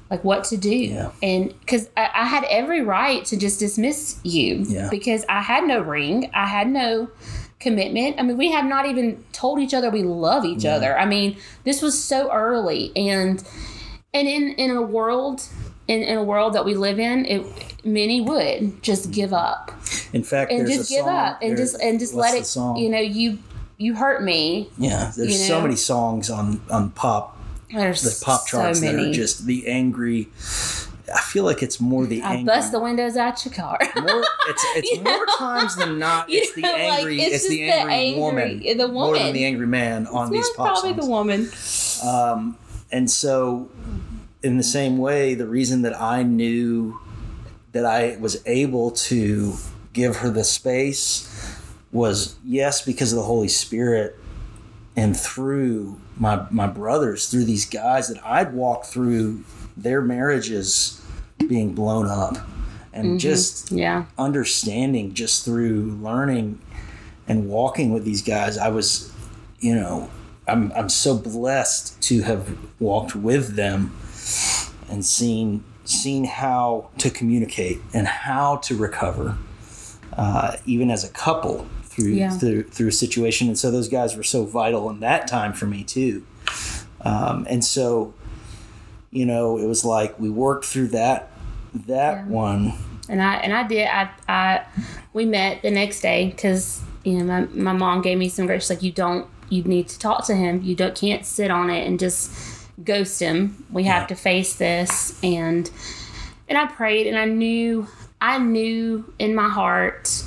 like 0.10 0.24
what 0.24 0.44
to 0.46 0.58
do, 0.58 0.70
Yeah. 0.76 1.12
and 1.22 1.50
because 1.60 1.90
I, 1.98 2.10
I 2.14 2.26
had 2.26 2.44
every 2.46 2.82
right 2.82 3.26
to 3.26 3.36
just 3.38 3.60
dismiss 3.60 4.20
you 4.24 4.64
Yeah. 4.68 4.88
because 4.90 5.26
I 5.28 5.42
had 5.42 5.66
no 5.68 5.80
ring, 5.82 6.30
I 6.34 6.46
had 6.46 6.70
no 6.70 7.10
commitment. 7.60 8.20
I 8.20 8.24
mean, 8.24 8.38
we 8.38 8.52
have 8.52 8.66
not 8.66 8.86
even 8.86 9.24
told 9.34 9.60
each 9.60 9.74
other 9.74 9.90
we 9.90 10.04
love 10.04 10.46
each 10.46 10.64
other. 10.66 10.98
I 10.98 11.06
mean, 11.06 11.38
this 11.64 11.82
was 11.82 12.02
so 12.02 12.32
early, 12.32 12.92
and 12.96 13.44
and 14.14 14.28
in 14.28 14.50
in 14.54 14.72
a 14.72 14.82
world 14.82 15.48
in, 15.88 16.02
in 16.04 16.18
a 16.18 16.24
world 16.24 16.54
that 16.54 16.66
we 16.66 16.74
live 16.76 17.00
in, 17.00 17.26
it 17.26 17.46
many 17.86 18.22
would 18.22 18.82
just 18.82 19.12
give 19.12 19.34
up 19.34 19.72
In 20.14 20.24
fact, 20.24 20.52
and 20.52 20.62
there's 20.68 20.78
just 20.80 20.90
give 20.90 21.06
song- 21.06 21.16
up 21.16 21.40
and 21.42 21.56
just 21.58 21.80
and 21.82 22.00
just 22.00 22.14
let 22.14 22.34
it. 22.36 22.46
song? 22.46 22.78
You 22.78 22.90
know, 22.90 23.00
you 23.00 23.38
you 23.78 23.96
hurt 23.96 24.24
me. 24.24 24.70
yeah, 24.78 25.12
there's 25.16 25.32
you 25.32 25.48
so 25.48 25.62
many 25.62 25.76
songs 25.76 26.30
on 26.30 26.62
on 26.72 26.90
pop 26.92 27.38
There's 27.72 28.02
the 28.02 28.26
pop 28.26 28.48
charts 28.48 28.80
so 28.80 28.86
that 28.86 28.96
are 28.96 29.12
just 29.12 29.46
the 29.46 29.68
angry. 29.68 30.30
I 31.14 31.22
feel 31.22 31.44
like 31.44 31.62
it's 31.62 31.80
more 31.80 32.08
the 32.08 32.24
I 32.24 32.36
angry. 32.38 32.46
bust 32.46 32.72
the 32.72 32.80
windows 32.80 33.16
out 33.16 33.46
your 33.46 33.54
car. 33.54 33.78
more, 33.96 34.24
it's 34.48 34.66
it's 34.76 34.96
more 35.04 35.04
know? 35.04 35.26
times 35.38 35.76
than 35.76 36.00
not. 36.00 36.30
You 36.30 36.40
It's 36.40 36.54
the 36.54 36.62
know, 36.62 36.72
like, 36.72 36.82
angry. 37.00 37.22
it's 37.22 37.36
it's, 37.36 37.50
the 37.50 37.58
just 37.68 37.78
the 37.78 37.80
angry, 37.92 37.94
angry- 37.94 38.20
woman. 38.22 38.60
the 38.78 38.88
woman 38.88 38.94
More 38.94 39.18
than 39.20 39.34
the 39.34 39.46
angry 39.46 39.68
man 39.68 40.08
on 40.08 40.32
these 40.32 40.50
pop 40.58 40.66
probably 40.82 40.94
songs. 40.94 41.04
the 41.06 41.10
woman. 41.12 41.50
Um, 42.04 42.58
and 42.92 43.12
so, 43.12 43.70
in 44.46 44.58
the 44.58 44.64
same 44.64 45.00
way, 45.00 45.34
the 45.34 45.48
reason 45.48 45.82
that 45.82 46.00
I 46.00 46.22
knew 46.22 47.00
that 47.72 47.84
I 47.84 48.16
was 48.20 48.43
able 48.46 48.91
to 48.91 49.56
give 49.91 50.18
her 50.18 50.30
the 50.30 50.43
space 50.43 51.28
was 51.91 52.36
yes, 52.46 52.86
because 52.86 53.12
of 53.12 53.18
the 53.18 53.24
Holy 53.24 53.48
Spirit 53.48 54.16
and 54.96 55.18
through 55.18 56.00
my 56.16 56.46
my 56.52 56.68
brothers, 56.68 57.28
through 57.28 57.46
these 57.46 57.66
guys 57.66 58.08
that 58.10 58.24
I'd 58.24 58.54
walked 58.54 58.86
through 58.86 59.43
their 59.76 60.00
marriages 60.00 61.02
being 61.48 61.74
blown 61.74 62.06
up, 62.06 62.38
and 62.93 63.06
mm-hmm. 63.06 63.18
just 63.18 63.72
Yeah. 63.72 64.06
understanding 64.16 65.16
just 65.16 65.43
through 65.43 65.98
learning 66.02 66.60
and 67.28 67.50
walking 67.50 67.91
with 67.91 68.06
these 68.06 68.22
guys 68.22 68.56
i 68.58 68.70
was 68.70 69.12
you 69.60 69.74
know 69.76 70.10
i'm, 70.48 70.72
I'm 70.76 70.89
so 70.89 71.18
blessed 71.18 72.00
to 72.04 72.22
have 72.22 72.56
walked 72.80 73.16
with 73.16 73.56
them 73.56 73.91
and 74.89 75.05
seeing 75.05 75.63
seen 75.84 76.23
how 76.26 76.89
to 76.97 77.09
communicate 77.09 77.80
and 77.93 78.07
how 78.07 78.55
to 78.57 78.76
recover 78.76 79.38
uh, 80.17 80.55
even 80.65 80.89
as 80.89 81.03
a 81.03 81.09
couple 81.09 81.67
through 81.84 82.09
Yeah. 82.13 82.30
through 82.32 82.63
through 82.63 82.88
a 82.88 82.91
situation 82.91 83.47
and 83.47 83.57
so 83.57 83.69
those 83.71 83.88
guys 83.88 84.15
were 84.17 84.23
so 84.23 84.45
vital 84.45 84.89
in 84.89 84.99
that 85.01 85.28
time 85.28 85.53
for 85.53 85.65
me 85.67 85.84
too 85.84 86.26
um, 87.01 87.45
and 87.49 87.63
so 87.63 88.13
you 89.11 89.26
know 89.26 89.57
it 89.57 89.65
was 89.65 89.86
like 89.86 90.19
we 90.19 90.30
worked 90.30 90.65
through 90.65 90.88
that 90.88 91.32
that 91.88 92.15
Yeah. 92.15 92.26
one 92.28 92.73
and 93.07 93.21
I 93.21 93.36
and 93.36 93.53
I 93.53 93.67
did. 93.67 93.88
I 93.88 94.09
I 94.28 94.65
we 95.13 95.26
met 95.26 95.61
the 95.61 95.69
next 95.69 96.01
day 96.01 96.32
because 96.32 96.82
you 97.03 97.19
know 97.19 97.23
my, 97.26 97.41
my 97.53 97.73
mom 97.73 98.01
gave 98.01 98.17
me 98.17 98.30
some 98.30 98.47
grace. 98.47 98.67
Like 98.67 98.82
you 98.82 98.91
don't 98.91 99.28
you 99.49 99.61
need 99.63 99.88
to 99.89 99.99
talk 99.99 100.26
to 100.26 100.34
him. 100.36 100.63
You 100.63 100.73
don't 100.76 100.95
can't 100.95 101.23
sit 101.23 101.51
on 101.51 101.69
it 101.69 101.86
and 101.86 101.99
just 101.99 102.32
ghost 102.84 103.19
him. 103.19 103.65
We 103.71 103.84
have 103.86 104.03
Yeah. 104.03 104.07
to 104.07 104.15
face 104.15 104.55
this 104.55 105.19
and 105.23 105.69
and 106.47 106.57
I 106.57 106.67
prayed 106.67 107.07
and 107.07 107.17
I 107.17 107.26
knew 107.26 107.88
I 108.21 108.38
knew 108.38 109.13
in 109.19 109.34
my 109.36 109.49
heart 109.49 110.23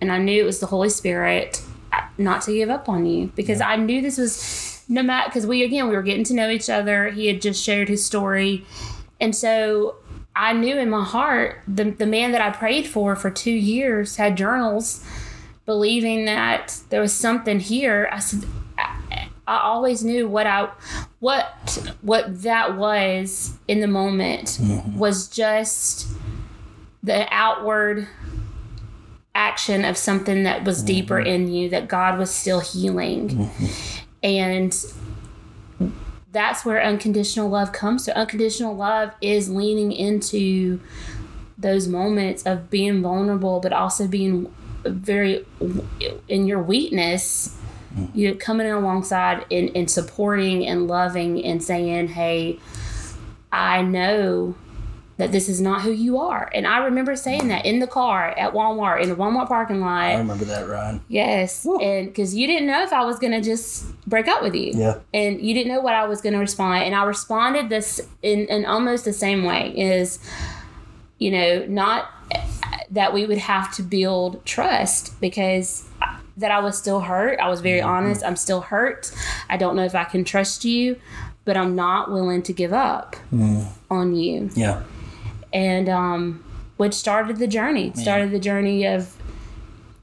and 0.00 0.10
I 0.12 0.18
knew 0.18 0.42
it 0.42 0.46
was 0.46 0.60
the 0.60 0.66
Holy 0.66 0.88
Spirit 0.88 1.62
uh, 1.92 2.00
not 2.18 2.42
to 2.42 2.52
give 2.54 2.70
up 2.70 2.88
on 2.88 3.06
you 3.06 3.30
because 3.36 3.60
I 3.60 3.76
knew 3.76 4.00
this 4.02 4.18
was 4.18 4.82
no 4.88 5.02
matter 5.02 5.28
because 5.28 5.46
we 5.46 5.62
again 5.62 5.88
we 5.88 5.94
were 5.94 6.02
getting 6.02 6.24
to 6.24 6.34
know 6.34 6.48
each 6.50 6.68
other. 6.70 7.10
He 7.10 7.26
had 7.26 7.40
just 7.42 7.62
shared 7.62 7.88
his 7.88 8.04
story, 8.04 8.64
and 9.20 9.34
so 9.34 9.96
I 10.34 10.52
knew 10.54 10.76
in 10.78 10.90
my 10.90 11.04
heart 11.04 11.60
the 11.68 11.84
the 11.84 12.06
man 12.06 12.32
that 12.32 12.40
I 12.40 12.50
prayed 12.50 12.86
for 12.86 13.14
for 13.16 13.30
two 13.30 13.52
years 13.52 14.16
had 14.16 14.36
journals, 14.36 15.04
believing 15.66 16.24
that 16.24 16.78
there 16.90 17.00
was 17.00 17.12
something 17.12 17.60
here. 17.60 18.08
I 18.10 18.18
said. 18.18 18.44
I, 19.56 19.60
always 19.62 20.04
knew 20.04 20.28
what 20.28 20.46
I 20.46 20.70
what 21.20 21.46
what 22.02 22.42
that 22.42 22.76
was 22.76 23.56
in 23.68 23.80
the 23.80 23.86
moment 23.86 24.58
mm-hmm. 24.60 24.98
was 24.98 25.28
just 25.28 26.08
the 27.02 27.26
outward 27.30 28.08
action 29.34 29.84
of 29.84 29.96
something 29.96 30.42
that 30.44 30.64
was 30.64 30.78
mm-hmm. 30.78 30.86
deeper 30.86 31.18
in 31.18 31.48
you 31.48 31.68
that 31.70 31.88
God 31.88 32.18
was 32.18 32.30
still 32.30 32.60
healing. 32.60 33.28
Mm-hmm. 33.30 33.66
And 34.22 34.94
that's 36.30 36.64
where 36.64 36.82
unconditional 36.82 37.48
love 37.48 37.72
comes 37.72 38.04
to. 38.04 38.16
Unconditional 38.16 38.74
love 38.74 39.12
is 39.20 39.50
leaning 39.50 39.92
into 39.92 40.80
those 41.58 41.88
moments 41.88 42.42
of 42.44 42.70
being 42.70 43.02
vulnerable, 43.02 43.60
but 43.60 43.72
also 43.72 44.06
being 44.06 44.52
very 44.84 45.44
in 46.28 46.46
your 46.46 46.62
weakness. 46.62 47.56
You 48.14 48.30
know, 48.30 48.36
coming 48.36 48.66
in 48.66 48.72
alongside 48.74 49.44
and, 49.50 49.70
and 49.76 49.90
supporting 49.90 50.66
and 50.66 50.86
loving 50.88 51.44
and 51.44 51.62
saying, 51.62 52.08
Hey, 52.08 52.58
I 53.50 53.82
know 53.82 54.54
that 55.18 55.30
this 55.30 55.48
is 55.48 55.60
not 55.60 55.82
who 55.82 55.90
you 55.92 56.18
are. 56.18 56.50
And 56.54 56.66
I 56.66 56.78
remember 56.78 57.14
saying 57.16 57.48
that 57.48 57.66
in 57.66 57.78
the 57.80 57.86
car 57.86 58.30
at 58.30 58.54
Walmart, 58.54 59.02
in 59.02 59.08
the 59.10 59.14
Walmart 59.14 59.46
parking 59.46 59.80
lot. 59.80 60.04
I 60.04 60.16
remember 60.16 60.44
that, 60.46 60.66
Ryan. 60.66 61.00
Yes, 61.06 61.66
and 61.66 62.06
because 62.08 62.34
you 62.34 62.46
didn't 62.46 62.66
know 62.66 62.82
if 62.82 62.92
I 62.92 63.04
was 63.04 63.18
gonna 63.18 63.42
just 63.42 63.84
break 64.08 64.26
up 64.26 64.42
with 64.42 64.54
you, 64.54 64.72
Yeah. 64.74 64.98
and 65.12 65.40
you 65.40 65.52
didn't 65.54 65.72
know 65.72 65.80
what 65.80 65.94
I 65.94 66.06
was 66.06 66.22
gonna 66.22 66.38
respond, 66.38 66.84
and 66.84 66.94
I 66.94 67.04
responded 67.04 67.68
this 67.68 68.00
in, 68.22 68.46
in 68.46 68.64
almost 68.64 69.04
the 69.04 69.12
same 69.12 69.44
way 69.44 69.72
is, 69.76 70.18
you 71.18 71.30
know, 71.30 71.66
not 71.68 72.08
that 72.90 73.12
we 73.12 73.26
would 73.26 73.38
have 73.38 73.72
to 73.74 73.82
build 73.82 74.44
trust 74.44 75.20
because 75.20 75.88
that 76.42 76.50
I 76.50 76.60
was 76.60 76.76
still 76.76 77.00
hurt. 77.00 77.40
I 77.40 77.48
was 77.48 77.60
very 77.62 77.80
honest. 77.80 78.22
I'm 78.24 78.36
still 78.36 78.60
hurt. 78.60 79.10
I 79.48 79.56
don't 79.56 79.74
know 79.74 79.84
if 79.84 79.94
I 79.94 80.04
can 80.04 80.22
trust 80.24 80.64
you, 80.64 80.96
but 81.44 81.56
I'm 81.56 81.74
not 81.74 82.12
willing 82.12 82.42
to 82.42 82.52
give 82.52 82.72
up 82.72 83.16
on 83.90 84.14
you 84.14 84.50
Yeah. 84.54 84.82
and 85.52 85.88
um, 85.88 86.44
which 86.76 86.94
started 86.94 87.38
the 87.38 87.46
journey. 87.48 87.92
Started 87.94 88.30
the 88.30 88.38
journey 88.38 88.84
of, 88.86 89.16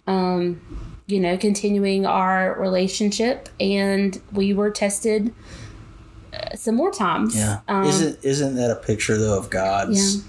um, 0.08 0.60
you 1.08 1.20
know, 1.20 1.38
continuing 1.38 2.06
our 2.06 2.56
relationship, 2.60 3.50
and 3.60 4.20
we 4.32 4.54
were 4.54 4.70
tested 4.72 5.34
uh, 6.34 6.56
some 6.56 6.76
more 6.76 6.92
times. 6.92 7.36
Yeah. 7.36 7.60
Um, 7.68 7.86
isn't 7.86 8.24
isn't 8.24 8.56
that 8.56 8.70
a 8.72 8.76
picture 8.76 9.18
though 9.18 9.38
of 9.38 9.50
God's 9.50 10.16
Yeah. 10.18 10.22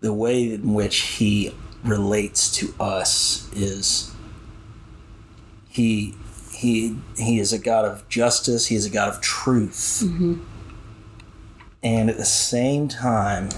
the 0.00 0.12
way 0.12 0.54
in 0.54 0.74
which 0.74 0.96
he 0.98 1.54
relates 1.84 2.50
to 2.56 2.74
us 2.80 3.48
is 3.54 4.11
he 5.72 6.14
he 6.52 6.98
he 7.16 7.40
is 7.40 7.52
a 7.52 7.58
God 7.58 7.86
of 7.86 8.06
justice, 8.10 8.66
he 8.66 8.76
is 8.76 8.84
a 8.84 8.90
God 8.90 9.08
of 9.08 9.20
truth. 9.22 10.02
Mm-hmm. 10.04 10.40
And 11.82 12.10
at 12.10 12.18
the 12.18 12.26
same 12.26 12.88
time 12.88 13.48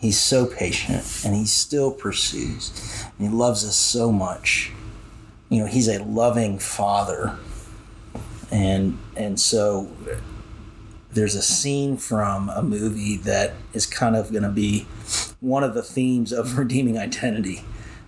he's 0.00 0.18
so 0.18 0.46
patient 0.46 1.22
and 1.24 1.36
he 1.36 1.44
still 1.44 1.92
pursues 1.92 3.04
and 3.18 3.28
he 3.28 3.34
loves 3.34 3.64
us 3.64 3.76
so 3.76 4.10
much. 4.10 4.72
You 5.50 5.60
know, 5.60 5.66
he's 5.66 5.86
a 5.86 6.02
loving 6.02 6.58
father. 6.58 7.38
And 8.50 8.98
and 9.14 9.38
so 9.38 9.90
there's 11.12 11.34
a 11.34 11.42
scene 11.42 11.98
from 11.98 12.48
a 12.48 12.62
movie 12.62 13.18
that 13.18 13.52
is 13.74 13.84
kind 13.84 14.16
of 14.16 14.30
going 14.30 14.44
to 14.44 14.48
be 14.48 14.86
one 15.40 15.62
of 15.62 15.74
the 15.74 15.82
themes 15.82 16.32
of 16.32 16.56
redeeming 16.58 16.96
identity, 16.96 17.64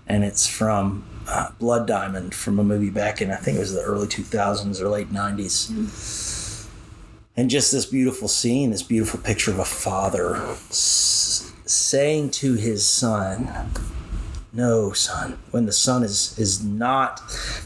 and 0.06 0.24
it's 0.24 0.46
from 0.46 1.04
uh, 1.28 1.50
Blood 1.58 1.86
Diamond 1.86 2.34
from 2.34 2.58
a 2.58 2.64
movie 2.64 2.90
back 2.90 3.20
in 3.22 3.30
I 3.30 3.36
think 3.36 3.56
it 3.56 3.60
was 3.60 3.72
the 3.74 3.82
early 3.82 4.06
2000s 4.06 4.80
or 4.80 4.88
late 4.88 5.12
90s. 5.12 5.70
Mm. 5.70 6.68
And 7.36 7.50
just 7.50 7.72
this 7.72 7.86
beautiful 7.86 8.28
scene, 8.28 8.70
this 8.70 8.82
beautiful 8.82 9.18
picture 9.20 9.50
of 9.50 9.58
a 9.58 9.64
father 9.64 10.36
s- 10.70 11.52
saying 11.66 12.30
to 12.30 12.54
his 12.54 12.86
son, 12.86 13.50
"No, 14.52 14.92
son, 14.92 15.38
when 15.50 15.66
the 15.66 15.72
son 15.72 16.04
is 16.04 16.38
is 16.38 16.62
not 16.64 17.20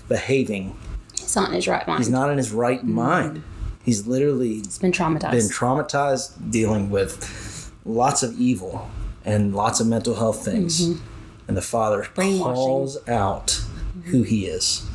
behaving, 0.09 0.75
He's 1.19 1.37
not 1.37 1.51
in 1.51 1.55
his 1.57 1.69
right 1.69 1.87
mind. 1.87 1.99
he's 1.99 2.09
not 2.09 2.31
in 2.31 2.39
his 2.39 2.51
right 2.51 2.81
mm. 2.81 2.89
mind. 2.89 3.43
He's 3.85 4.07
literally 4.07 4.55
He's 4.57 4.79
been 4.79 4.93
traumatized. 4.93 5.31
been 5.33 5.49
traumatized, 5.49 6.51
dealing 6.51 6.89
with 6.91 7.71
lots 7.85 8.23
of 8.23 8.39
evil 8.39 8.89
and 9.25 9.55
lots 9.55 9.81
of 9.81 9.87
mental 9.87 10.15
health 10.15 10.43
things. 10.45 10.81
Mm-hmm. 10.89 11.05
And 11.49 11.57
the 11.57 11.63
father 11.63 12.07
calls 12.15 13.09
out 13.09 13.63
who 14.05 14.23
he 14.23 14.47
is. 14.47 14.87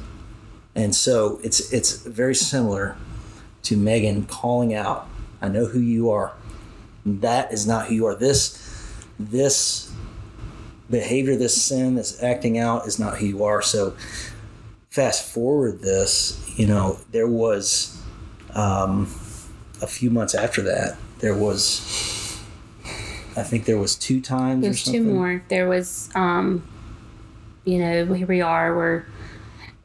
And 0.75 0.95
so 0.95 1.39
it's 1.43 1.73
it's 1.73 1.97
very 2.03 2.35
similar 2.35 2.95
to 3.63 3.75
Meagan 3.75 4.25
calling 4.25 4.73
out, 4.73 5.07
I 5.41 5.49
know 5.49 5.65
who 5.65 5.79
you 5.79 6.09
are. 6.11 6.33
That 7.05 7.51
is 7.51 7.67
not 7.67 7.87
who 7.87 7.95
you 7.95 8.05
are. 8.05 8.15
This 8.15 8.57
this 9.19 9.91
behavior, 10.89 11.35
this 11.35 11.59
sin, 11.61 11.95
this 11.95 12.21
acting 12.21 12.57
out 12.57 12.87
is 12.87 12.99
not 12.99 13.17
who 13.17 13.25
you 13.25 13.43
are. 13.43 13.61
So 13.61 13.95
fast 14.89 15.25
forward 15.25 15.81
this, 15.81 16.39
you 16.55 16.67
know, 16.67 16.99
there 17.11 17.27
was 17.27 17.99
um, 18.53 19.03
a 19.81 19.87
few 19.87 20.09
months 20.09 20.35
after 20.35 20.61
that, 20.61 20.97
there 21.19 21.35
was, 21.35 21.79
I 23.35 23.43
think 23.43 23.65
there 23.65 23.77
was 23.77 23.95
two 23.95 24.21
times 24.21 24.63
or 24.63 24.67
There's 24.67 24.83
two 24.83 25.03
more. 25.03 25.43
There 25.47 25.67
was, 25.67 26.09
um, 26.15 26.67
you 27.65 27.79
know, 27.79 28.13
here 28.13 28.27
we 28.27 28.41
are. 28.41 28.75
We're, 28.75 29.05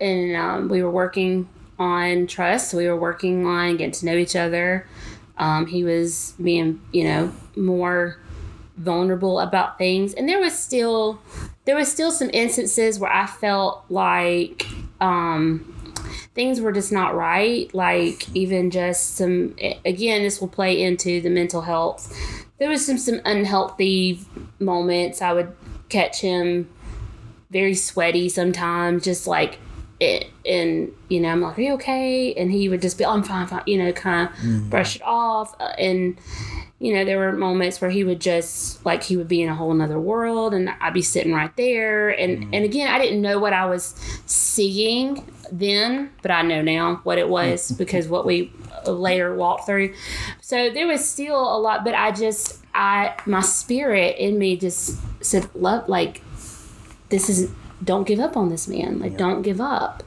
and 0.00 0.36
um, 0.36 0.68
we 0.68 0.82
were 0.82 0.90
working 0.90 1.48
on 1.78 2.26
trust. 2.26 2.74
We 2.74 2.86
were 2.86 2.96
working 2.96 3.46
on 3.46 3.76
getting 3.76 3.92
to 3.92 4.06
know 4.06 4.16
each 4.16 4.36
other. 4.36 4.86
Um, 5.36 5.66
he 5.66 5.84
was 5.84 6.34
being, 6.42 6.80
you 6.92 7.04
know, 7.04 7.32
more 7.56 8.18
vulnerable 8.76 9.40
about 9.40 9.78
things, 9.78 10.14
and 10.14 10.28
there 10.28 10.40
was 10.40 10.56
still, 10.58 11.20
there 11.64 11.76
was 11.76 11.90
still 11.90 12.10
some 12.12 12.30
instances 12.32 12.98
where 12.98 13.12
I 13.12 13.26
felt 13.26 13.84
like, 13.88 14.66
um, 15.00 15.74
things 16.34 16.60
were 16.60 16.72
just 16.72 16.92
not 16.92 17.16
right. 17.16 17.72
Like 17.74 18.32
even 18.34 18.70
just 18.70 19.16
some, 19.16 19.56
again, 19.84 20.22
this 20.22 20.40
will 20.40 20.48
play 20.48 20.80
into 20.80 21.20
the 21.20 21.30
mental 21.30 21.62
health. 21.62 22.16
There 22.58 22.68
was 22.68 22.84
some 22.84 22.98
some 22.98 23.20
unhealthy 23.24 24.20
moments. 24.58 25.22
I 25.22 25.32
would 25.32 25.54
catch 25.88 26.20
him 26.20 26.68
very 27.50 27.74
sweaty 27.74 28.28
sometimes, 28.28 29.04
just 29.04 29.26
like 29.26 29.58
it. 30.00 30.26
And 30.44 30.92
you 31.08 31.20
know, 31.20 31.28
I'm 31.28 31.40
like, 31.40 31.58
"Are 31.58 31.62
you 31.62 31.72
okay?" 31.74 32.34
And 32.34 32.50
he 32.50 32.68
would 32.68 32.82
just 32.82 32.98
be, 32.98 33.04
oh, 33.04 33.10
"I'm 33.10 33.22
fine, 33.22 33.46
fine," 33.46 33.62
you 33.66 33.78
know, 33.78 33.92
kind 33.92 34.28
of 34.28 34.34
mm-hmm. 34.36 34.68
brush 34.68 34.96
it 34.96 35.02
off. 35.02 35.54
Uh, 35.60 35.72
and 35.78 36.18
you 36.80 36.94
know, 36.94 37.04
there 37.04 37.18
were 37.18 37.32
moments 37.32 37.80
where 37.80 37.90
he 37.90 38.04
would 38.04 38.20
just 38.20 38.84
like 38.84 39.02
he 39.02 39.16
would 39.16 39.28
be 39.28 39.42
in 39.42 39.48
a 39.48 39.54
whole 39.54 39.74
nother 39.74 39.98
world, 39.98 40.54
and 40.54 40.70
I'd 40.80 40.94
be 40.94 41.02
sitting 41.02 41.32
right 41.32 41.54
there. 41.56 42.10
And 42.10 42.38
mm-hmm. 42.38 42.54
and 42.54 42.64
again, 42.64 42.88
I 42.88 42.98
didn't 42.98 43.20
know 43.20 43.38
what 43.38 43.52
I 43.52 43.66
was 43.66 43.94
seeing 44.26 45.24
then, 45.50 46.10
but 46.22 46.30
I 46.30 46.42
know 46.42 46.62
now 46.62 47.00
what 47.02 47.18
it 47.18 47.28
was 47.28 47.68
mm-hmm. 47.68 47.78
because 47.78 48.08
what 48.08 48.26
we 48.26 48.52
later 48.86 49.34
walked 49.34 49.66
through. 49.66 49.94
So 50.40 50.70
there 50.70 50.86
was 50.86 51.08
still 51.08 51.40
a 51.40 51.58
lot, 51.58 51.84
but 51.84 51.94
I 51.94 52.12
just 52.12 52.62
I 52.74 53.14
my 53.26 53.40
spirit 53.40 54.16
in 54.18 54.38
me 54.38 54.56
just 54.56 54.98
said, 55.24 55.48
"Love, 55.54 55.88
like 55.88 56.22
this 57.08 57.28
is 57.28 57.50
don't 57.82 58.06
give 58.06 58.20
up 58.20 58.36
on 58.36 58.48
this 58.48 58.68
man. 58.68 58.98
Like 58.98 59.16
don't 59.16 59.42
give 59.42 59.60
up." 59.60 60.02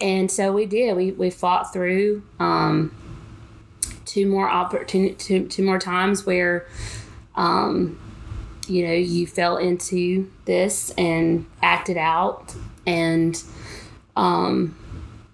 And 0.00 0.30
so 0.30 0.52
we 0.52 0.66
did. 0.66 0.96
We 0.96 1.12
we 1.12 1.30
fought 1.30 1.72
through. 1.72 2.22
Um, 2.38 2.94
two 4.08 4.26
more 4.26 4.48
opportunity 4.48 5.14
two, 5.14 5.46
two 5.46 5.62
more 5.62 5.78
times 5.78 6.24
where 6.24 6.66
um 7.36 8.00
you 8.66 8.86
know 8.86 8.92
you 8.92 9.26
fell 9.26 9.58
into 9.58 10.30
this 10.46 10.90
and 10.96 11.46
acted 11.62 11.98
out 11.98 12.54
and 12.86 13.44
um 14.16 14.74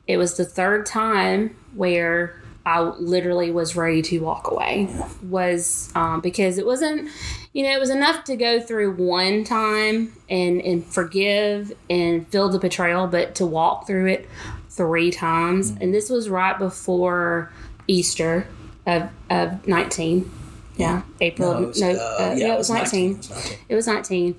it 0.07 0.17
was 0.17 0.37
the 0.37 0.45
third 0.45 0.85
time 0.85 1.57
where 1.75 2.43
I 2.67 2.81
literally 2.81 3.51
was 3.51 3.77
ready 3.77 4.01
to 4.03 4.19
walk 4.21 4.51
away. 4.51 4.89
Was 5.23 5.93
um, 5.95 6.21
because 6.21 6.57
it 6.59 6.65
wasn't, 6.65 7.11
you 7.53 7.63
know, 7.63 7.71
it 7.71 7.81
was 7.81 7.91
enough 7.91 8.25
to 8.25 8.37
go 8.37 8.61
through 8.61 8.95
one 8.95 9.45
time 9.45 10.13
and 10.31 10.61
and 10.63 10.85
forgive 10.85 11.73
and 11.91 12.27
feel 12.29 12.49
the 12.49 12.59
betrayal, 12.59 13.07
but 13.07 13.35
to 13.37 13.47
walk 13.47 13.87
through 13.87 14.07
it 14.07 14.29
three 14.71 15.11
times, 15.11 15.71
and 15.81 15.95
this 15.95 16.11
was 16.11 16.29
right 16.29 16.59
before 16.59 17.53
Easter 17.87 18.47
of 18.87 19.11
of 19.31 19.67
nineteen. 19.69 20.31
Yeah, 20.77 21.03
April. 21.21 21.53
No, 21.53 21.59
No, 21.61 21.65
it 21.65 21.69
was, 21.69 21.83
uh, 21.83 21.87
uh, 21.87 22.35
yeah, 22.37 22.55
it 22.55 22.59
was 22.59 22.71
nineteen. 22.71 23.13
It 23.13 23.17
was 23.19 23.31
19. 23.31 23.59
It 23.69 23.75
was 23.75 23.87
19 23.87 24.37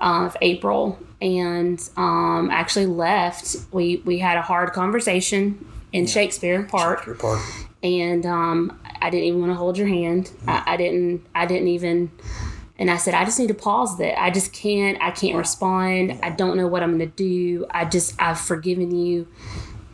uh, 0.00 0.04
of 0.26 0.36
April, 0.42 0.98
and 1.22 1.88
um, 1.96 2.50
actually 2.52 2.86
left. 2.86 3.56
We 3.72 4.02
we 4.04 4.18
had 4.18 4.36
a 4.36 4.42
hard 4.42 4.72
conversation 4.72 5.64
in 5.92 6.06
Shakespeare 6.06 6.64
Park, 6.64 7.06
Report. 7.06 7.40
And 7.82 8.26
um, 8.26 8.78
I 9.00 9.10
didn't 9.10 9.26
even 9.26 9.40
want 9.40 9.52
to 9.52 9.56
hold 9.56 9.78
your 9.78 9.86
hand. 9.86 10.30
I, 10.46 10.74
I 10.74 10.76
didn't. 10.76 11.24
I 11.34 11.46
didn't 11.46 11.68
even. 11.68 12.10
And 12.80 12.90
I 12.90 12.96
said, 12.96 13.14
I 13.14 13.24
just 13.24 13.40
need 13.40 13.48
to 13.48 13.54
pause 13.54 13.98
that. 13.98 14.20
I 14.20 14.30
just 14.30 14.52
can't. 14.52 15.00
I 15.00 15.10
can't 15.10 15.36
respond. 15.36 16.18
I 16.22 16.30
don't 16.30 16.56
know 16.56 16.68
what 16.68 16.82
I'm 16.82 16.96
going 16.96 17.10
to 17.10 17.16
do. 17.16 17.66
I 17.70 17.84
just 17.84 18.14
I've 18.20 18.40
forgiven 18.40 18.94
you 18.94 19.26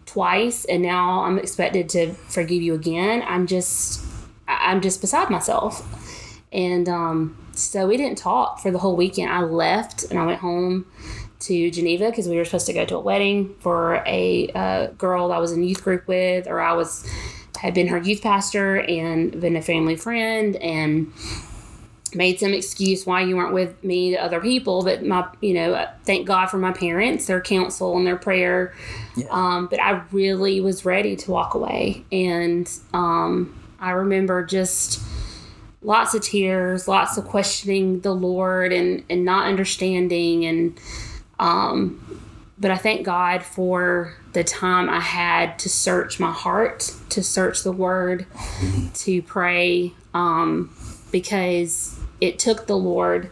twice, 0.06 0.64
and 0.64 0.82
now 0.82 1.24
I'm 1.24 1.38
expected 1.38 1.88
to 1.90 2.12
forgive 2.12 2.62
you 2.62 2.74
again. 2.74 3.22
I'm 3.26 3.46
just 3.46 4.04
I'm 4.46 4.80
just 4.80 5.00
beside 5.00 5.30
myself. 5.30 5.90
And 6.52 6.88
um, 6.88 7.36
so 7.52 7.86
we 7.86 7.96
didn't 7.96 8.18
talk 8.18 8.60
for 8.60 8.70
the 8.70 8.78
whole 8.78 8.96
weekend. 8.96 9.30
I 9.30 9.40
left 9.40 10.04
and 10.04 10.18
I 10.18 10.24
went 10.24 10.40
home 10.40 10.86
to 11.40 11.70
Geneva 11.70 12.10
because 12.10 12.28
we 12.28 12.36
were 12.36 12.44
supposed 12.44 12.66
to 12.66 12.72
go 12.72 12.84
to 12.84 12.96
a 12.96 13.00
wedding 13.00 13.54
for 13.58 14.02
a 14.06 14.48
uh, 14.54 14.86
girl 14.92 15.32
I 15.32 15.38
was 15.38 15.52
in 15.52 15.64
youth 15.64 15.82
group 15.82 16.06
with, 16.06 16.46
or 16.46 16.60
I 16.60 16.72
was 16.74 17.08
had 17.64 17.72
been 17.72 17.88
her 17.88 17.98
youth 17.98 18.20
pastor 18.20 18.80
and 18.80 19.40
been 19.40 19.56
a 19.56 19.62
family 19.62 19.96
friend 19.96 20.54
and 20.56 21.10
made 22.14 22.38
some 22.38 22.52
excuse 22.52 23.06
why 23.06 23.22
you 23.22 23.36
weren't 23.36 23.54
with 23.54 23.82
me 23.82 24.10
to 24.10 24.16
other 24.16 24.38
people 24.38 24.84
but 24.84 25.02
my 25.02 25.26
you 25.40 25.54
know 25.54 25.88
thank 26.04 26.26
god 26.26 26.46
for 26.46 26.58
my 26.58 26.72
parents 26.72 27.26
their 27.26 27.40
counsel 27.40 27.96
and 27.96 28.06
their 28.06 28.16
prayer. 28.16 28.74
Um, 29.30 29.66
but 29.66 29.80
i 29.80 30.02
really 30.12 30.60
was 30.60 30.84
ready 30.84 31.16
to 31.16 31.30
walk 31.30 31.54
away. 31.54 32.04
And 32.12 32.70
um, 32.92 33.58
i 33.80 33.90
remember 33.92 34.44
just 34.44 35.00
lots 35.80 36.14
of 36.14 36.22
tears 36.22 36.86
lots 36.86 37.16
of 37.16 37.24
questioning 37.24 38.00
the 38.00 38.14
lord 38.14 38.72
and 38.72 39.04
and 39.08 39.24
not 39.24 39.46
understanding 39.46 40.44
and 40.44 40.78
um, 41.38 42.20
but 42.58 42.70
i 42.70 42.76
thank 42.76 43.04
god 43.04 43.42
for 43.42 44.14
the 44.32 44.44
time 44.44 44.88
i 44.88 45.00
had 45.00 45.58
to 45.58 45.68
search 45.68 46.18
my 46.20 46.30
heart 46.32 46.92
to 47.08 47.22
search 47.22 47.62
the 47.62 47.72
word 47.72 48.26
to 48.94 49.20
pray 49.22 49.92
um, 50.14 50.74
because 51.10 51.98
it 52.20 52.38
took 52.38 52.66
the 52.68 52.76
Lord 52.76 53.28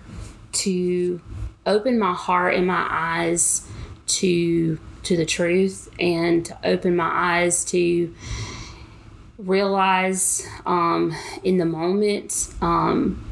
to 0.52 1.20
open 1.64 1.98
my 1.98 2.12
heart 2.12 2.54
and 2.54 2.66
my 2.66 2.86
eyes 2.90 3.66
to 4.06 4.78
to 5.04 5.16
the 5.16 5.24
truth 5.24 5.88
and 6.00 6.44
to 6.46 6.58
open 6.64 6.96
my 6.96 7.08
eyes 7.08 7.64
to 7.66 8.12
realize 9.38 10.46
um, 10.66 11.14
in 11.42 11.58
the 11.58 11.64
moment 11.64 12.52
um, 12.60 13.24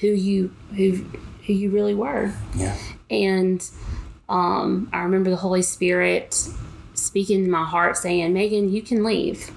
who 0.00 0.08
you 0.08 0.54
who 0.76 1.04
who 1.46 1.52
you 1.52 1.70
really 1.70 1.94
were 1.94 2.32
Yeah. 2.54 2.76
and 3.10 3.68
um, 4.28 4.88
I 4.92 5.02
remember 5.02 5.30
the 5.30 5.36
Holy 5.36 5.62
Spirit 5.62 6.48
speaking 6.94 7.44
to 7.44 7.50
my 7.50 7.64
heart 7.64 7.96
saying, 7.96 8.32
Meagan, 8.32 8.72
you 8.72 8.82
can 8.82 9.04
leave. 9.04 9.50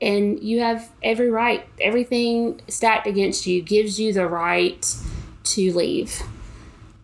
And 0.00 0.40
you 0.40 0.60
have 0.60 0.90
every 1.02 1.30
right, 1.30 1.66
everything 1.80 2.60
stacked 2.68 3.06
against 3.06 3.46
you 3.46 3.62
gives 3.62 3.98
you 3.98 4.12
the 4.12 4.28
right 4.28 4.96
to 5.44 5.72
leave. 5.72 6.22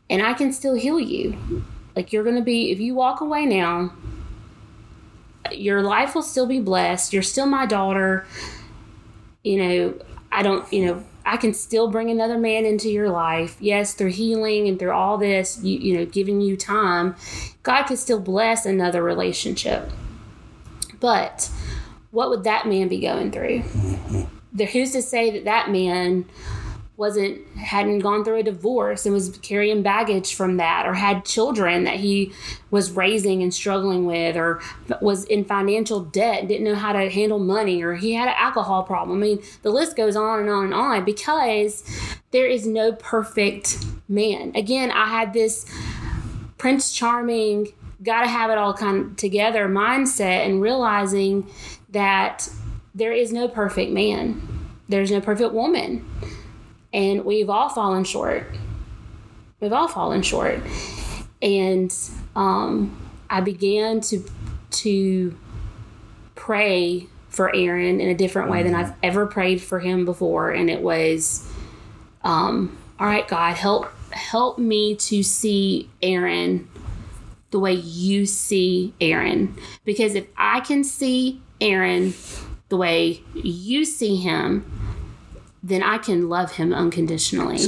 And 0.08 0.22
I 0.22 0.34
can 0.34 0.52
still 0.52 0.74
heal 0.74 1.00
you. 1.00 1.64
Like 1.96 2.12
you're 2.12 2.22
going 2.22 2.36
to 2.36 2.42
be, 2.42 2.70
if 2.70 2.78
you 2.78 2.94
walk 2.94 3.20
away 3.20 3.46
now, 3.46 3.92
your 5.50 5.82
life 5.82 6.14
will 6.14 6.22
still 6.22 6.46
be 6.46 6.60
blessed. 6.60 7.12
You're 7.12 7.22
still 7.22 7.46
my 7.46 7.66
daughter. 7.66 8.26
You 9.42 9.58
know, 9.58 9.94
I 10.30 10.42
don't, 10.42 10.70
you 10.72 10.86
know, 10.86 11.04
I 11.26 11.36
can 11.36 11.54
still 11.54 11.90
bring 11.90 12.10
another 12.10 12.38
man 12.38 12.64
into 12.64 12.90
your 12.90 13.08
life. 13.08 13.56
Yes, 13.60 13.94
through 13.94 14.10
healing 14.10 14.68
and 14.68 14.78
through 14.78 14.92
all 14.92 15.16
this, 15.16 15.62
you, 15.62 15.78
you 15.78 15.96
know, 15.96 16.04
giving 16.04 16.40
you 16.40 16.56
time, 16.56 17.16
God 17.62 17.84
could 17.84 17.98
still 17.98 18.20
bless 18.20 18.66
another 18.66 19.02
relationship. 19.02 19.90
But 21.00 21.50
what 22.10 22.30
would 22.30 22.44
that 22.44 22.66
man 22.66 22.88
be 22.88 23.00
going 23.00 23.30
through? 23.30 23.60
Mm-hmm. 23.60 24.22
there 24.52 24.66
who's 24.66 24.92
to 24.92 25.02
say 25.02 25.30
that 25.30 25.44
that 25.44 25.70
man 25.70 26.26
wasn't 26.96 27.44
hadn't 27.56 27.98
gone 27.98 28.24
through 28.24 28.38
a 28.38 28.42
divorce 28.42 29.04
and 29.04 29.12
was 29.12 29.36
carrying 29.38 29.82
baggage 29.82 30.34
from 30.34 30.58
that 30.58 30.86
or 30.86 30.94
had 30.94 31.24
children 31.24 31.82
that 31.84 31.96
he 31.96 32.32
was 32.70 32.92
raising 32.92 33.42
and 33.42 33.52
struggling 33.52 34.06
with 34.06 34.36
or 34.36 34.60
was 35.00 35.24
in 35.24 35.44
financial 35.44 36.00
debt 36.00 36.46
didn't 36.46 36.64
know 36.64 36.76
how 36.76 36.92
to 36.92 37.10
handle 37.10 37.40
money 37.40 37.82
or 37.82 37.94
he 37.94 38.12
had 38.14 38.28
an 38.28 38.34
alcohol 38.38 38.84
problem. 38.84 39.18
I 39.18 39.20
mean, 39.20 39.42
the 39.62 39.70
list 39.70 39.96
goes 39.96 40.14
on 40.14 40.38
and 40.40 40.48
on 40.48 40.66
and 40.66 40.74
on 40.74 41.04
because 41.04 41.82
there 42.30 42.46
is 42.46 42.64
no 42.64 42.92
perfect 42.92 43.84
man. 44.08 44.52
Again, 44.54 44.92
I 44.92 45.08
had 45.08 45.32
this 45.32 45.66
Prince 46.58 46.94
Charming, 46.94 47.72
got 48.04 48.22
to 48.22 48.28
have 48.28 48.50
it 48.50 48.58
all 48.58 48.72
kind 48.72 48.98
of 48.98 49.16
together 49.16 49.68
mindset 49.68 50.46
and 50.46 50.62
realizing 50.62 51.50
that 51.88 52.48
there 52.94 53.12
is 53.12 53.32
no 53.32 53.48
perfect 53.48 53.90
man. 53.90 54.68
There's 54.88 55.10
no 55.10 55.20
perfect 55.20 55.52
woman 55.52 56.08
and 56.94 57.24
we've 57.24 57.50
all 57.50 57.68
fallen 57.68 58.04
short. 58.04 58.46
We've 59.60 59.72
all 59.72 59.88
fallen 59.88 60.22
short, 60.22 60.60
and 61.42 61.94
um, 62.34 62.96
I 63.28 63.40
began 63.40 64.00
to 64.02 64.24
to 64.70 65.36
pray 66.34 67.06
for 67.28 67.54
Aaron 67.54 68.00
in 68.00 68.08
a 68.08 68.14
different 68.14 68.50
way 68.50 68.62
than 68.62 68.74
I've 68.74 68.92
ever 69.02 69.26
prayed 69.26 69.60
for 69.60 69.80
him 69.80 70.04
before, 70.04 70.50
and 70.50 70.70
it 70.70 70.80
was, 70.80 71.50
um, 72.22 72.78
all 72.98 73.06
right, 73.06 73.26
God, 73.26 73.56
help 73.56 73.92
help 74.10 74.58
me 74.58 74.94
to 74.96 75.22
see 75.22 75.90
Aaron 76.00 76.68
the 77.50 77.58
way 77.58 77.72
you 77.72 78.26
see 78.26 78.94
Aaron, 79.00 79.56
because 79.84 80.14
if 80.14 80.26
I 80.36 80.60
can 80.60 80.84
see 80.84 81.40
Aaron 81.60 82.14
the 82.68 82.76
way 82.76 83.22
you 83.34 83.84
see 83.84 84.16
him, 84.16 84.83
then 85.64 85.82
I 85.82 85.96
can 85.96 86.28
love 86.28 86.52
him 86.52 86.74
unconditionally. 86.74 87.58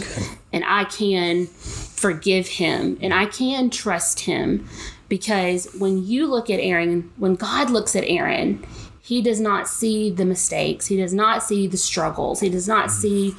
And 0.52 0.62
I 0.66 0.84
can 0.84 1.46
forgive 1.46 2.46
him. 2.46 2.98
And 3.00 3.14
I 3.14 3.24
can 3.24 3.70
trust 3.70 4.20
him. 4.20 4.68
Because 5.08 5.66
when 5.78 6.04
you 6.04 6.26
look 6.26 6.50
at 6.50 6.60
Aaron, 6.60 7.10
when 7.16 7.36
God 7.36 7.70
looks 7.70 7.96
at 7.96 8.04
Aaron, 8.04 8.64
he 9.00 9.22
does 9.22 9.40
not 9.40 9.66
see 9.66 10.10
the 10.10 10.24
mistakes, 10.24 10.86
he 10.86 10.96
does 10.96 11.14
not 11.14 11.42
see 11.42 11.68
the 11.68 11.76
struggles, 11.76 12.40
he 12.40 12.48
does 12.48 12.66
not 12.66 12.88
mm-hmm. 12.88 13.00
see 13.00 13.34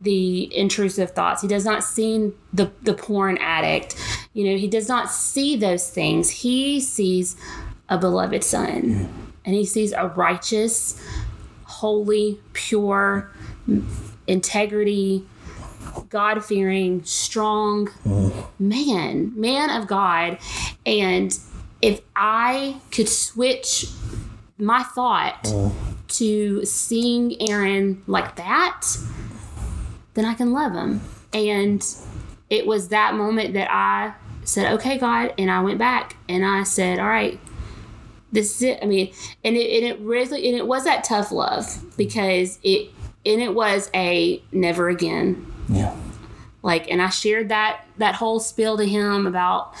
the 0.00 0.56
intrusive 0.56 1.10
thoughts, 1.10 1.42
he 1.42 1.48
does 1.48 1.64
not 1.64 1.82
see 1.82 2.32
the, 2.52 2.70
the 2.82 2.94
porn 2.94 3.36
addict, 3.38 3.96
you 4.32 4.44
know, 4.44 4.56
he 4.56 4.68
does 4.68 4.88
not 4.88 5.10
see 5.10 5.56
those 5.56 5.90
things. 5.90 6.30
He 6.30 6.80
sees 6.80 7.34
a 7.88 7.98
beloved 7.98 8.44
son. 8.44 9.08
And 9.44 9.54
he 9.56 9.64
sees 9.64 9.92
a 9.92 10.06
righteous, 10.06 11.02
holy, 11.64 12.38
pure, 12.52 13.32
integrity, 14.26 15.26
God 16.08 16.44
fearing, 16.44 17.02
strong 17.04 17.88
man, 18.58 19.32
man 19.38 19.70
of 19.70 19.86
God. 19.86 20.38
And 20.84 21.38
if 21.82 22.00
I 22.16 22.80
could 22.90 23.08
switch 23.08 23.86
my 24.58 24.82
thought 24.82 25.52
to 26.08 26.64
seeing 26.64 27.40
Aaron 27.48 28.02
like 28.06 28.36
that, 28.36 28.86
then 30.14 30.24
I 30.24 30.34
can 30.34 30.52
love 30.52 30.72
him. 30.72 31.00
And 31.32 31.84
it 32.50 32.66
was 32.66 32.88
that 32.88 33.14
moment 33.14 33.54
that 33.54 33.70
I 33.70 34.14
said, 34.44 34.72
okay, 34.74 34.98
God. 34.98 35.34
And 35.38 35.50
I 35.50 35.60
went 35.60 35.78
back 35.78 36.16
and 36.28 36.44
I 36.44 36.62
said, 36.64 36.98
all 36.98 37.06
right, 37.06 37.38
this 38.32 38.56
is 38.56 38.62
it. 38.62 38.78
I 38.82 38.86
mean, 38.86 39.12
and 39.44 39.56
it, 39.56 39.76
and 39.76 39.86
it 39.86 40.00
really, 40.00 40.48
and 40.48 40.56
it 40.56 40.66
was 40.66 40.84
that 40.84 41.04
tough 41.04 41.30
love 41.30 41.84
because 41.96 42.58
it, 42.62 42.90
and 43.28 43.42
it 43.42 43.54
was 43.54 43.90
a 43.94 44.42
never 44.52 44.88
again. 44.88 45.46
Yeah. 45.68 45.94
Like, 46.62 46.90
and 46.90 47.00
I 47.00 47.08
shared 47.10 47.50
that 47.50 47.82
that 47.98 48.16
whole 48.16 48.40
spiel 48.40 48.76
to 48.78 48.84
him 48.86 49.26
about 49.26 49.74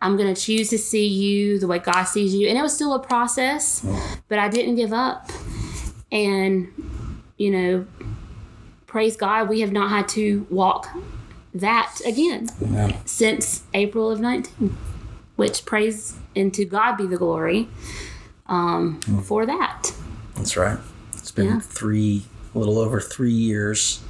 I'm 0.00 0.16
gonna 0.16 0.34
choose 0.36 0.68
to 0.70 0.78
see 0.78 1.06
you 1.06 1.58
the 1.58 1.66
way 1.66 1.78
God 1.78 2.04
sees 2.04 2.34
you, 2.34 2.46
and 2.48 2.58
it 2.58 2.62
was 2.62 2.74
still 2.74 2.92
a 2.94 2.98
process, 3.00 3.84
but 4.28 4.38
I 4.38 4.48
didn't 4.48 4.76
give 4.76 4.92
up. 4.92 5.30
And 6.12 6.68
you 7.36 7.50
know, 7.50 7.86
praise 8.86 9.16
God, 9.16 9.48
we 9.48 9.60
have 9.60 9.72
not 9.72 9.90
had 9.90 10.08
to 10.10 10.46
walk 10.50 10.88
that 11.54 11.98
again 12.04 12.48
Amen. 12.62 12.96
since 13.04 13.62
April 13.72 14.10
of 14.10 14.20
19, 14.20 14.76
which 15.36 15.64
praise 15.64 16.16
and 16.36 16.52
to 16.54 16.64
God 16.64 16.96
be 16.96 17.06
the 17.06 17.16
glory 17.16 17.68
um, 18.46 19.00
for 19.24 19.46
that. 19.46 19.92
That's 20.36 20.56
right. 20.56 20.78
It's 21.14 21.30
been 21.30 21.46
Yeah. 21.46 21.60
three, 21.60 22.24
a 22.54 22.58
little 22.58 22.78
over 22.78 23.00
three 23.00 23.32
years. 23.32 24.02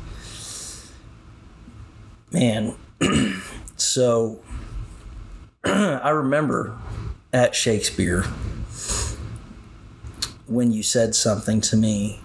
Man, 2.30 2.74
so 3.76 4.40
I 5.64 6.10
remember 6.10 6.76
at 7.32 7.54
Shakespeare 7.54 8.24
when 10.46 10.72
you 10.72 10.82
said 10.82 11.14
something 11.14 11.60
to 11.62 11.76
me, 11.76 12.20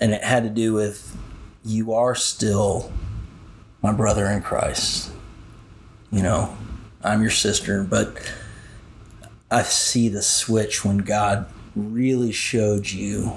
and 0.00 0.12
it 0.12 0.22
had 0.22 0.42
to 0.42 0.50
do 0.50 0.72
with 0.72 1.16
you 1.64 1.92
are 1.92 2.14
still 2.14 2.92
my 3.82 3.92
brother 3.92 4.26
in 4.26 4.42
Christ. 4.42 5.10
You 6.10 6.22
know, 6.22 6.56
I'm 7.02 7.20
your 7.20 7.30
sister, 7.30 7.84
but 7.84 8.16
I 9.50 9.62
see 9.62 10.08
the 10.08 10.22
switch 10.22 10.84
when 10.84 10.98
God 10.98 11.46
really 11.76 12.32
showed 12.32 12.90
you, 12.90 13.32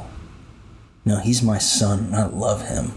no, 1.06 1.18
he's 1.20 1.42
my 1.42 1.58
son, 1.58 2.00
and 2.06 2.16
I 2.16 2.26
love 2.28 2.68
him. 2.68 2.94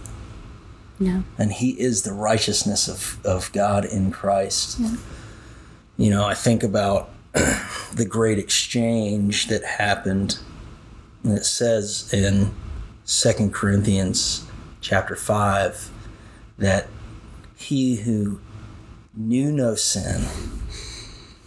No. 1.01 1.25
And 1.39 1.53
he 1.53 1.71
is 1.81 2.03
the 2.03 2.13
righteousness 2.13 2.89
of, 2.89 3.25
of 3.25 3.51
God 3.53 3.85
in 3.85 4.11
Christ. 4.11 4.79
Yeah. 4.79 4.97
You 5.97 6.11
know, 6.11 6.25
I 6.25 6.35
think 6.35 6.63
about 6.63 7.11
the 7.33 8.07
great 8.09 8.39
exchange 8.39 9.49
that 9.49 9.65
happened. 9.65 10.39
And 11.23 11.37
it 11.37 11.45
says 11.45 12.13
in 12.13 12.55
Second 13.05 13.53
Corinthians 13.55 14.47
chapter 14.81 15.17
5 15.17 15.91
that 16.59 16.89
he 17.57 17.97
who 17.97 18.41
knew 19.17 19.51
no 19.51 19.75
sin 19.75 20.27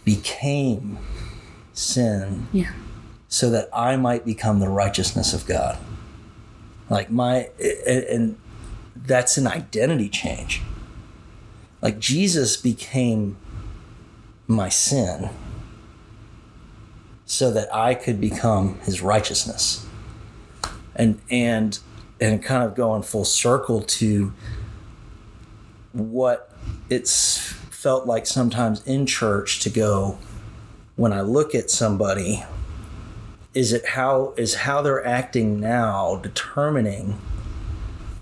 became 0.04 0.98
sin 1.72 2.48
Yeah. 2.52 2.72
so 3.28 3.50
that 3.50 3.68
I 3.72 3.96
might 3.96 4.24
become 4.24 4.58
the 4.60 4.68
righteousness 4.68 5.32
of 5.32 5.46
God. 5.46 5.78
Like 6.90 7.10
my, 7.10 7.50
and, 7.86 8.38
that's 8.96 9.38
an 9.38 9.46
identity 9.46 10.08
change. 10.08 10.60
Like 11.80 11.98
Jesus 11.98 12.56
became 12.56 13.36
my 14.46 14.68
sin 14.68 15.30
so 17.24 17.50
that 17.52 17.72
I 17.74 17.94
could 17.94 18.20
become 18.20 18.80
his 18.80 19.00
righteousness. 19.00 19.86
And, 20.96 21.20
and, 21.30 21.78
and 22.20 22.42
kind 22.42 22.64
of 22.64 22.74
going 22.74 23.02
full 23.02 23.24
circle 23.24 23.82
to 23.82 24.32
what 25.92 26.52
it's 26.90 27.38
felt 27.38 28.06
like 28.06 28.26
sometimes 28.26 28.84
in 28.86 29.06
church 29.06 29.60
to 29.60 29.70
go, 29.70 30.18
when 30.96 31.12
I 31.12 31.20
look 31.20 31.54
at 31.54 31.70
somebody, 31.70 32.44
is 33.54 33.72
it 33.72 33.86
how 33.86 34.34
is 34.36 34.54
how 34.54 34.82
they're 34.82 35.04
acting 35.06 35.58
now 35.60 36.16
determining 36.22 37.18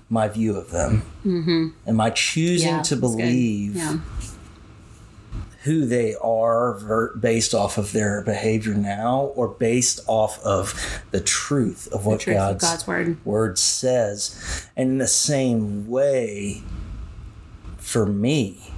my 0.09 0.29
view 0.29 0.57
of 0.57 0.71
them? 0.71 1.03
Mm-hmm. 1.25 1.69
Am 1.89 2.01
I 2.01 2.11
choosing 2.11 2.69
Yeah, 2.77 2.83
to 2.83 2.97
believe 2.97 3.77
Yeah. 3.77 3.99
who 5.65 5.85
they 5.85 6.15
are 6.23 6.75
ver- 6.79 7.17
based 7.17 7.53
off 7.55 7.77
of 7.77 7.91
their 7.93 8.23
behavior 8.23 8.75
now, 8.75 9.33
or 9.35 9.49
based 9.49 10.01
off 10.07 10.41
of 10.45 10.75
the 11.11 11.21
truth 11.21 11.89
of 11.93 12.07
what 12.07 12.21
truth 12.21 12.37
of 12.37 12.41
God's, 12.61 12.65
God's 12.65 12.87
word. 12.87 13.25
word 13.27 13.59
says? 13.59 14.69
And 14.77 14.91
in 14.93 14.99
the 14.99 15.09
same 15.09 15.89
way, 15.89 16.63
for 17.79 18.07
me, 18.07 18.73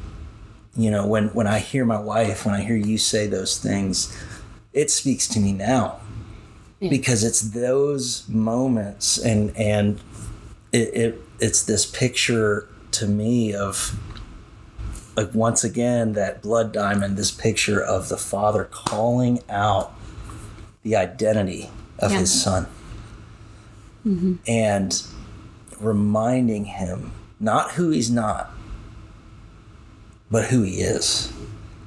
you 0.77 0.91
know, 0.91 1.07
when 1.07 1.29
when 1.35 1.47
I 1.47 1.59
hear 1.59 1.85
my 1.85 2.01
wife, 2.01 2.47
when 2.47 2.55
I 2.55 2.63
hear 2.63 2.77
you 2.77 2.97
say 2.97 3.27
those 3.27 3.59
things, 3.59 4.17
it 4.73 4.91
speaks 4.91 5.29
to 5.29 5.41
me 5.41 5.53
now 5.53 6.01
Yeah. 6.81 6.91
because 6.91 7.25
it's 7.25 7.41
those 7.41 8.29
moments 8.29 9.19
and 9.19 9.57
and 9.57 10.01
it, 10.73 10.95
it 10.95 11.21
it's 11.41 11.63
this 11.65 11.85
picture 11.87 12.69
to 12.93 13.07
me 13.07 13.53
of 13.55 13.99
like 15.17 15.35
once 15.35 15.65
again 15.65 16.13
that 16.13 16.41
blood 16.43 16.73
diamond 16.73 17.17
this 17.17 17.31
picture 17.33 17.81
of 17.83 18.09
the 18.09 18.17
father 18.17 18.65
calling 18.65 19.41
out 19.49 19.93
the 20.83 20.95
identity 20.95 21.71
of 21.99 22.13
Yeah. 22.13 22.19
his 22.21 22.43
son 22.43 22.67
mm-hmm. 24.07 24.35
and 24.47 25.03
reminding 25.81 26.67
him 26.67 27.13
not 27.41 27.73
who 27.73 27.91
he's 27.91 28.11
not 28.11 28.53
but 30.31 30.47
who 30.47 30.63
he 30.63 30.81
is 30.81 31.33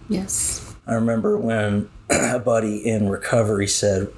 Yes. 0.10 0.76
I 0.86 0.96
remember 0.96 1.38
when 1.38 1.90
a 2.10 2.38
buddy 2.38 2.86
in 2.86 3.08
recovery 3.08 3.68
said, 3.68 4.10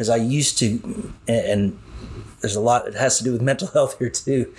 because 0.00 0.08
I 0.08 0.16
used 0.16 0.56
to, 0.60 1.12
and 1.28 1.78
there's 2.40 2.56
a 2.56 2.60
lot 2.60 2.86
it 2.88 2.94
has 2.94 3.18
to 3.18 3.24
do 3.24 3.32
with 3.34 3.42
mental 3.42 3.68
health 3.74 3.98
here 3.98 4.08
too 4.08 4.50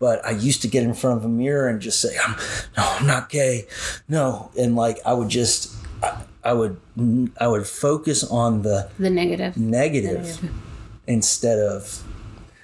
but 0.00 0.24
i 0.26 0.32
used 0.32 0.62
to 0.62 0.66
get 0.66 0.82
in 0.82 0.92
front 0.94 1.16
of 1.16 1.24
a 1.24 1.28
mirror 1.28 1.68
and 1.68 1.80
just 1.80 2.00
say 2.00 2.08
i'm 2.26 2.34
no 2.76 2.82
i'm 2.98 3.06
not 3.06 3.30
gay 3.30 3.68
no 4.08 4.50
and 4.58 4.74
like 4.74 4.98
i 5.06 5.12
would 5.12 5.28
just 5.28 5.72
i, 6.02 6.20
I 6.42 6.52
would 6.54 6.80
i 7.40 7.46
would 7.46 7.68
focus 7.68 8.24
on 8.24 8.62
the 8.62 8.90
The 8.98 9.10
negative. 9.10 9.56
negative 9.56 10.50
instead 11.06 11.60
of 11.60 12.02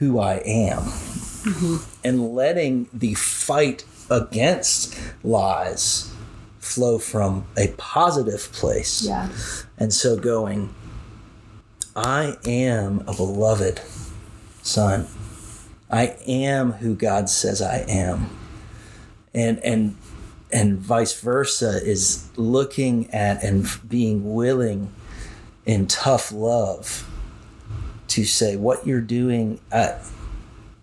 who 0.01 0.19
i 0.19 0.39
am 0.45 0.79
mm-hmm. 0.83 1.77
and 2.03 2.35
letting 2.35 2.89
the 2.93 3.15
fight 3.15 3.85
against 4.11 4.99
lies 5.23 6.13
flow 6.59 6.99
from 6.99 7.47
a 7.57 7.69
positive 7.77 8.51
place 8.51 9.05
Yeah. 9.07 9.29
and 9.79 9.95
so 9.95 10.17
going, 10.17 10.75
I 11.97 12.37
am 12.47 13.01
a 13.09 13.15
beloved 13.15 13.81
son. 14.61 15.07
I 15.91 16.17
am 16.27 16.73
who 16.73 16.95
God 16.95 17.31
says 17.31 17.63
I 17.63 17.87
am. 17.89 18.29
And 19.33 19.59
and 19.61 19.97
and 20.53 20.79
vice 20.79 21.19
versa 21.19 21.81
is 21.83 22.29
looking 22.37 23.11
at 23.15 23.43
and 23.43 23.67
being 23.89 24.35
willing 24.35 24.93
in 25.65 25.87
tough 25.87 26.31
love 26.31 27.09
to 28.09 28.25
say 28.25 28.57
what 28.57 28.87
you're 28.87 29.01
doing 29.01 29.59
uh, 29.73 29.99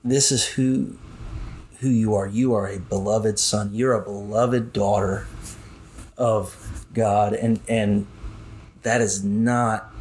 this 0.03 0.32
is 0.32 0.45
who 0.45 0.97
who 1.80 1.88
you 1.88 2.14
are 2.14 2.28
you 2.28 2.53
are 2.53 2.68
a 2.68 2.80
beloved 2.80 3.39
son 3.39 3.70
you're 3.74 3.93
a 3.93 4.01
beloved 4.01 4.74
daughter 4.74 5.26
of 6.18 6.86
God 6.93 7.34
and 7.34 7.61
and 7.70 8.05
that 8.82 8.99
is 8.99 9.24
not 9.24 9.93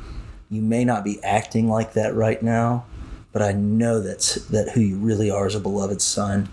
you 0.52 0.62
may 0.62 0.84
not 0.84 1.02
be 1.02 1.20
acting 1.24 1.68
like 1.68 1.94
that 1.94 2.14
right 2.14 2.42
now 2.42 2.84
but 3.32 3.42
i 3.42 3.50
know 3.52 4.00
that's 4.00 4.34
that 4.46 4.68
who 4.70 4.80
you 4.80 4.96
really 4.96 5.30
are 5.30 5.46
as 5.46 5.54
a 5.54 5.60
beloved 5.60 6.00
son 6.00 6.48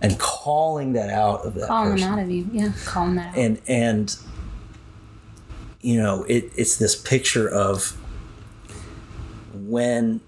and 0.00 0.18
calling 0.18 0.92
that 0.94 1.10
out 1.10 1.46
of 1.46 1.54
that 1.54 1.68
Calling 1.68 1.92
person 1.92 2.10
them 2.10 2.18
out 2.18 2.24
of 2.24 2.30
you. 2.30 2.48
Yeah. 2.52 2.72
Calling 2.84 3.14
that 3.14 3.28
out. 3.28 3.36
and 3.38 3.60
and 3.68 4.16
you 5.80 5.96
know 5.96 6.24
it, 6.24 6.50
it's 6.56 6.76
this 6.76 6.96
picture 6.96 7.48
of 7.48 7.96
when 9.54 10.20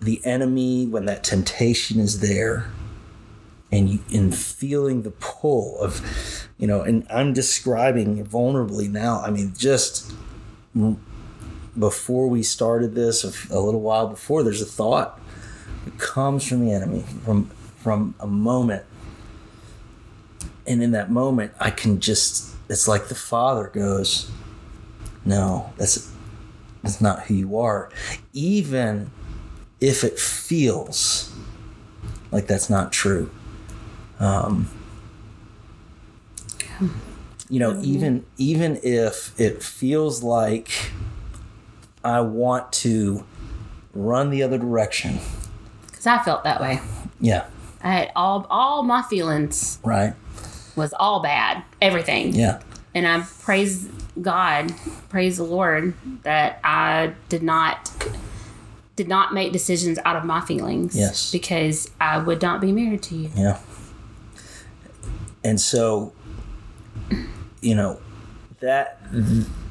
the 0.00 0.20
enemy 0.24 0.86
when 0.86 1.06
that 1.06 1.24
temptation 1.24 1.98
is 1.98 2.20
there 2.20 2.70
and 3.72 3.88
you 3.88 3.98
in 4.10 4.32
feeling 4.32 5.02
the 5.02 5.10
pull 5.12 5.78
of 5.80 6.02
you 6.58 6.66
know 6.66 6.82
and 6.82 7.06
i'm 7.10 7.32
describing 7.32 8.24
vulnerably 8.26 8.88
now 8.90 9.20
i 9.22 9.30
mean 9.30 9.52
just 9.56 10.12
before 11.78 12.28
we 12.28 12.42
started 12.42 12.94
this 12.94 13.24
a, 13.24 13.54
a 13.54 13.60
little 13.60 13.80
while 13.80 14.08
before 14.08 14.42
there's 14.42 14.62
a 14.62 14.66
thought 14.66 15.20
that 15.84 15.98
comes 15.98 16.46
from 16.46 16.64
the 16.64 16.72
enemy 16.72 17.04
from 17.24 17.46
from 17.76 18.14
a 18.20 18.26
moment. 18.26 18.84
And 20.66 20.82
in 20.82 20.92
that 20.92 21.10
moment 21.10 21.52
i 21.58 21.70
can 21.70 22.00
just 22.00 22.54
it's 22.68 22.86
like 22.86 23.08
the 23.08 23.14
father 23.14 23.68
goes 23.68 24.30
no 25.24 25.72
that's 25.76 26.12
that's 26.82 27.00
not 27.00 27.24
who 27.24 27.34
you 27.34 27.58
are. 27.58 27.90
Even 28.32 29.10
if 29.80 30.02
it 30.04 30.18
feels 30.18 31.32
like 32.30 32.46
that's 32.46 32.70
not 32.70 32.92
true 32.92 33.30
um, 34.20 34.68
you 37.48 37.58
know 37.58 37.80
even 37.82 38.24
even 38.36 38.78
if 38.82 39.38
it 39.40 39.62
feels 39.62 40.22
like 40.22 40.92
i 42.04 42.20
want 42.20 42.72
to 42.72 43.24
run 43.94 44.30
the 44.30 44.42
other 44.42 44.58
direction 44.58 45.18
Because 45.86 46.06
I 46.06 46.22
felt 46.22 46.44
that 46.44 46.60
way. 46.60 46.80
yeah 47.20 47.46
I 47.82 47.92
had 47.92 48.12
all 48.14 48.46
all 48.50 48.82
my 48.82 49.02
feelings 49.02 49.78
right 49.84 50.14
was 50.76 50.92
all 50.98 51.20
bad. 51.20 51.62
Everything. 51.82 52.34
yeah 52.34 52.60
And 52.94 53.06
I 53.08 53.20
praise 53.42 53.88
God, 54.20 54.72
praise 55.08 55.36
the 55.38 55.44
Lord 55.44 55.94
that 56.22 56.60
I 56.62 57.14
did 57.28 57.42
not 57.42 57.90
did 58.96 59.08
not 59.08 59.32
make 59.34 59.52
decisions 59.52 59.98
out 60.04 60.16
of 60.16 60.24
my 60.24 60.40
feelings. 60.42 60.94
Yes. 60.96 61.32
Because 61.32 61.90
I 62.00 62.18
would 62.18 62.40
not 62.42 62.60
be 62.60 62.70
married 62.72 63.02
to 63.04 63.14
you. 63.16 63.30
Yeah. 63.34 63.58
And 65.42 65.60
so, 65.60 66.12
you 67.60 67.74
know, 67.74 67.98
that 68.60 69.00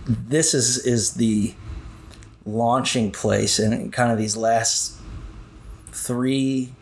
this 0.05 0.53
is 0.53 0.79
is 0.85 1.13
the 1.13 1.53
launching 2.53 3.11
place, 3.11 3.59
and 3.59 3.91
kind 3.93 4.11
of 4.11 4.17
these 4.17 4.35
last 4.37 4.95
three 5.91 6.73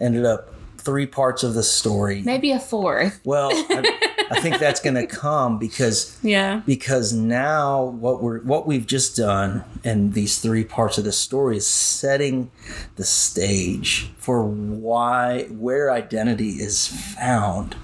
ended 0.00 0.24
up 0.24 0.48
three 0.78 1.06
parts 1.06 1.42
of 1.44 1.54
the 1.54 1.62
story. 1.62 2.22
Maybe 2.22 2.50
a 2.50 2.58
fourth. 2.58 3.20
Well, 3.24 3.50
I, 3.52 3.98
I 4.32 4.40
think 4.40 4.58
that's 4.58 4.80
going 4.80 4.96
to 4.96 5.06
come 5.06 5.58
because 5.58 6.18
Yeah. 6.22 6.62
because 6.66 7.12
now 7.12 7.84
what 7.84 8.20
we're 8.22 8.40
what 8.40 8.66
we've 8.66 8.86
just 8.86 9.16
done 9.16 9.62
and 9.84 10.12
these 10.14 10.38
three 10.40 10.64
parts 10.64 10.98
of 10.98 11.04
the 11.04 11.12
story 11.12 11.56
is 11.58 11.66
setting 11.66 12.50
the 12.96 13.04
stage 13.04 14.10
for 14.16 14.42
why 14.44 15.44
where 15.50 15.92
identity 15.92 16.50
is 16.60 16.88
found 16.88 17.76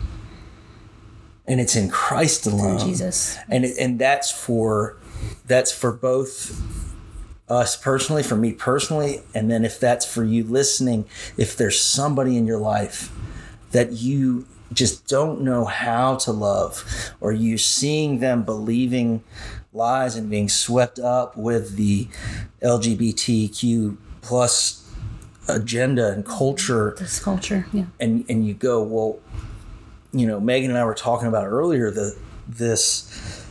and 1.46 1.60
it's 1.60 1.76
in 1.76 1.88
Christ 1.88 2.46
alone 2.46 2.78
Jesus. 2.80 3.36
and 3.48 3.64
it, 3.64 3.76
and 3.78 3.98
that's 3.98 4.30
for 4.32 4.96
that's 5.46 5.70
for 5.70 5.92
both 5.92 6.77
us 7.50 7.76
personally 7.76 8.22
for 8.22 8.36
me 8.36 8.52
personally 8.52 9.20
and 9.34 9.50
then 9.50 9.64
if 9.64 9.80
that's 9.80 10.04
for 10.04 10.24
you 10.24 10.44
listening 10.44 11.04
if 11.36 11.56
there's 11.56 11.80
somebody 11.80 12.36
in 12.36 12.46
your 12.46 12.58
life 12.58 13.10
that 13.72 13.92
you 13.92 14.46
just 14.72 15.06
don't 15.08 15.40
know 15.40 15.64
how 15.64 16.14
to 16.16 16.30
love 16.30 16.84
or 17.20 17.32
you 17.32 17.56
seeing 17.56 18.18
them 18.18 18.42
believing 18.42 19.22
lies 19.72 20.14
and 20.16 20.28
being 20.28 20.48
swept 20.48 20.98
up 20.98 21.36
with 21.36 21.76
the 21.76 22.06
lgbtq 22.62 23.96
plus 24.20 24.84
agenda 25.48 26.12
and 26.12 26.26
culture 26.26 26.94
This 26.98 27.18
culture. 27.18 27.66
Yeah. 27.72 27.86
and 27.98 28.24
and 28.28 28.46
you 28.46 28.52
go 28.52 28.82
well 28.82 29.18
you 30.12 30.26
know 30.26 30.38
meagan 30.40 30.70
and 30.70 30.78
i 30.78 30.84
were 30.84 30.94
talking 30.94 31.28
about 31.28 31.46
earlier 31.46 31.90
the 31.90 32.14
this 32.46 33.44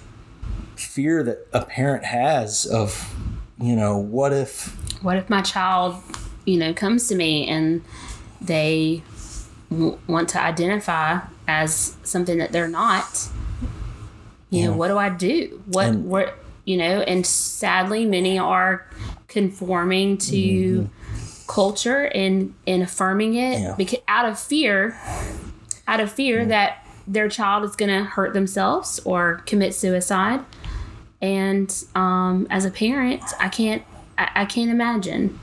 fear 0.76 1.24
that 1.24 1.48
a 1.54 1.66
parent 1.66 2.04
has 2.06 2.66
of 2.68 3.16
you 3.60 3.76
know 3.76 3.98
what 3.98 4.34
if 4.34 4.76
What 5.04 5.18
if 5.18 5.30
my 5.30 5.42
child, 5.42 6.02
you 6.46 6.58
know, 6.58 6.74
comes 6.74 7.08
to 7.10 7.16
me 7.16 7.48
and 7.48 7.84
they 8.42 9.04
w- 9.70 9.98
want 10.08 10.30
to 10.30 10.42
identify 10.42 11.20
as 11.48 11.96
something 12.04 12.38
that 12.40 12.52
they're 12.52 12.68
not? 12.68 13.28
You 14.50 14.66
know, 14.68 14.74
what 14.74 14.88
do 14.88 14.98
I 14.98 15.10
do? 15.10 15.62
What, 15.66 15.88
And- 15.88 16.06
what, 16.06 16.38
you 16.66 16.78
know, 16.78 17.02
and 17.02 17.26
sadly, 17.26 18.06
many 18.06 18.38
are 18.40 18.86
conforming 19.28 20.18
to 20.18 20.36
mm-hmm. 20.36 21.52
culture 21.52 22.06
and, 22.06 22.54
and 22.66 22.82
affirming 22.84 23.36
it 23.36 23.60
Yeah. 23.60 23.76
because 23.78 24.00
out 24.08 24.28
of 24.30 24.40
fear, 24.40 24.98
out 25.88 26.00
of 26.00 26.12
fear 26.12 26.46
that 26.46 26.86
their 27.06 27.28
child 27.30 27.64
is 27.66 27.76
going 27.76 27.90
to 27.90 28.04
hurt 28.04 28.34
themselves 28.34 29.00
or 29.06 29.42
commit 29.46 29.74
suicide. 29.76 30.42
And 31.22 31.74
um, 31.96 32.48
as 32.50 32.66
a 32.66 32.72
parent, 32.72 33.24
I 33.40 33.50
can't, 33.50 33.84
I, 34.18 34.30
I 34.36 34.46
can't 34.46 34.70
imagine. 34.70 35.40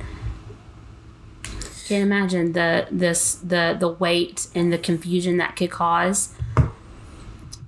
Can't 1.86 2.02
imagine 2.02 2.52
the 2.52 2.86
this 2.90 3.34
the 3.34 3.76
the 3.78 3.88
weight 3.88 4.46
and 4.54 4.72
the 4.72 4.78
confusion 4.78 5.36
that 5.36 5.54
could 5.54 5.70
cause. 5.70 6.34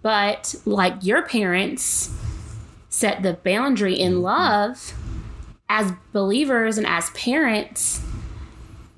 But 0.00 0.54
like 0.64 0.94
your 1.02 1.22
parents 1.22 2.14
set 2.88 3.22
the 3.22 3.34
boundary 3.34 3.94
in 3.94 4.12
mm-hmm. 4.12 4.22
love 4.22 4.94
as 5.68 5.92
believers 6.12 6.78
and 6.78 6.86
as 6.86 7.10
parents 7.10 8.00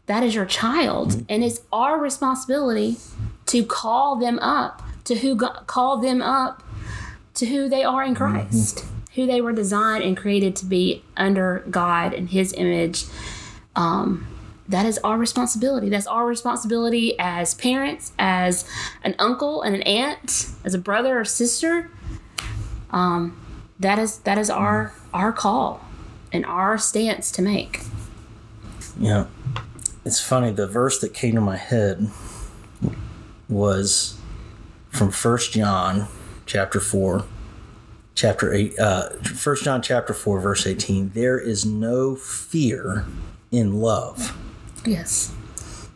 that 0.06 0.22
is 0.22 0.34
your 0.34 0.46
child. 0.46 1.10
Mm-hmm. 1.10 1.22
And 1.28 1.44
it's 1.44 1.62
our 1.72 1.98
responsibility 1.98 2.96
to 3.46 3.64
call 3.64 4.16
them 4.16 4.38
up 4.40 4.82
to 5.04 5.16
who 5.16 5.34
go- 5.34 5.62
call 5.66 5.98
them 5.98 6.20
up 6.20 6.62
to 7.34 7.46
who 7.46 7.68
they 7.68 7.84
are 7.84 8.02
in 8.02 8.14
mm-hmm. 8.14 8.24
Christ 8.24 8.84
who 9.18 9.26
they 9.26 9.40
were 9.40 9.52
designed 9.52 10.04
and 10.04 10.16
created 10.16 10.54
to 10.54 10.64
be 10.64 11.02
under 11.16 11.64
God 11.68 12.14
and 12.14 12.30
his 12.30 12.52
image 12.52 13.04
um, 13.74 14.28
that 14.68 14.86
is 14.86 14.98
our 14.98 15.18
responsibility. 15.18 15.88
That's 15.88 16.06
our 16.06 16.24
responsibility 16.24 17.18
as 17.18 17.54
parents, 17.54 18.12
as 18.16 18.64
an 19.02 19.16
uncle 19.18 19.62
and 19.62 19.74
an 19.74 19.82
aunt, 19.82 20.50
as 20.64 20.72
a 20.72 20.78
brother 20.78 21.18
or 21.18 21.24
sister. 21.24 21.90
Um, 22.90 23.40
that 23.80 23.98
is 23.98 24.18
that 24.20 24.38
is 24.38 24.50
our 24.50 24.92
our 25.12 25.32
call 25.32 25.84
and 26.32 26.46
our 26.46 26.78
stance 26.78 27.32
to 27.32 27.42
make. 27.42 27.80
Yeah, 28.98 29.26
it's 30.04 30.20
funny 30.20 30.52
the 30.52 30.68
verse 30.68 31.00
that 31.00 31.12
came 31.12 31.34
to 31.34 31.40
my 31.40 31.56
head 31.56 32.10
was 33.48 34.16
from 34.90 35.10
First 35.10 35.52
john 35.52 36.08
chapter 36.44 36.80
4 36.80 37.24
chapter 38.18 38.52
8 38.52 38.76
uh 38.80 39.10
1 39.10 39.56
john 39.62 39.80
chapter 39.80 40.12
4 40.12 40.40
verse 40.40 40.66
18 40.66 41.10
there 41.10 41.38
is 41.38 41.64
no 41.64 42.16
fear 42.16 43.06
in 43.50 43.80
love. 43.80 44.36
Yes. 44.84 45.34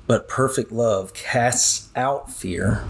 But 0.07 0.29
perfect 0.29 0.73
love 0.73 1.15
casts 1.15 1.89
out 1.95 2.31
fear. 2.31 2.85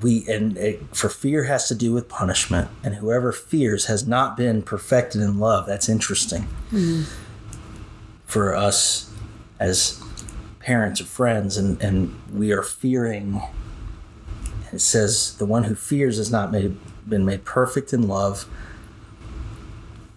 We 0.00 0.28
and 0.28 0.56
it, 0.56 0.96
for 0.96 1.08
fear 1.08 1.44
has 1.44 1.66
to 1.68 1.74
do 1.74 1.92
with 1.92 2.08
punishment, 2.08 2.68
and 2.84 2.96
whoever 2.96 3.32
fears 3.32 3.86
has 3.86 4.06
not 4.06 4.36
been 4.36 4.62
perfected 4.62 5.20
in 5.20 5.38
love. 5.38 5.66
That's 5.66 5.88
interesting 5.88 6.46
for 8.24 8.54
us 8.54 9.10
as 9.58 10.00
parents 10.60 11.00
or 11.00 11.04
friends, 11.04 11.56
and 11.56 11.82
and 11.82 12.14
we 12.32 12.52
are 12.52 12.62
fearing. 12.62 13.42
It 14.72 14.80
says 14.80 15.36
the 15.36 15.46
one 15.46 15.64
who 15.64 15.74
fears 15.74 16.18
has 16.18 16.30
not 16.30 16.52
made, 16.52 16.76
been 17.08 17.24
made 17.24 17.44
perfect 17.44 17.92
in 17.92 18.06
love. 18.06 18.46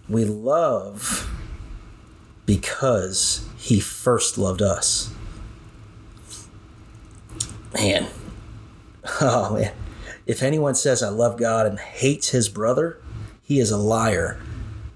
We 0.08 0.24
love 0.24 1.30
because 2.44 3.46
he 3.56 3.80
first 3.80 4.36
loved 4.38 4.62
us. 4.62 5.12
Man. 7.74 8.08
Oh, 9.20 9.54
man. 9.54 9.72
If 10.26 10.44
anyone 10.44 10.76
says, 10.76 11.02
I 11.02 11.08
love 11.08 11.36
God 11.36 11.66
and 11.66 11.78
hates 11.78 12.28
his 12.28 12.48
brother, 12.48 12.98
he 13.42 13.58
is 13.58 13.72
a 13.72 13.76
liar. 13.76 14.40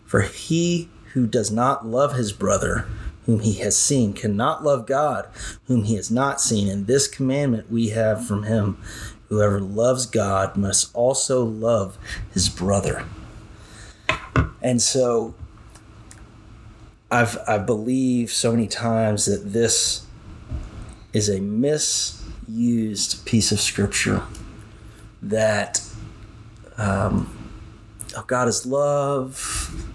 For 0.05 0.21
he 0.21 0.89
who 1.13 1.27
does 1.27 1.51
not 1.51 1.87
love 1.87 2.15
his 2.15 2.33
brother, 2.33 2.87
whom 3.25 3.41
he 3.41 3.55
has 3.55 3.77
seen, 3.77 4.13
cannot 4.13 4.63
love 4.63 4.87
God, 4.87 5.29
whom 5.67 5.85
he 5.85 5.97
has 5.97 6.11
not 6.11 6.41
seen. 6.41 6.69
And 6.69 6.87
this 6.87 7.09
commandment 7.09 7.71
we 7.71 7.89
have 7.89 8.25
from 8.25 8.45
him 8.45 8.81
whoever 9.29 9.61
loves 9.61 10.07
God 10.07 10.57
must 10.57 10.95
also 10.95 11.45
love 11.45 11.99
his 12.33 12.49
brother. 12.49 13.05
And 14.63 14.81
so 14.81 15.35
I've 17.11 17.39
I 17.47 17.59
believe 17.59 18.31
so 18.31 18.51
many 18.53 18.67
times 18.67 19.27
that 19.27 19.53
this 19.53 20.07
is 21.13 21.29
a 21.29 21.41
misused 21.41 23.25
piece 23.25 23.53
of 23.53 23.61
scripture 23.61 24.23
that 25.23 25.83
um, 26.77 27.33
oh, 28.17 28.25
God 28.27 28.49
is 28.49 28.67
love 28.67 29.87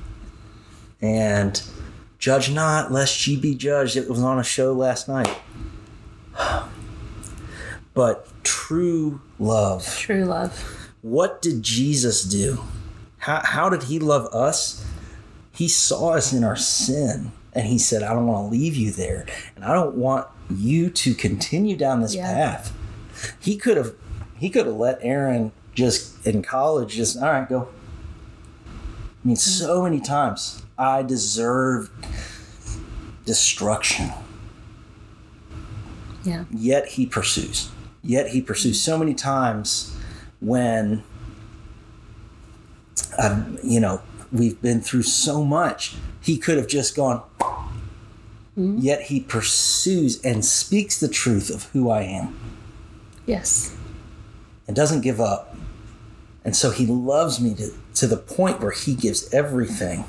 and 1.02 1.62
judge 2.18 2.52
not 2.52 2.92
lest 2.92 3.28
ye 3.28 3.38
be 3.38 3.56
judged. 3.56 3.98
It 3.98 4.10
was 4.10 4.22
on 4.22 4.40
a 4.40 4.44
show 4.44 4.74
last 4.74 5.08
night. 5.08 5.36
But 7.94 8.31
true 8.44 9.22
love. 9.39 9.98
True 9.98 10.26
love. 10.26 10.88
What 11.02 11.42
did 11.42 11.64
Jesus 11.64 12.24
do? 12.24 12.64
How, 13.20 13.42
how 13.44 13.70
did 13.70 13.84
he 13.84 14.00
love 14.00 14.28
us? 14.34 14.86
He 15.52 15.68
saw 15.68 16.14
us 16.14 16.34
in 16.34 16.44
our 16.44 16.56
sin 16.56 17.32
and 17.54 17.68
he 17.68 17.78
said, 17.78 18.04
I 18.04 18.14
don't 18.14 18.28
want 18.28 18.46
to 18.48 18.58
leave 18.58 18.76
you 18.76 18.92
there. 18.92 19.26
And 19.56 19.66
I 19.66 19.74
don't 19.74 19.96
want 19.96 20.28
you 20.50 20.89
to 20.89 21.14
continue 21.14 21.76
down 21.76 22.02
this 22.02 22.16
Yeah. 22.16 22.34
path. 22.34 22.74
He 23.39 23.58
could 23.58 23.78
have 23.78 23.94
he 24.38 24.50
could 24.50 24.66
have 24.66 24.76
let 24.76 24.98
Aaron 25.02 25.52
just 25.76 26.26
in 26.26 26.42
college 26.42 26.96
just 26.96 27.18
all 27.18 27.24
right, 27.30 27.48
go. 27.48 27.68
I 29.24 29.28
mean, 29.28 29.36
mm. 29.36 29.39
so 29.39 29.84
many 29.84 30.00
times 30.00 30.64
I 30.78 31.04
deserved 31.04 31.92
destruction. 33.26 34.12
Yeah. 36.24 36.46
Yet 36.52 36.88
he 36.88 37.06
pursues. 37.06 37.70
Yet 38.04 38.30
he 38.30 38.41
pursues 38.41 38.80
so 38.82 38.97
many 38.97 39.14
times 39.14 39.95
when 40.39 41.04
um, 43.18 43.58
you 43.64 43.80
know, 43.80 44.02
we've 44.32 44.62
been 44.62 44.82
through 44.82 45.04
so 45.04 45.43
much. 45.43 45.95
He 46.22 46.38
could 46.38 46.58
have 46.58 46.68
just 46.68 46.95
gone. 46.95 47.24
Yet 48.56 49.04
he 49.04 49.20
pursues 49.22 50.22
and 50.24 50.43
speaks 50.45 50.99
the 50.99 51.08
truth 51.08 51.49
of 51.49 51.64
who 51.72 51.89
I 51.89 52.02
am 52.04 52.38
Yes. 53.26 53.76
and 54.68 54.76
doesn't 54.76 55.02
give 55.02 55.20
up. 55.22 55.56
And 56.43 56.56
so 56.56 56.70
he 56.72 56.86
loves 56.86 57.39
me 57.39 57.56
to, 57.56 57.72
to 57.95 58.08
the 58.08 58.18
point 58.18 58.60
where 58.60 58.72
he 58.72 58.93
gives 58.93 59.34
everything. 59.34 60.04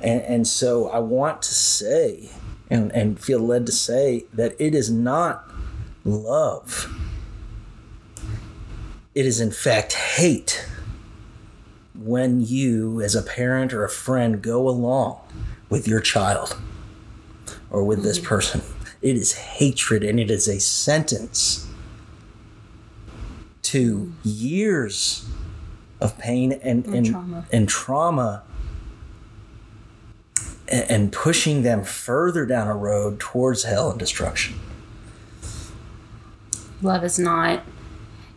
And, 0.00 0.22
and 0.22 0.48
so 0.48 0.88
I 0.88 0.98
want 0.98 1.42
to 1.42 1.54
say 1.54 2.30
and, 2.70 2.90
and 2.92 3.20
feel 3.20 3.40
led 3.40 3.66
to 3.66 3.72
say 3.72 4.24
that 4.32 4.54
it 4.58 4.74
is 4.74 4.90
not 4.90 5.49
love, 6.04 6.92
it 9.14 9.26
is 9.26 9.40
in 9.40 9.50
fact 9.50 9.92
hate 9.94 10.66
when 11.94 12.40
you, 12.40 13.00
as 13.02 13.14
a 13.14 13.22
parent 13.22 13.72
or 13.72 13.84
a 13.84 13.90
friend, 13.90 14.40
go 14.40 14.68
along 14.68 15.18
with 15.68 15.86
your 15.86 16.00
child 16.00 16.58
or 17.70 17.84
with 17.84 18.02
this 18.02 18.18
person. 18.18 18.62
It 19.02 19.16
is 19.16 19.32
hatred 19.32 20.02
and 20.02 20.18
it 20.18 20.30
is 20.30 20.48
a 20.48 20.60
sentence 20.60 21.66
to 23.62 24.12
years 24.24 25.28
of 26.00 26.18
pain 26.18 26.52
and, 26.52 26.86
and, 26.86 27.06
trauma. 27.06 27.44
and 27.52 27.68
trauma 27.68 28.42
a- 30.68 30.90
and 30.90 31.12
pushing 31.12 31.62
them 31.62 31.84
further 31.84 32.46
down 32.46 32.66
a 32.68 32.74
road 32.74 33.20
towards 33.20 33.64
hell 33.64 33.90
and 33.90 33.98
destruction. 33.98 34.58
Love 36.82 37.04
is 37.04 37.18
not. 37.18 37.62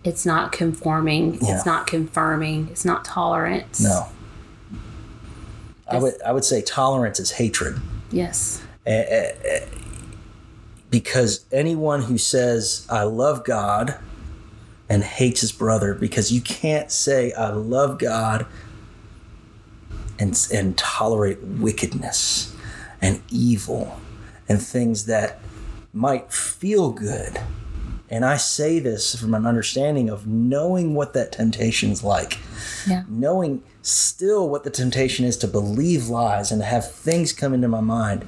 It's 0.04 0.26
not 0.26 0.52
conforming. 0.52 1.36
Yeah. 1.36 1.56
It's 1.56 1.66
not 1.66 1.88
confirming. 1.88 2.68
It's 2.70 2.86
not 2.86 3.06
tolerance. 3.06 3.80
No. 3.82 4.08
I 5.90 5.98
would 5.98 6.22
I 6.24 6.32
would 6.32 6.46
say 6.46 6.62
tolerance 6.62 7.20
is 7.20 7.32
hatred. 7.32 7.80
Yes. 8.12 8.62
Eh, 8.86 9.06
eh, 9.08 9.32
eh, 9.46 9.66
because 10.90 11.46
anyone 11.52 12.04
who 12.04 12.18
says 12.18 12.88
I 12.90 13.04
love 13.04 13.44
God 13.44 13.98
and 14.90 15.04
hates 15.04 15.42
his 15.42 15.52
brother 15.52 15.94
because 15.94 16.32
you 16.32 16.42
can't 16.42 16.92
say 16.92 17.32
I 17.34 17.50
love 17.50 18.00
God 18.00 18.46
and 20.20 20.48
and 20.54 20.78
tolerate 20.78 21.42
wickedness 21.42 22.56
and 23.02 23.22
evil 23.30 24.00
and 24.48 24.62
things 24.62 25.06
that 25.06 25.40
might 25.94 26.32
feel 26.32 26.92
good. 26.92 27.40
And 28.14 28.24
I 28.24 28.38
say 28.38 28.78
this 28.78 29.16
from 29.20 29.34
an 29.34 29.48
understanding 29.48 30.08
of 30.08 30.28
knowing 30.28 30.94
what 30.94 31.14
that 31.14 31.32
temptation 31.32 31.90
is 31.90 32.04
like 32.04 32.38
Yeah. 32.86 33.06
knowing 33.10 33.64
still 33.82 34.48
what 34.48 34.64
the 34.64 34.70
temptation 34.70 35.26
is 35.26 35.36
to 35.38 35.48
believe 35.48 36.10
lies 36.10 36.52
and 36.52 36.62
to 36.62 36.66
have 36.66 36.92
things 36.92 37.34
come 37.34 37.56
into 37.56 37.68
my 37.68 37.82
mind, 37.82 38.28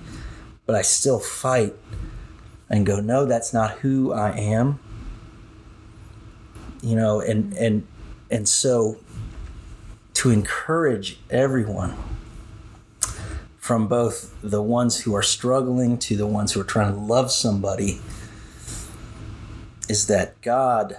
but 0.66 0.76
I 0.76 0.82
still 0.82 1.20
fight 1.20 1.76
and 2.68 2.84
go, 2.84 3.00
no, 3.00 3.26
that's 3.26 3.54
not 3.54 3.74
who 3.82 4.12
I 4.12 4.32
am. 4.32 4.80
You 6.82 6.96
know, 6.96 7.22
and 7.22 7.54
mm-hmm. 7.54 7.64
and 7.64 7.88
and 8.32 8.50
so 8.50 8.98
to 10.16 10.32
encourage 10.32 11.20
everyone 11.30 11.96
from 13.60 13.88
both 13.88 14.34
the 14.42 14.64
ones 14.64 15.02
who 15.02 15.14
are 15.14 15.22
struggling 15.22 16.00
to 16.00 16.18
the 16.18 16.26
ones 16.26 16.54
who 16.54 16.62
are 16.62 16.72
trying 16.76 16.92
to 16.92 17.00
love 17.00 17.32
somebody 17.32 18.02
is 19.90 20.08
that 20.08 20.40
God 20.42 20.98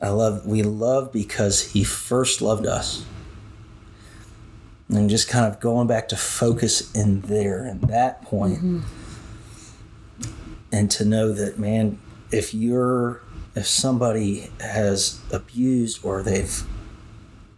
I 0.00 0.08
love 0.08 0.46
we 0.46 0.62
love 0.62 1.12
because 1.12 1.72
he 1.72 1.82
first 1.84 2.42
loved 2.42 2.66
us. 2.66 3.04
And 4.90 5.08
just 5.08 5.28
kind 5.28 5.46
of 5.46 5.60
going 5.60 5.86
back 5.86 6.08
to 6.08 6.16
focus 6.16 6.94
in 6.94 7.22
there 7.22 7.64
and 7.64 7.80
that 7.82 8.20
point. 8.22 8.82
And 10.70 10.90
to 10.90 11.04
know 11.04 11.32
that 11.32 11.58
man, 11.58 11.98
if 12.30 12.52
you're 12.52 13.22
if 13.54 13.66
somebody 13.66 14.50
has 14.60 15.20
abused 15.32 16.04
or 16.04 16.22
they've 16.22 16.62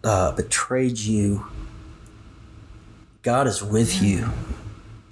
uh, 0.04 0.32
betrayed 0.32 0.98
you, 0.98 1.46
God 3.22 3.46
is 3.48 3.62
with 3.62 4.02
you. 4.02 4.28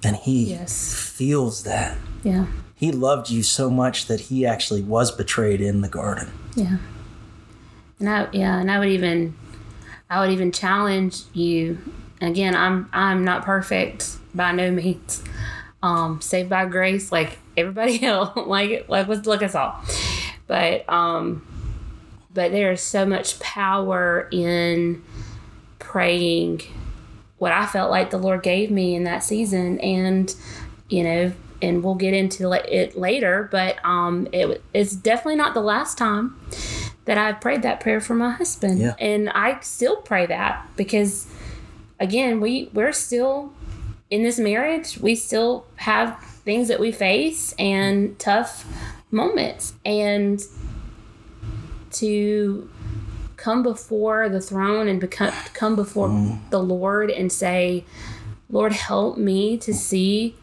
And 0.04 0.14
he 0.16 0.50
Yes. 0.50 0.94
feels 0.94 1.64
that. 1.64 1.96
Yeah. 2.22 2.46
He 2.84 2.92
loved 2.92 3.30
you 3.30 3.42
so 3.42 3.70
much 3.70 4.08
that 4.08 4.20
he 4.20 4.44
actually 4.44 4.82
was 4.82 5.10
betrayed 5.10 5.62
in 5.62 5.80
the 5.80 5.88
garden. 5.88 6.30
Yeah. 6.54 6.76
And 7.98 8.10
I 8.10 8.28
yeah, 8.30 8.60
and 8.60 8.70
I 8.70 8.78
would 8.78 8.90
even 8.90 9.34
I 10.10 10.20
would 10.20 10.30
even 10.30 10.52
challenge 10.52 11.22
you. 11.32 11.78
Again, 12.20 12.54
I'm 12.54 12.90
I'm 12.92 13.24
not 13.24 13.42
perfect 13.42 14.18
by 14.34 14.52
no 14.52 14.70
means. 14.70 15.22
Um, 15.82 16.20
saved 16.20 16.50
by 16.50 16.66
grace, 16.66 17.10
like 17.10 17.38
everybody 17.56 18.02
else, 18.04 18.36
like 18.36 18.86
like 18.86 19.08
let's 19.08 19.26
look 19.26 19.42
us 19.42 19.54
all. 19.54 19.82
But 20.46 20.86
um 20.86 21.46
but 22.34 22.52
there 22.52 22.70
is 22.70 22.82
so 22.82 23.06
much 23.06 23.40
power 23.40 24.28
in 24.30 25.02
praying 25.78 26.60
what 27.38 27.52
I 27.52 27.64
felt 27.64 27.90
like 27.90 28.10
the 28.10 28.18
Lord 28.18 28.42
gave 28.42 28.70
me 28.70 28.94
in 28.94 29.04
that 29.04 29.24
season 29.24 29.80
and 29.80 30.34
you 30.90 31.02
know 31.02 31.32
and 31.64 31.82
we'll 31.82 31.94
get 31.94 32.14
into 32.14 32.52
it 32.52 32.96
later 32.96 33.48
but 33.50 33.76
um 33.84 34.28
it, 34.32 34.62
it's 34.72 34.94
definitely 34.94 35.36
not 35.36 35.54
the 35.54 35.60
last 35.60 35.96
time 35.98 36.38
that 37.06 37.18
I've 37.18 37.40
prayed 37.40 37.62
that 37.62 37.80
prayer 37.80 38.00
for 38.00 38.14
my 38.14 38.30
husband 38.30 38.78
Yeah. 38.80 38.94
and 38.98 39.28
I 39.30 39.58
still 39.60 39.96
pray 39.96 40.26
that 40.26 40.66
because 40.76 41.26
again, 42.00 42.40
we 42.40 42.70
we're 42.72 42.92
still 42.92 43.52
in 44.10 44.22
this 44.22 44.38
marriage. 44.38 44.98
We 44.98 45.14
still 45.14 45.64
have 45.76 46.18
things 46.44 46.68
that 46.68 46.78
we 46.80 46.92
face 46.92 47.54
and 47.58 48.18
tough 48.18 48.64
moments, 49.10 49.74
and 49.84 50.40
to 51.92 52.68
come 53.36 53.62
before 53.62 54.28
the 54.28 54.40
throne 54.40 54.88
and 54.88 55.00
become 55.00 55.32
come 55.54 55.76
before 55.76 56.08
the 56.50 56.58
Lord 56.60 57.10
and 57.10 57.30
say, 57.32 57.84
Lord, 58.50 58.72
help 58.72 59.16
me 59.16 59.56
to 59.58 59.72
see 59.72 60.36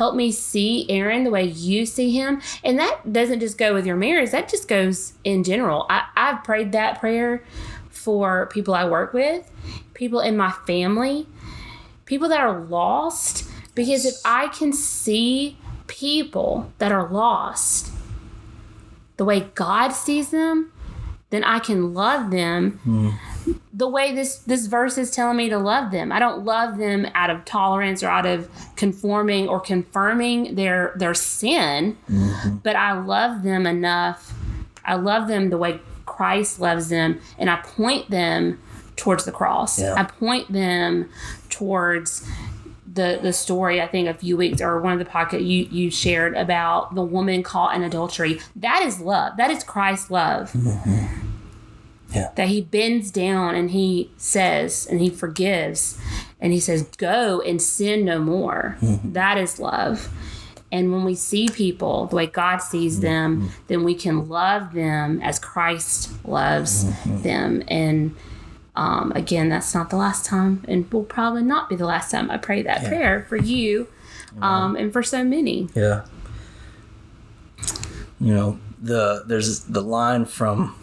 help 0.00 0.14
me 0.14 0.32
see 0.32 0.86
Aaron 0.88 1.24
the 1.24 1.30
way 1.30 1.44
you 1.44 1.84
see 1.84 2.10
him. 2.10 2.40
And 2.64 2.78
that 2.78 3.12
doesn't 3.12 3.40
just 3.40 3.58
go 3.58 3.74
with 3.74 3.84
your 3.84 3.96
marriage, 3.96 4.30
that 4.30 4.48
just 4.48 4.66
goes 4.66 5.12
in 5.24 5.44
general. 5.44 5.84
I, 5.90 6.06
I've 6.16 6.42
prayed 6.42 6.72
that 6.72 6.98
prayer 7.00 7.44
for 7.90 8.46
people 8.46 8.72
I 8.72 8.88
work 8.88 9.12
with, 9.12 9.52
people 9.92 10.20
in 10.20 10.38
my 10.38 10.52
family, 10.66 11.26
people 12.06 12.30
that 12.30 12.40
are 12.40 12.60
lost. 12.60 13.46
Because 13.74 14.06
if 14.06 14.14
I 14.24 14.48
can 14.48 14.72
see 14.72 15.58
people 15.86 16.72
that 16.78 16.92
are 16.92 17.06
lost 17.06 17.92
the 19.18 19.26
way 19.26 19.50
God 19.54 19.90
sees 19.90 20.30
them, 20.30 20.72
then 21.28 21.44
I 21.44 21.58
can 21.58 21.92
love 21.92 22.30
them 22.30 22.80
hmm. 22.84 23.10
The 23.80 23.88
way 23.88 24.14
this 24.14 24.40
this 24.40 24.66
verse 24.66 24.98
is 24.98 25.10
telling 25.10 25.38
me 25.38 25.48
to 25.48 25.58
love 25.58 25.90
them. 25.90 26.12
I 26.12 26.18
don't 26.18 26.44
love 26.44 26.76
them 26.76 27.06
out 27.14 27.30
of 27.30 27.46
tolerance 27.46 28.02
or 28.02 28.08
out 28.08 28.26
of 28.26 28.46
conforming 28.76 29.48
or 29.48 29.58
confirming 29.58 30.54
their 30.54 30.92
their 30.96 31.14
sin, 31.14 31.96
mm-hmm. 32.08 32.56
but 32.56 32.76
I 32.76 32.92
love 32.92 33.42
them 33.42 33.66
enough. 33.66 34.34
I 34.84 34.96
love 34.96 35.28
them 35.28 35.48
the 35.48 35.56
way 35.56 35.80
Christ 36.04 36.60
loves 36.60 36.90
them, 36.90 37.20
and 37.38 37.48
I 37.48 37.56
point 37.56 38.10
them 38.10 38.60
towards 38.96 39.24
the 39.24 39.32
cross. 39.32 39.80
Yeah. 39.80 39.94
I 39.94 40.04
point 40.04 40.52
them 40.52 41.08
towards 41.48 42.28
the 42.86 43.18
the 43.22 43.32
story 43.32 43.80
I 43.80 43.86
think 43.86 44.08
a 44.08 44.14
few 44.14 44.36
weeks 44.36 44.60
or 44.60 44.78
one 44.82 44.92
of 44.92 44.98
the 44.98 45.06
pocket 45.06 45.40
you 45.40 45.64
you 45.70 45.90
shared 45.90 46.36
about 46.36 46.94
the 46.94 47.02
woman 47.02 47.42
caught 47.42 47.74
in 47.74 47.82
adultery. 47.82 48.40
That 48.56 48.82
is 48.82 49.00
love. 49.00 49.38
That 49.38 49.50
is 49.50 49.64
Christ's 49.64 50.10
love. 50.10 50.52
Mm-hmm. 50.52 51.29
Yeah. 52.14 52.30
That 52.34 52.48
he 52.48 52.60
bends 52.60 53.10
down 53.10 53.54
and 53.54 53.70
he 53.70 54.10
says 54.16 54.86
and 54.90 55.00
he 55.00 55.10
forgives 55.10 55.98
and 56.40 56.52
he 56.52 56.60
says, 56.60 56.82
"Go 56.98 57.40
and 57.40 57.60
sin 57.60 58.04
no 58.04 58.18
more." 58.18 58.76
That 59.04 59.38
is 59.38 59.60
love. 59.60 60.08
And 60.72 60.92
when 60.92 61.04
we 61.04 61.14
see 61.16 61.48
people 61.48 62.06
the 62.06 62.16
way 62.16 62.26
God 62.26 62.58
sees 62.58 63.00
them, 63.00 63.50
then 63.66 63.82
we 63.84 63.94
can 63.94 64.28
love 64.28 64.72
them 64.72 65.20
as 65.20 65.38
Christ 65.38 66.10
loves 66.24 66.84
them. 67.04 67.62
And 67.68 68.14
um, 68.76 69.12
again, 69.14 69.48
that's 69.48 69.74
not 69.74 69.90
the 69.90 69.96
last 69.96 70.24
time, 70.24 70.64
and 70.68 70.90
will 70.92 71.02
probably 71.04 71.42
not 71.42 71.68
be 71.68 71.76
the 71.76 71.86
last 71.86 72.10
time 72.10 72.30
I 72.30 72.36
pray 72.36 72.62
that 72.62 72.84
prayer 72.86 73.26
for 73.28 73.36
you 73.36 73.88
um, 74.40 74.76
and 74.76 74.92
for 74.92 75.02
so 75.02 75.24
many. 75.24 75.68
Yeah. 75.74 76.04
You 78.20 78.34
know, 78.34 78.58
the 78.80 79.24
there's 79.26 79.64
the 79.64 79.82
line 79.82 80.24
from 80.24 80.74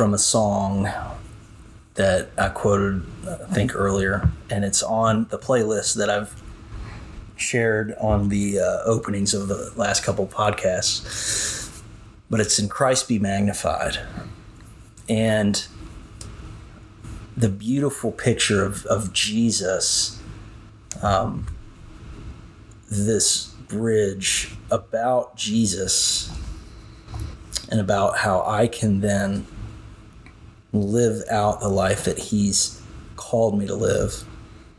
from 0.00 0.14
a 0.14 0.18
song 0.18 0.88
that 1.92 2.30
I 2.38 2.48
quoted 2.48 3.02
I 3.28 3.52
think 3.52 3.76
earlier 3.76 4.30
and 4.48 4.64
it's 4.64 4.82
on 4.82 5.26
the 5.28 5.38
playlist 5.38 5.94
that 5.96 6.08
I've 6.08 6.42
shared 7.36 7.94
on 8.00 8.30
the 8.30 8.60
uh, 8.60 8.78
openings 8.86 9.34
of 9.34 9.48
the 9.48 9.70
last 9.76 10.02
couple 10.02 10.26
podcasts. 10.26 11.82
But 12.30 12.40
it's 12.40 12.58
in 12.58 12.70
Christ 12.70 13.08
be 13.08 13.18
magnified. 13.18 13.98
And 15.06 15.66
the 17.36 17.50
beautiful 17.50 18.10
picture 18.10 18.64
of, 18.64 18.86
of 18.86 19.12
Jesus 19.12 20.18
um, 21.02 21.46
this 22.90 23.48
bridge 23.68 24.54
about 24.70 25.36
Jesus 25.36 26.34
and 27.70 27.78
about 27.78 28.16
how 28.16 28.42
I 28.46 28.66
can 28.66 29.00
then 29.00 29.46
live 30.72 31.22
out 31.30 31.60
the 31.60 31.68
life 31.68 32.04
that 32.04 32.18
He's 32.18 32.80
called 33.16 33.58
me 33.58 33.66
to 33.66 33.74
live. 33.74 34.24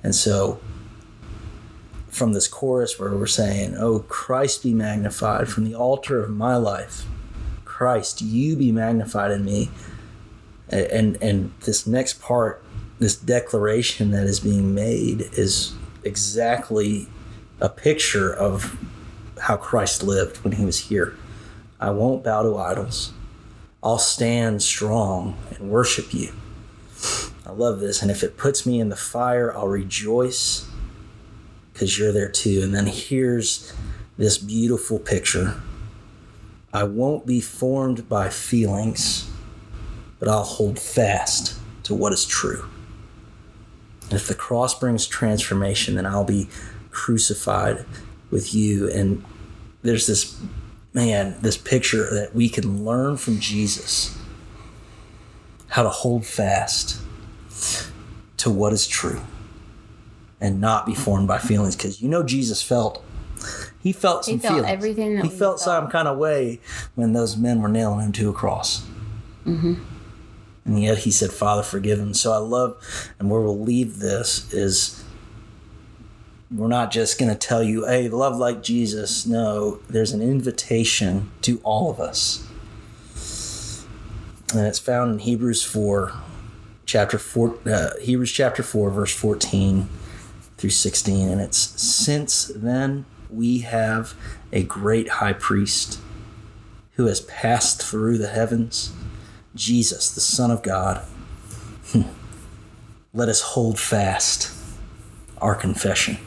And 0.04 0.16
so, 0.16 0.60
from 2.10 2.34
this 2.34 2.48
chorus 2.48 3.00
where 3.00 3.12
we're 3.12 3.28
saying, 3.28 3.76
Oh, 3.78 4.00
Christ 4.00 4.64
be 4.64 4.74
magnified 4.74 5.48
from 5.48 5.66
the 5.66 5.76
altar 5.76 6.22
of 6.22 6.30
my 6.30 6.56
life, 6.56 7.06
Christ, 7.66 8.22
you 8.22 8.56
be 8.56 8.72
magnified 8.72 9.32
in 9.32 9.46
me. 9.46 9.70
And, 10.70 11.22
and 11.22 11.52
this 11.62 11.86
next 11.86 12.22
part, 12.22 12.64
this 13.00 13.16
declaration 13.16 14.12
that 14.12 14.26
is 14.26 14.40
being 14.40 14.74
made, 14.74 15.30
is 15.34 15.74
exactly 16.04 17.08
a 17.60 17.70
picture 17.70 18.34
of 18.34 18.78
how 19.40 19.58
Christ 19.58 20.04
lived 20.04 20.38
when 20.44 20.54
he 20.54 20.66
was 20.66 20.80
here. 20.80 21.18
I 21.80 21.90
won't 21.90 22.24
bow 22.24 22.44
to 22.44 22.58
idols. 22.58 23.14
I'll 23.84 23.98
stand 23.98 24.62
strong 24.62 25.38
and 25.52 25.70
worship 25.70 26.14
you. 26.14 26.34
I 27.46 27.52
love 27.52 27.80
this. 27.80 28.02
And 28.02 28.12
if 28.12 28.24
it 28.24 28.38
puts 28.38 28.66
me 28.66 28.80
in 28.80 28.90
the 28.90 28.96
fire, 28.96 29.56
I'll 29.56 29.68
rejoice 29.68 30.70
because 31.74 31.98
you're 31.98 32.12
there 32.12 32.30
too. 32.30 32.62
And 32.64 32.74
then 32.74 32.86
here's 32.86 33.74
this 34.18 34.38
beautiful 34.38 35.00
picture 35.00 35.62
I 36.74 36.84
won't 36.84 37.26
be 37.26 37.42
formed 37.42 38.08
by 38.08 38.30
feelings, 38.30 39.30
but 40.20 40.30
I'll 40.30 40.44
hold 40.44 40.80
fast 40.80 41.60
to 41.84 41.94
what 41.94 42.14
is 42.14 42.26
true. 42.26 42.66
And 44.04 44.14
if 44.14 44.28
the 44.28 44.36
cross 44.36 44.78
brings 44.78 45.08
transformation, 45.08 45.96
then 45.96 46.06
I'll 46.06 46.24
be 46.24 46.50
crucified 46.92 47.86
with 48.30 48.54
you. 48.54 48.90
And 48.90 49.26
there's 49.82 50.08
this, 50.08 50.40
man, 50.94 51.36
this 51.42 51.58
picture 51.58 52.10
that 52.14 52.36
we 52.36 52.50
can 52.50 52.86
learn 52.86 53.18
from 53.18 53.40
Jesus 53.40 54.18
how 55.70 55.84
to 55.84 55.90
hold 55.90 56.26
fast 56.26 57.02
to 58.38 58.50
what 58.50 58.74
is 58.74 58.88
true 58.88 59.22
and 60.42 60.60
not 60.60 60.86
be 60.86 60.96
formed 60.96 61.28
by 61.28 61.38
feelings. 61.38 61.76
Because 61.76 62.02
you 62.02 62.10
know, 62.10 62.24
Jesus 62.24 62.62
felt. 62.62 63.04
He 63.80 63.94
felt 63.94 64.26
some 64.26 64.36
He 64.36 64.40
felt 64.40 64.54
feelings. 64.56 64.72
everything 64.72 65.16
he 65.16 65.22
we 65.24 65.30
felt 65.30 65.60
some 65.60 65.88
kind 65.90 66.08
of 66.08 66.18
way 66.18 66.60
when 66.94 67.14
those 67.14 67.36
men 67.38 67.62
were 67.62 67.68
nailing 67.68 68.02
him 68.02 68.12
to 68.14 68.30
a 68.30 68.34
cross. 68.34 68.86
Mm-hmm. 69.46 69.76
And 70.66 70.84
yet 70.84 71.00
he 71.00 71.12
said, 71.12 71.32
Father, 71.32 71.64
forgive 71.64 71.98
them. 71.98 72.14
So 72.14 72.32
I 72.32 72.38
love, 72.38 72.78
and 73.18 73.32
where 73.32 73.42
we'll 73.42 73.60
leave 73.60 73.98
this 73.98 74.54
is 74.54 75.01
we're 76.54 76.68
not 76.68 76.92
just 76.92 77.18
going 77.18 77.32
to 77.32 77.38
tell 77.38 77.64
you, 77.64 77.86
hey, 77.86 78.10
love 78.10 78.38
like 78.38 78.62
Jesus. 78.62 79.26
No, 79.26 79.80
there's 79.90 80.12
an 80.12 80.22
invitation 80.22 81.32
to 81.44 81.62
all 81.64 81.90
of 81.90 82.00
us. 82.00 82.46
And 84.54 84.68
it's 84.68 84.80
found 84.80 85.14
in 85.14 85.20
Hebrews 85.20 85.64
4, 85.64 86.12
chapter 86.86 87.18
4, 87.18 87.58
uh, 87.66 87.90
Hebrews 88.02 88.32
chapter 88.32 88.64
4, 88.64 88.90
verse 88.90 89.16
14 89.16 89.88
through 90.58 90.70
16. 90.72 91.30
And 91.30 91.40
it's, 91.40 91.58
since 91.58 92.52
then 92.54 93.06
we 93.30 93.60
have 93.60 94.14
a 94.52 94.64
great 94.64 95.08
high 95.08 95.34
priest 95.34 96.00
who 96.96 97.06
has 97.06 97.22
passed 97.22 97.82
through 97.82 98.18
the 98.18 98.28
heavens, 98.28 98.92
Jesus, 99.56 100.14
the 100.14 100.20
Son 100.20 100.52
of 100.52 100.62
God. 100.64 101.06
Let 103.14 103.30
us 103.30 103.42
hold 103.42 103.80
fast 103.80 104.54
our 105.38 105.56
confession. 105.56 106.18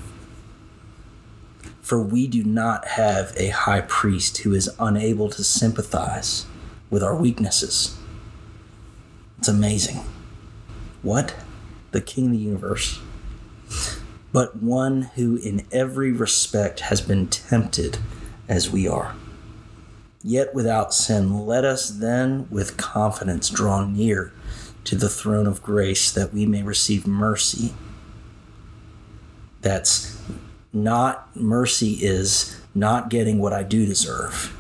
For 1.85 2.01
we 2.01 2.27
do 2.27 2.43
not 2.43 2.87
have 2.87 3.35
a 3.37 3.49
high 3.49 3.83
priest 3.83 4.39
who 4.39 4.55
is 4.55 4.75
unable 4.79 5.29
to 5.29 5.45
sympathize 5.45 6.47
with 6.89 7.03
our 7.03 7.15
weaknesses. 7.15 7.99
It's 9.37 9.49
amazing. 9.49 10.01
What? 11.03 11.35
The 11.91 12.01
King 12.01 12.29
of 12.29 12.33
the 12.33 12.39
universe. 12.39 13.01
But 14.33 14.63
one 14.63 15.11
who 15.17 15.37
in 15.37 15.67
every 15.71 16.11
respect 16.11 16.81
has 16.81 17.03
been 17.03 17.27
tempted 17.27 17.99
as 18.49 18.71
we 18.71 18.89
are. 18.89 19.15
Yet 20.23 20.55
without 20.55 20.95
sin, 20.95 21.45
let 21.45 21.67
us 21.67 21.91
then 21.91 22.49
with 22.51 22.79
confidence 22.79 23.51
draw 23.51 23.85
near 23.85 24.33
to 24.85 24.97
the 24.97 25.11
throne 25.11 25.47
of 25.47 25.63
grace 25.63 26.11
that 26.11 26.33
we 26.33 26.47
may 26.47 26.63
receive 26.63 27.07
mercy. 27.07 27.75
That's 29.61 30.19
not 30.75 31.35
mercy 31.37 31.93
is 32.03 32.61
not 32.75 33.09
getting 33.09 33.39
what 33.39 33.53
I 33.53 33.63
do 33.63 33.87
deserve 33.87 34.55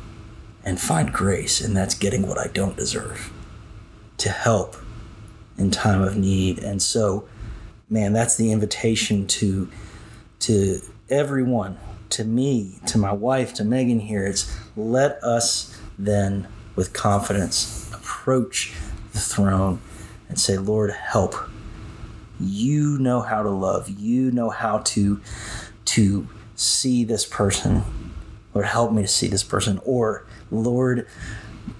and 0.64 0.80
find 0.80 1.12
grace, 1.12 1.60
and 1.60 1.76
that's 1.76 1.94
getting 1.94 2.26
what 2.26 2.38
I 2.38 2.46
don't 2.46 2.76
deserve 2.76 3.32
to 4.18 4.30
help 4.30 4.76
in 5.58 5.70
time 5.70 6.00
of 6.00 6.16
need. 6.16 6.58
And 6.58 6.80
so, 6.80 7.28
man, 7.90 8.12
that's 8.12 8.36
the 8.36 8.52
invitation 8.52 9.26
to 9.26 9.70
to 10.40 10.80
everyone, 11.10 11.78
to 12.10 12.24
me, 12.24 12.78
to 12.86 12.98
my 12.98 13.12
wife, 13.12 13.54
to 13.54 13.64
Meagan 13.64 14.00
here. 14.00 14.24
It's 14.26 14.54
let 14.76 15.22
us 15.22 15.78
then 15.98 16.46
with 16.76 16.92
confidence 16.92 17.90
approach 17.92 18.72
the 19.12 19.18
throne 19.20 19.80
and 20.28 20.38
say, 20.38 20.56
Lord, 20.58 20.90
help. 20.92 21.34
you 22.40 22.98
know 22.98 23.20
how 23.20 23.42
to 23.42 23.50
love. 23.50 23.88
You 23.88 24.30
know 24.30 24.50
how 24.50 24.78
to 24.78 25.20
to 25.86 26.28
see 26.54 27.04
this 27.04 27.26
person. 27.26 27.82
Lord, 28.52 28.66
help 28.66 28.92
me 28.92 29.02
to 29.02 29.08
see 29.08 29.26
this 29.26 29.42
person. 29.42 29.80
Or, 29.84 30.24
Lord, 30.50 31.06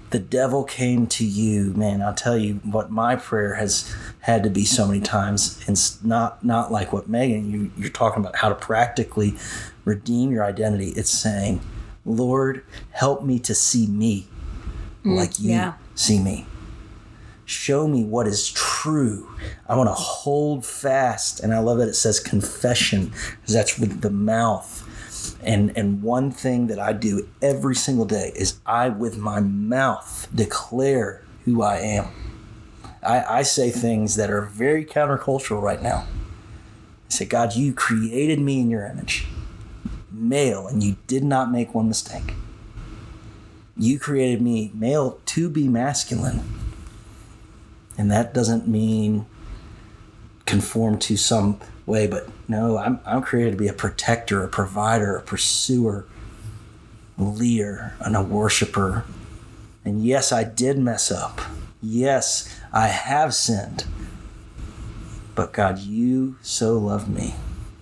the 0.09 0.19
devil 0.19 0.63
came 0.63 1.07
to 1.07 1.25
you, 1.25 1.73
man. 1.73 2.01
I'll 2.01 2.13
tell 2.13 2.37
you 2.37 2.55
what 2.63 2.91
my 2.91 3.15
prayer 3.15 3.55
has 3.55 3.93
had 4.21 4.43
to 4.43 4.49
be 4.49 4.65
so 4.65 4.87
many 4.87 5.01
times. 5.01 5.63
It's 5.67 6.03
not 6.03 6.43
not 6.43 6.71
like 6.71 6.93
what 6.93 7.09
Meagan 7.09 7.51
you, 7.51 7.71
you're 7.77 7.89
talking 7.89 8.21
about 8.23 8.37
how 8.37 8.49
to 8.49 8.55
practically 8.55 9.35
redeem 9.83 10.31
your 10.31 10.45
identity. 10.45 10.89
It's 10.89 11.09
saying, 11.09 11.61
Lord, 12.05 12.63
help 12.91 13.23
me 13.23 13.39
to 13.39 13.55
see 13.55 13.87
me 13.87 14.27
mm, 15.03 15.15
like 15.17 15.39
you 15.39 15.51
yeah. 15.51 15.73
see 15.95 16.19
me. 16.19 16.45
Show 17.45 17.87
me 17.87 18.03
what 18.03 18.27
is 18.27 18.51
true. 18.51 19.29
I 19.69 19.75
want 19.75 19.87
to 19.89 19.93
hold 19.93 20.65
fast. 20.65 21.39
And 21.39 21.53
I 21.53 21.59
love 21.59 21.77
that 21.77 21.87
it 21.87 21.93
says 21.93 22.19
confession, 22.19 23.11
because 23.39 23.53
that's 23.53 23.77
with 23.77 24.01
the 24.01 24.09
mouth. 24.09 24.81
And 25.43 25.75
and 25.77 26.01
one 26.01 26.31
thing 26.31 26.67
that 26.67 26.79
I 26.79 26.93
do 26.93 27.27
every 27.41 27.75
single 27.75 28.05
day 28.05 28.31
is 28.35 28.59
I 28.65 28.89
with 28.89 29.17
my 29.17 29.39
mouth 29.39 30.27
declare 30.33 31.23
who 31.45 31.61
I 31.61 31.77
am. 31.77 32.07
I, 33.03 33.39
I 33.39 33.41
say 33.43 33.69
things 33.69 34.15
that 34.15 34.31
are 34.31 34.41
very 34.41 34.83
countercultural 34.83 35.61
right 35.61 35.81
now. 35.81 36.07
I 37.07 37.09
say, 37.09 37.25
God, 37.25 37.55
you 37.55 37.73
created 37.73 38.39
me 38.39 38.59
in 38.59 38.71
your 38.71 38.87
image, 38.87 39.27
male, 40.11 40.65
and 40.65 40.83
you 40.83 40.95
did 41.05 41.23
not 41.23 41.51
make 41.51 41.75
one 41.75 41.87
mistake. 41.87 42.33
You 43.77 43.99
created 43.99 44.41
me 44.41 44.71
male 44.73 45.19
to 45.27 45.49
be 45.49 45.67
masculine. 45.67 46.41
And 47.97 48.11
that 48.11 48.33
doesn't 48.33 48.67
mean 48.67 49.25
conform 50.45 50.99
to 50.99 51.17
some 51.17 51.59
way, 51.85 52.07
but 52.07 52.27
no, 52.47 52.77
I'm, 52.77 52.99
I'm 53.05 53.21
created 53.21 53.51
to 53.51 53.57
be 53.57 53.67
a 53.67 53.73
protector, 53.73 54.43
a 54.43 54.47
provider, 54.47 55.15
a 55.15 55.21
pursuer, 55.21 56.05
a 57.17 57.23
leader, 57.23 57.93
and 57.99 58.15
a 58.15 58.21
worshiper. 58.21 59.05
And 59.83 60.03
yes, 60.03 60.31
I 60.31 60.43
did 60.43 60.77
mess 60.77 61.11
up. 61.11 61.41
Yes, 61.81 62.59
I 62.73 62.87
have 62.87 63.33
sinned. 63.33 63.85
But 65.35 65.53
God, 65.53 65.79
you 65.79 66.37
so 66.41 66.77
loved 66.77 67.09
me 67.09 67.35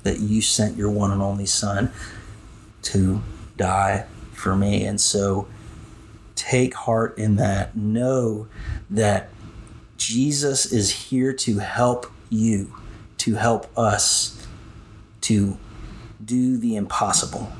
that 0.03 0.19
you 0.19 0.41
sent 0.41 0.75
your 0.75 0.89
one 0.89 1.11
and 1.11 1.21
only 1.21 1.45
Son 1.45 1.91
to 2.83 3.21
die 3.55 4.05
for 4.33 4.55
me. 4.55 4.85
And 4.85 4.99
so 4.99 5.47
take 6.35 6.73
heart 6.73 7.17
in 7.17 7.37
that. 7.37 7.75
Know 7.75 8.47
that 8.89 9.29
Jesus 9.97 10.71
is 10.71 10.91
here 11.09 11.33
to 11.33 11.59
help 11.59 12.11
you, 12.29 12.73
to 13.17 13.35
help 13.35 13.75
us 13.77 14.47
to 15.21 15.57
do 16.23 16.57
the 16.57 16.75
impossible, 16.75 17.51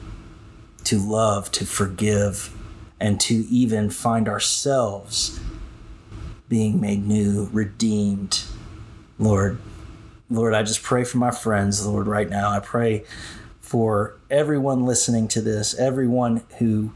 to 0.83 0.97
love, 0.97 1.51
to 1.51 1.65
forgive, 1.65 2.55
and 2.99 3.19
to 3.21 3.35
even 3.49 3.89
find 3.89 4.27
ourselves 4.27 5.39
being 6.49 6.79
made 6.79 7.05
new, 7.05 7.49
redeemed. 7.51 8.43
Lord, 9.17 9.59
Lord, 10.29 10.53
I 10.53 10.63
just 10.63 10.83
pray 10.83 11.03
for 11.03 11.17
my 11.17 11.31
friends, 11.31 11.85
Lord, 11.85 12.07
right 12.07 12.29
now. 12.29 12.49
I 12.49 12.59
pray 12.59 13.03
for 13.59 14.17
everyone 14.29 14.85
listening 14.85 15.27
to 15.29 15.41
this, 15.41 15.73
everyone 15.79 16.43
who, 16.59 16.93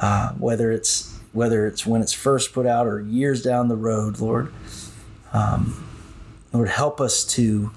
uh, 0.00 0.32
whether 0.32 0.70
it's 0.70 1.18
whether 1.32 1.66
it's 1.66 1.84
when 1.84 2.00
it's 2.00 2.12
first 2.12 2.52
put 2.52 2.64
out 2.64 2.86
or 2.86 3.00
years 3.00 3.42
down 3.42 3.66
the 3.66 3.76
road, 3.76 4.20
Lord, 4.20 4.52
um, 5.34 5.84
Lord, 6.52 6.68
help 6.68 7.00
us 7.00 7.24
to 7.24 7.72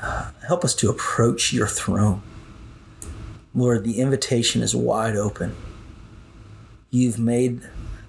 uh, 0.00 0.30
help 0.46 0.64
us 0.64 0.74
to 0.76 0.88
approach 0.88 1.52
Your 1.52 1.66
throne. 1.66 2.22
Lord, 3.54 3.84
the 3.84 4.00
invitation 4.00 4.62
is 4.62 4.74
wide 4.74 5.16
open. 5.16 5.54
You've 6.90 7.18
made 7.18 7.62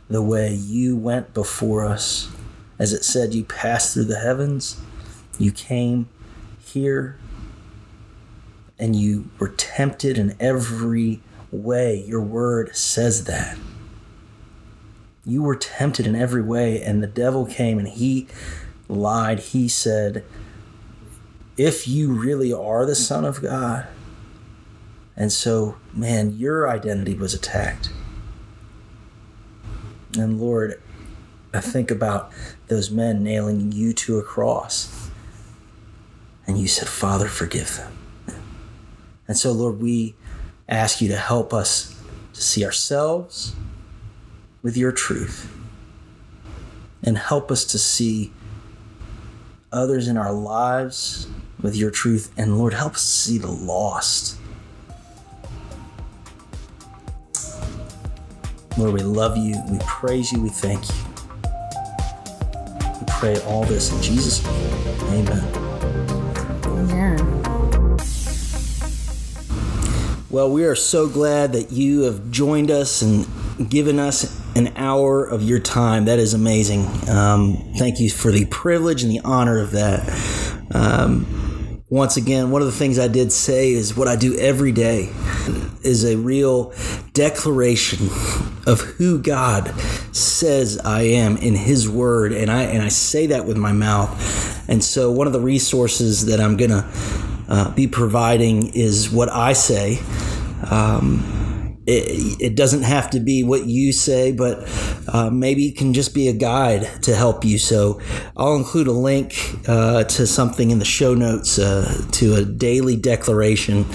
the 0.08 0.22
way. 0.22 0.54
You 0.54 0.96
went 0.96 1.34
before 1.34 1.84
us. 1.84 2.30
As 2.80 2.94
it 2.94 3.04
said, 3.04 3.34
you 3.34 3.44
passed 3.44 3.94
through 3.94 4.06
the 4.06 4.20
heavens. 4.20 4.80
You 5.38 5.52
came 5.52 6.08
here 6.64 7.18
and 8.80 8.96
you 8.96 9.30
were 9.40 9.50
tempted 9.50 10.18
in 10.18 10.36
every 10.40 11.22
way. 11.52 12.04
Your 12.08 12.22
word 12.22 12.76
says 12.76 13.26
that. 13.26 13.58
You 15.26 15.42
were 15.42 15.56
tempted 15.56 16.06
in 16.06 16.16
every 16.16 16.42
way, 16.42 16.82
and 16.82 17.02
the 17.02 17.08
devil 17.08 17.46
came 17.46 17.80
and 17.80 17.88
he 17.88 18.28
lied. 18.90 19.40
He 19.40 19.68
said, 19.68 20.26
If 21.58 21.88
you 21.88 22.12
really 22.12 22.52
are 22.52 22.86
the 22.86 22.96
Son 22.96 23.24
of 23.24 23.42
God. 23.42 23.88
And 25.16 25.32
so, 25.32 25.78
man, 25.94 26.32
your 26.38 26.68
identity 26.68 27.14
was 27.14 27.34
attacked. 27.34 27.92
And 30.18 30.40
Lord, 30.42 30.82
I 31.54 31.62
think 31.62 31.92
about 31.92 32.32
those 32.68 32.90
men 32.90 33.24
nailing 33.24 33.72
you 33.72 33.94
to 33.94 34.18
a 34.18 34.24
cross. 34.24 35.10
And 36.48 36.58
you 36.58 36.68
said, 36.68 36.88
Father, 36.88 37.28
forgive 37.28 37.78
them. 37.78 38.38
And 39.28 39.38
so, 39.38 39.52
Lord, 39.52 39.80
we 39.80 40.16
ask 40.68 41.00
you 41.00 41.08
to 41.10 41.18
help 41.18 41.54
us 41.54 41.96
to 42.34 42.42
see 42.42 42.66
ourselves 42.66 43.56
with 44.64 44.76
your 44.78 44.94
truth 44.94 45.54
and 47.04 47.18
help 47.18 47.52
us 47.52 47.66
to 47.66 47.78
see 47.78 48.32
others 49.72 50.08
in 50.08 50.18
our 50.18 50.32
lives 50.32 51.28
with 51.62 51.76
your 51.76 51.92
truth. 51.92 52.32
And 52.38 52.58
Lord, 52.58 52.74
help 52.74 52.94
us 52.94 53.02
see 53.02 53.38
the 53.38 53.52
lost. 53.52 54.38
Lord, 58.78 58.94
we 58.94 59.02
love 59.02 59.38
you. 59.38 59.62
We 59.70 59.78
praise 59.86 60.32
you. 60.32 60.42
We 60.42 60.50
thank 60.50 60.88
you. 60.90 60.96
We 63.00 63.06
pray 63.08 63.40
all 63.42 63.66
this 63.66 63.92
in 63.92 64.02
Jesus' 64.02 64.44
name. 64.44 65.28
Amen. 65.28 65.44
Yeah. 66.90 67.18
Well, 70.30 70.50
we 70.50 70.64
are 70.64 70.76
so 70.76 71.08
glad 71.08 71.52
that 71.54 71.72
you 71.72 72.02
have 72.04 72.32
joined 72.32 72.72
us 72.72 73.04
and 73.04 73.28
given 73.70 74.00
us 74.00 74.43
an 74.56 74.74
hour 74.76 75.26
of 75.26 75.44
your 75.44 75.60
time. 75.60 76.06
That 76.06 76.20
is 76.20 76.34
amazing. 76.34 76.86
Um, 77.10 77.74
thank 77.78 78.00
you 78.00 78.10
for 78.10 78.32
the 78.32 78.46
privilege 78.46 79.04
and 79.04 79.12
the 79.12 79.22
honor 79.24 79.60
of 79.60 79.72
that. 79.72 80.08
Um, 80.72 81.44
once 81.90 82.18
again, 82.18 82.50
one 82.50 82.62
of 82.62 82.66
the 82.66 82.74
things 82.74 82.98
I 82.98 83.08
did 83.08 83.32
say 83.32 83.72
is 83.72 83.96
what 83.96 84.08
I 84.08 84.16
do 84.16 84.36
every 84.40 84.72
day 84.72 85.12
is 85.84 86.04
a 86.04 86.16
real 86.16 86.74
declaration 87.14 88.08
of 88.66 88.82
who 88.82 89.22
God 89.22 89.68
says 90.12 90.80
I 90.80 91.02
am 91.04 91.38
in 91.38 91.54
His 91.54 91.88
Word, 91.88 92.32
and 92.34 92.50
I 92.50 92.64
and 92.64 92.82
I 92.82 92.88
say 92.88 93.28
that 93.28 93.46
with 93.46 93.58
my 93.58 93.74
mouth. 93.74 94.68
And 94.68 94.84
so, 94.84 95.12
one 95.12 95.28
of 95.28 95.34
the 95.34 95.40
resources 95.40 96.26
that 96.26 96.40
I'm 96.40 96.58
gonna 96.58 96.90
uh, 97.48 97.72
be 97.76 97.86
providing 97.86 98.74
is 98.74 99.12
what 99.12 99.30
I 99.30 99.54
say. 99.54 100.00
Um, 100.72 101.43
it, 101.86 102.42
it, 102.42 102.56
doesn't 102.56 102.84
have 102.84 103.10
to 103.12 103.20
be 103.20 103.44
what 103.44 103.66
you 103.66 103.92
say, 103.92 104.32
but 104.32 104.64
uh, 105.08 105.30
maybe 105.30 105.68
it 105.68 105.78
can 105.78 105.94
just 105.94 106.14
be 106.14 106.28
a 106.28 106.34
guide 106.34 107.04
to 107.04 107.16
help 107.16 107.44
you. 107.44 107.58
So 107.58 108.00
I'll 108.38 108.56
include 108.56 108.88
a 108.88 108.94
link 108.94 109.36
uh, 109.68 110.06
to 110.06 110.26
something 110.26 110.72
in 110.72 110.80
the 110.80 110.86
show 110.86 111.14
notes 111.14 111.60
uh, 111.60 112.06
to 112.14 112.36
a 112.36 112.46
daily 112.46 112.96
declaration 112.96 113.86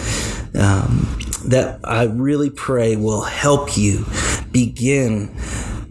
um, 0.55 1.19
that 1.47 1.81
I 1.85 2.05
really 2.05 2.51
pray 2.51 2.97
will 2.97 3.23
help 3.23 3.77
you 3.77 4.05
begin 4.53 5.35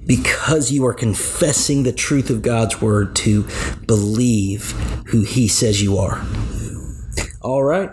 because 0.05 0.71
you 0.71 0.85
are 0.85 0.93
confessing 0.93 1.83
the 1.83 1.91
truth 1.91 2.29
of 2.29 2.41
God's 2.41 2.81
word 2.81 3.15
to 3.17 3.45
believe 3.85 4.71
who 5.07 5.23
He 5.23 5.47
says 5.47 5.81
you 5.81 5.97
are. 5.97 6.25
All 7.41 7.63
right. 7.63 7.89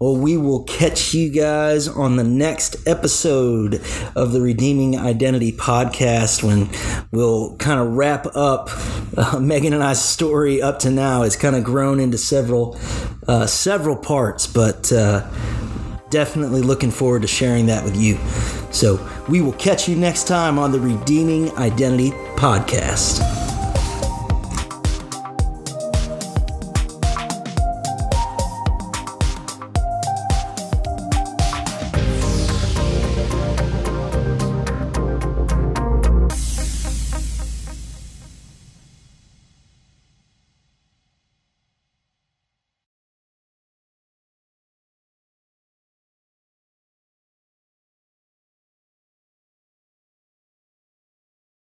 Well, 0.00 0.16
we 0.16 0.36
will 0.36 0.62
catch 0.62 1.12
you 1.12 1.28
guys 1.28 1.88
on 1.88 2.14
the 2.14 2.22
next 2.22 2.76
episode 2.86 3.82
of 4.14 4.30
the 4.30 4.40
Redeeming 4.40 4.96
Identity 4.96 5.50
podcast 5.50 6.44
when 6.44 6.70
we'll 7.10 7.56
kind 7.56 7.80
of 7.80 7.96
wrap 7.96 8.26
up 8.36 8.70
uh, 9.16 9.40
Meagan 9.42 9.72
and 9.72 9.82
I's 9.82 10.00
story 10.00 10.62
up 10.62 10.78
to 10.80 10.90
now. 10.92 11.22
It's 11.22 11.34
kind 11.34 11.56
of 11.56 11.64
grown 11.64 11.98
into 11.98 12.16
several 12.16 12.78
uh, 13.26 13.46
several 13.46 13.96
parts, 13.96 14.46
but 14.46 14.92
uh, 14.92 15.28
definitely 16.10 16.62
looking 16.62 16.92
forward 16.92 17.22
to 17.22 17.28
sharing 17.28 17.66
that 17.66 17.82
with 17.82 17.96
you. 17.96 18.18
So 18.70 19.04
we 19.28 19.40
will 19.40 19.52
catch 19.54 19.88
you 19.88 19.96
next 19.96 20.28
time 20.28 20.60
on 20.60 20.70
the 20.70 20.78
Redeeming 20.78 21.50
Identity 21.56 22.12
podcast. 22.36 23.47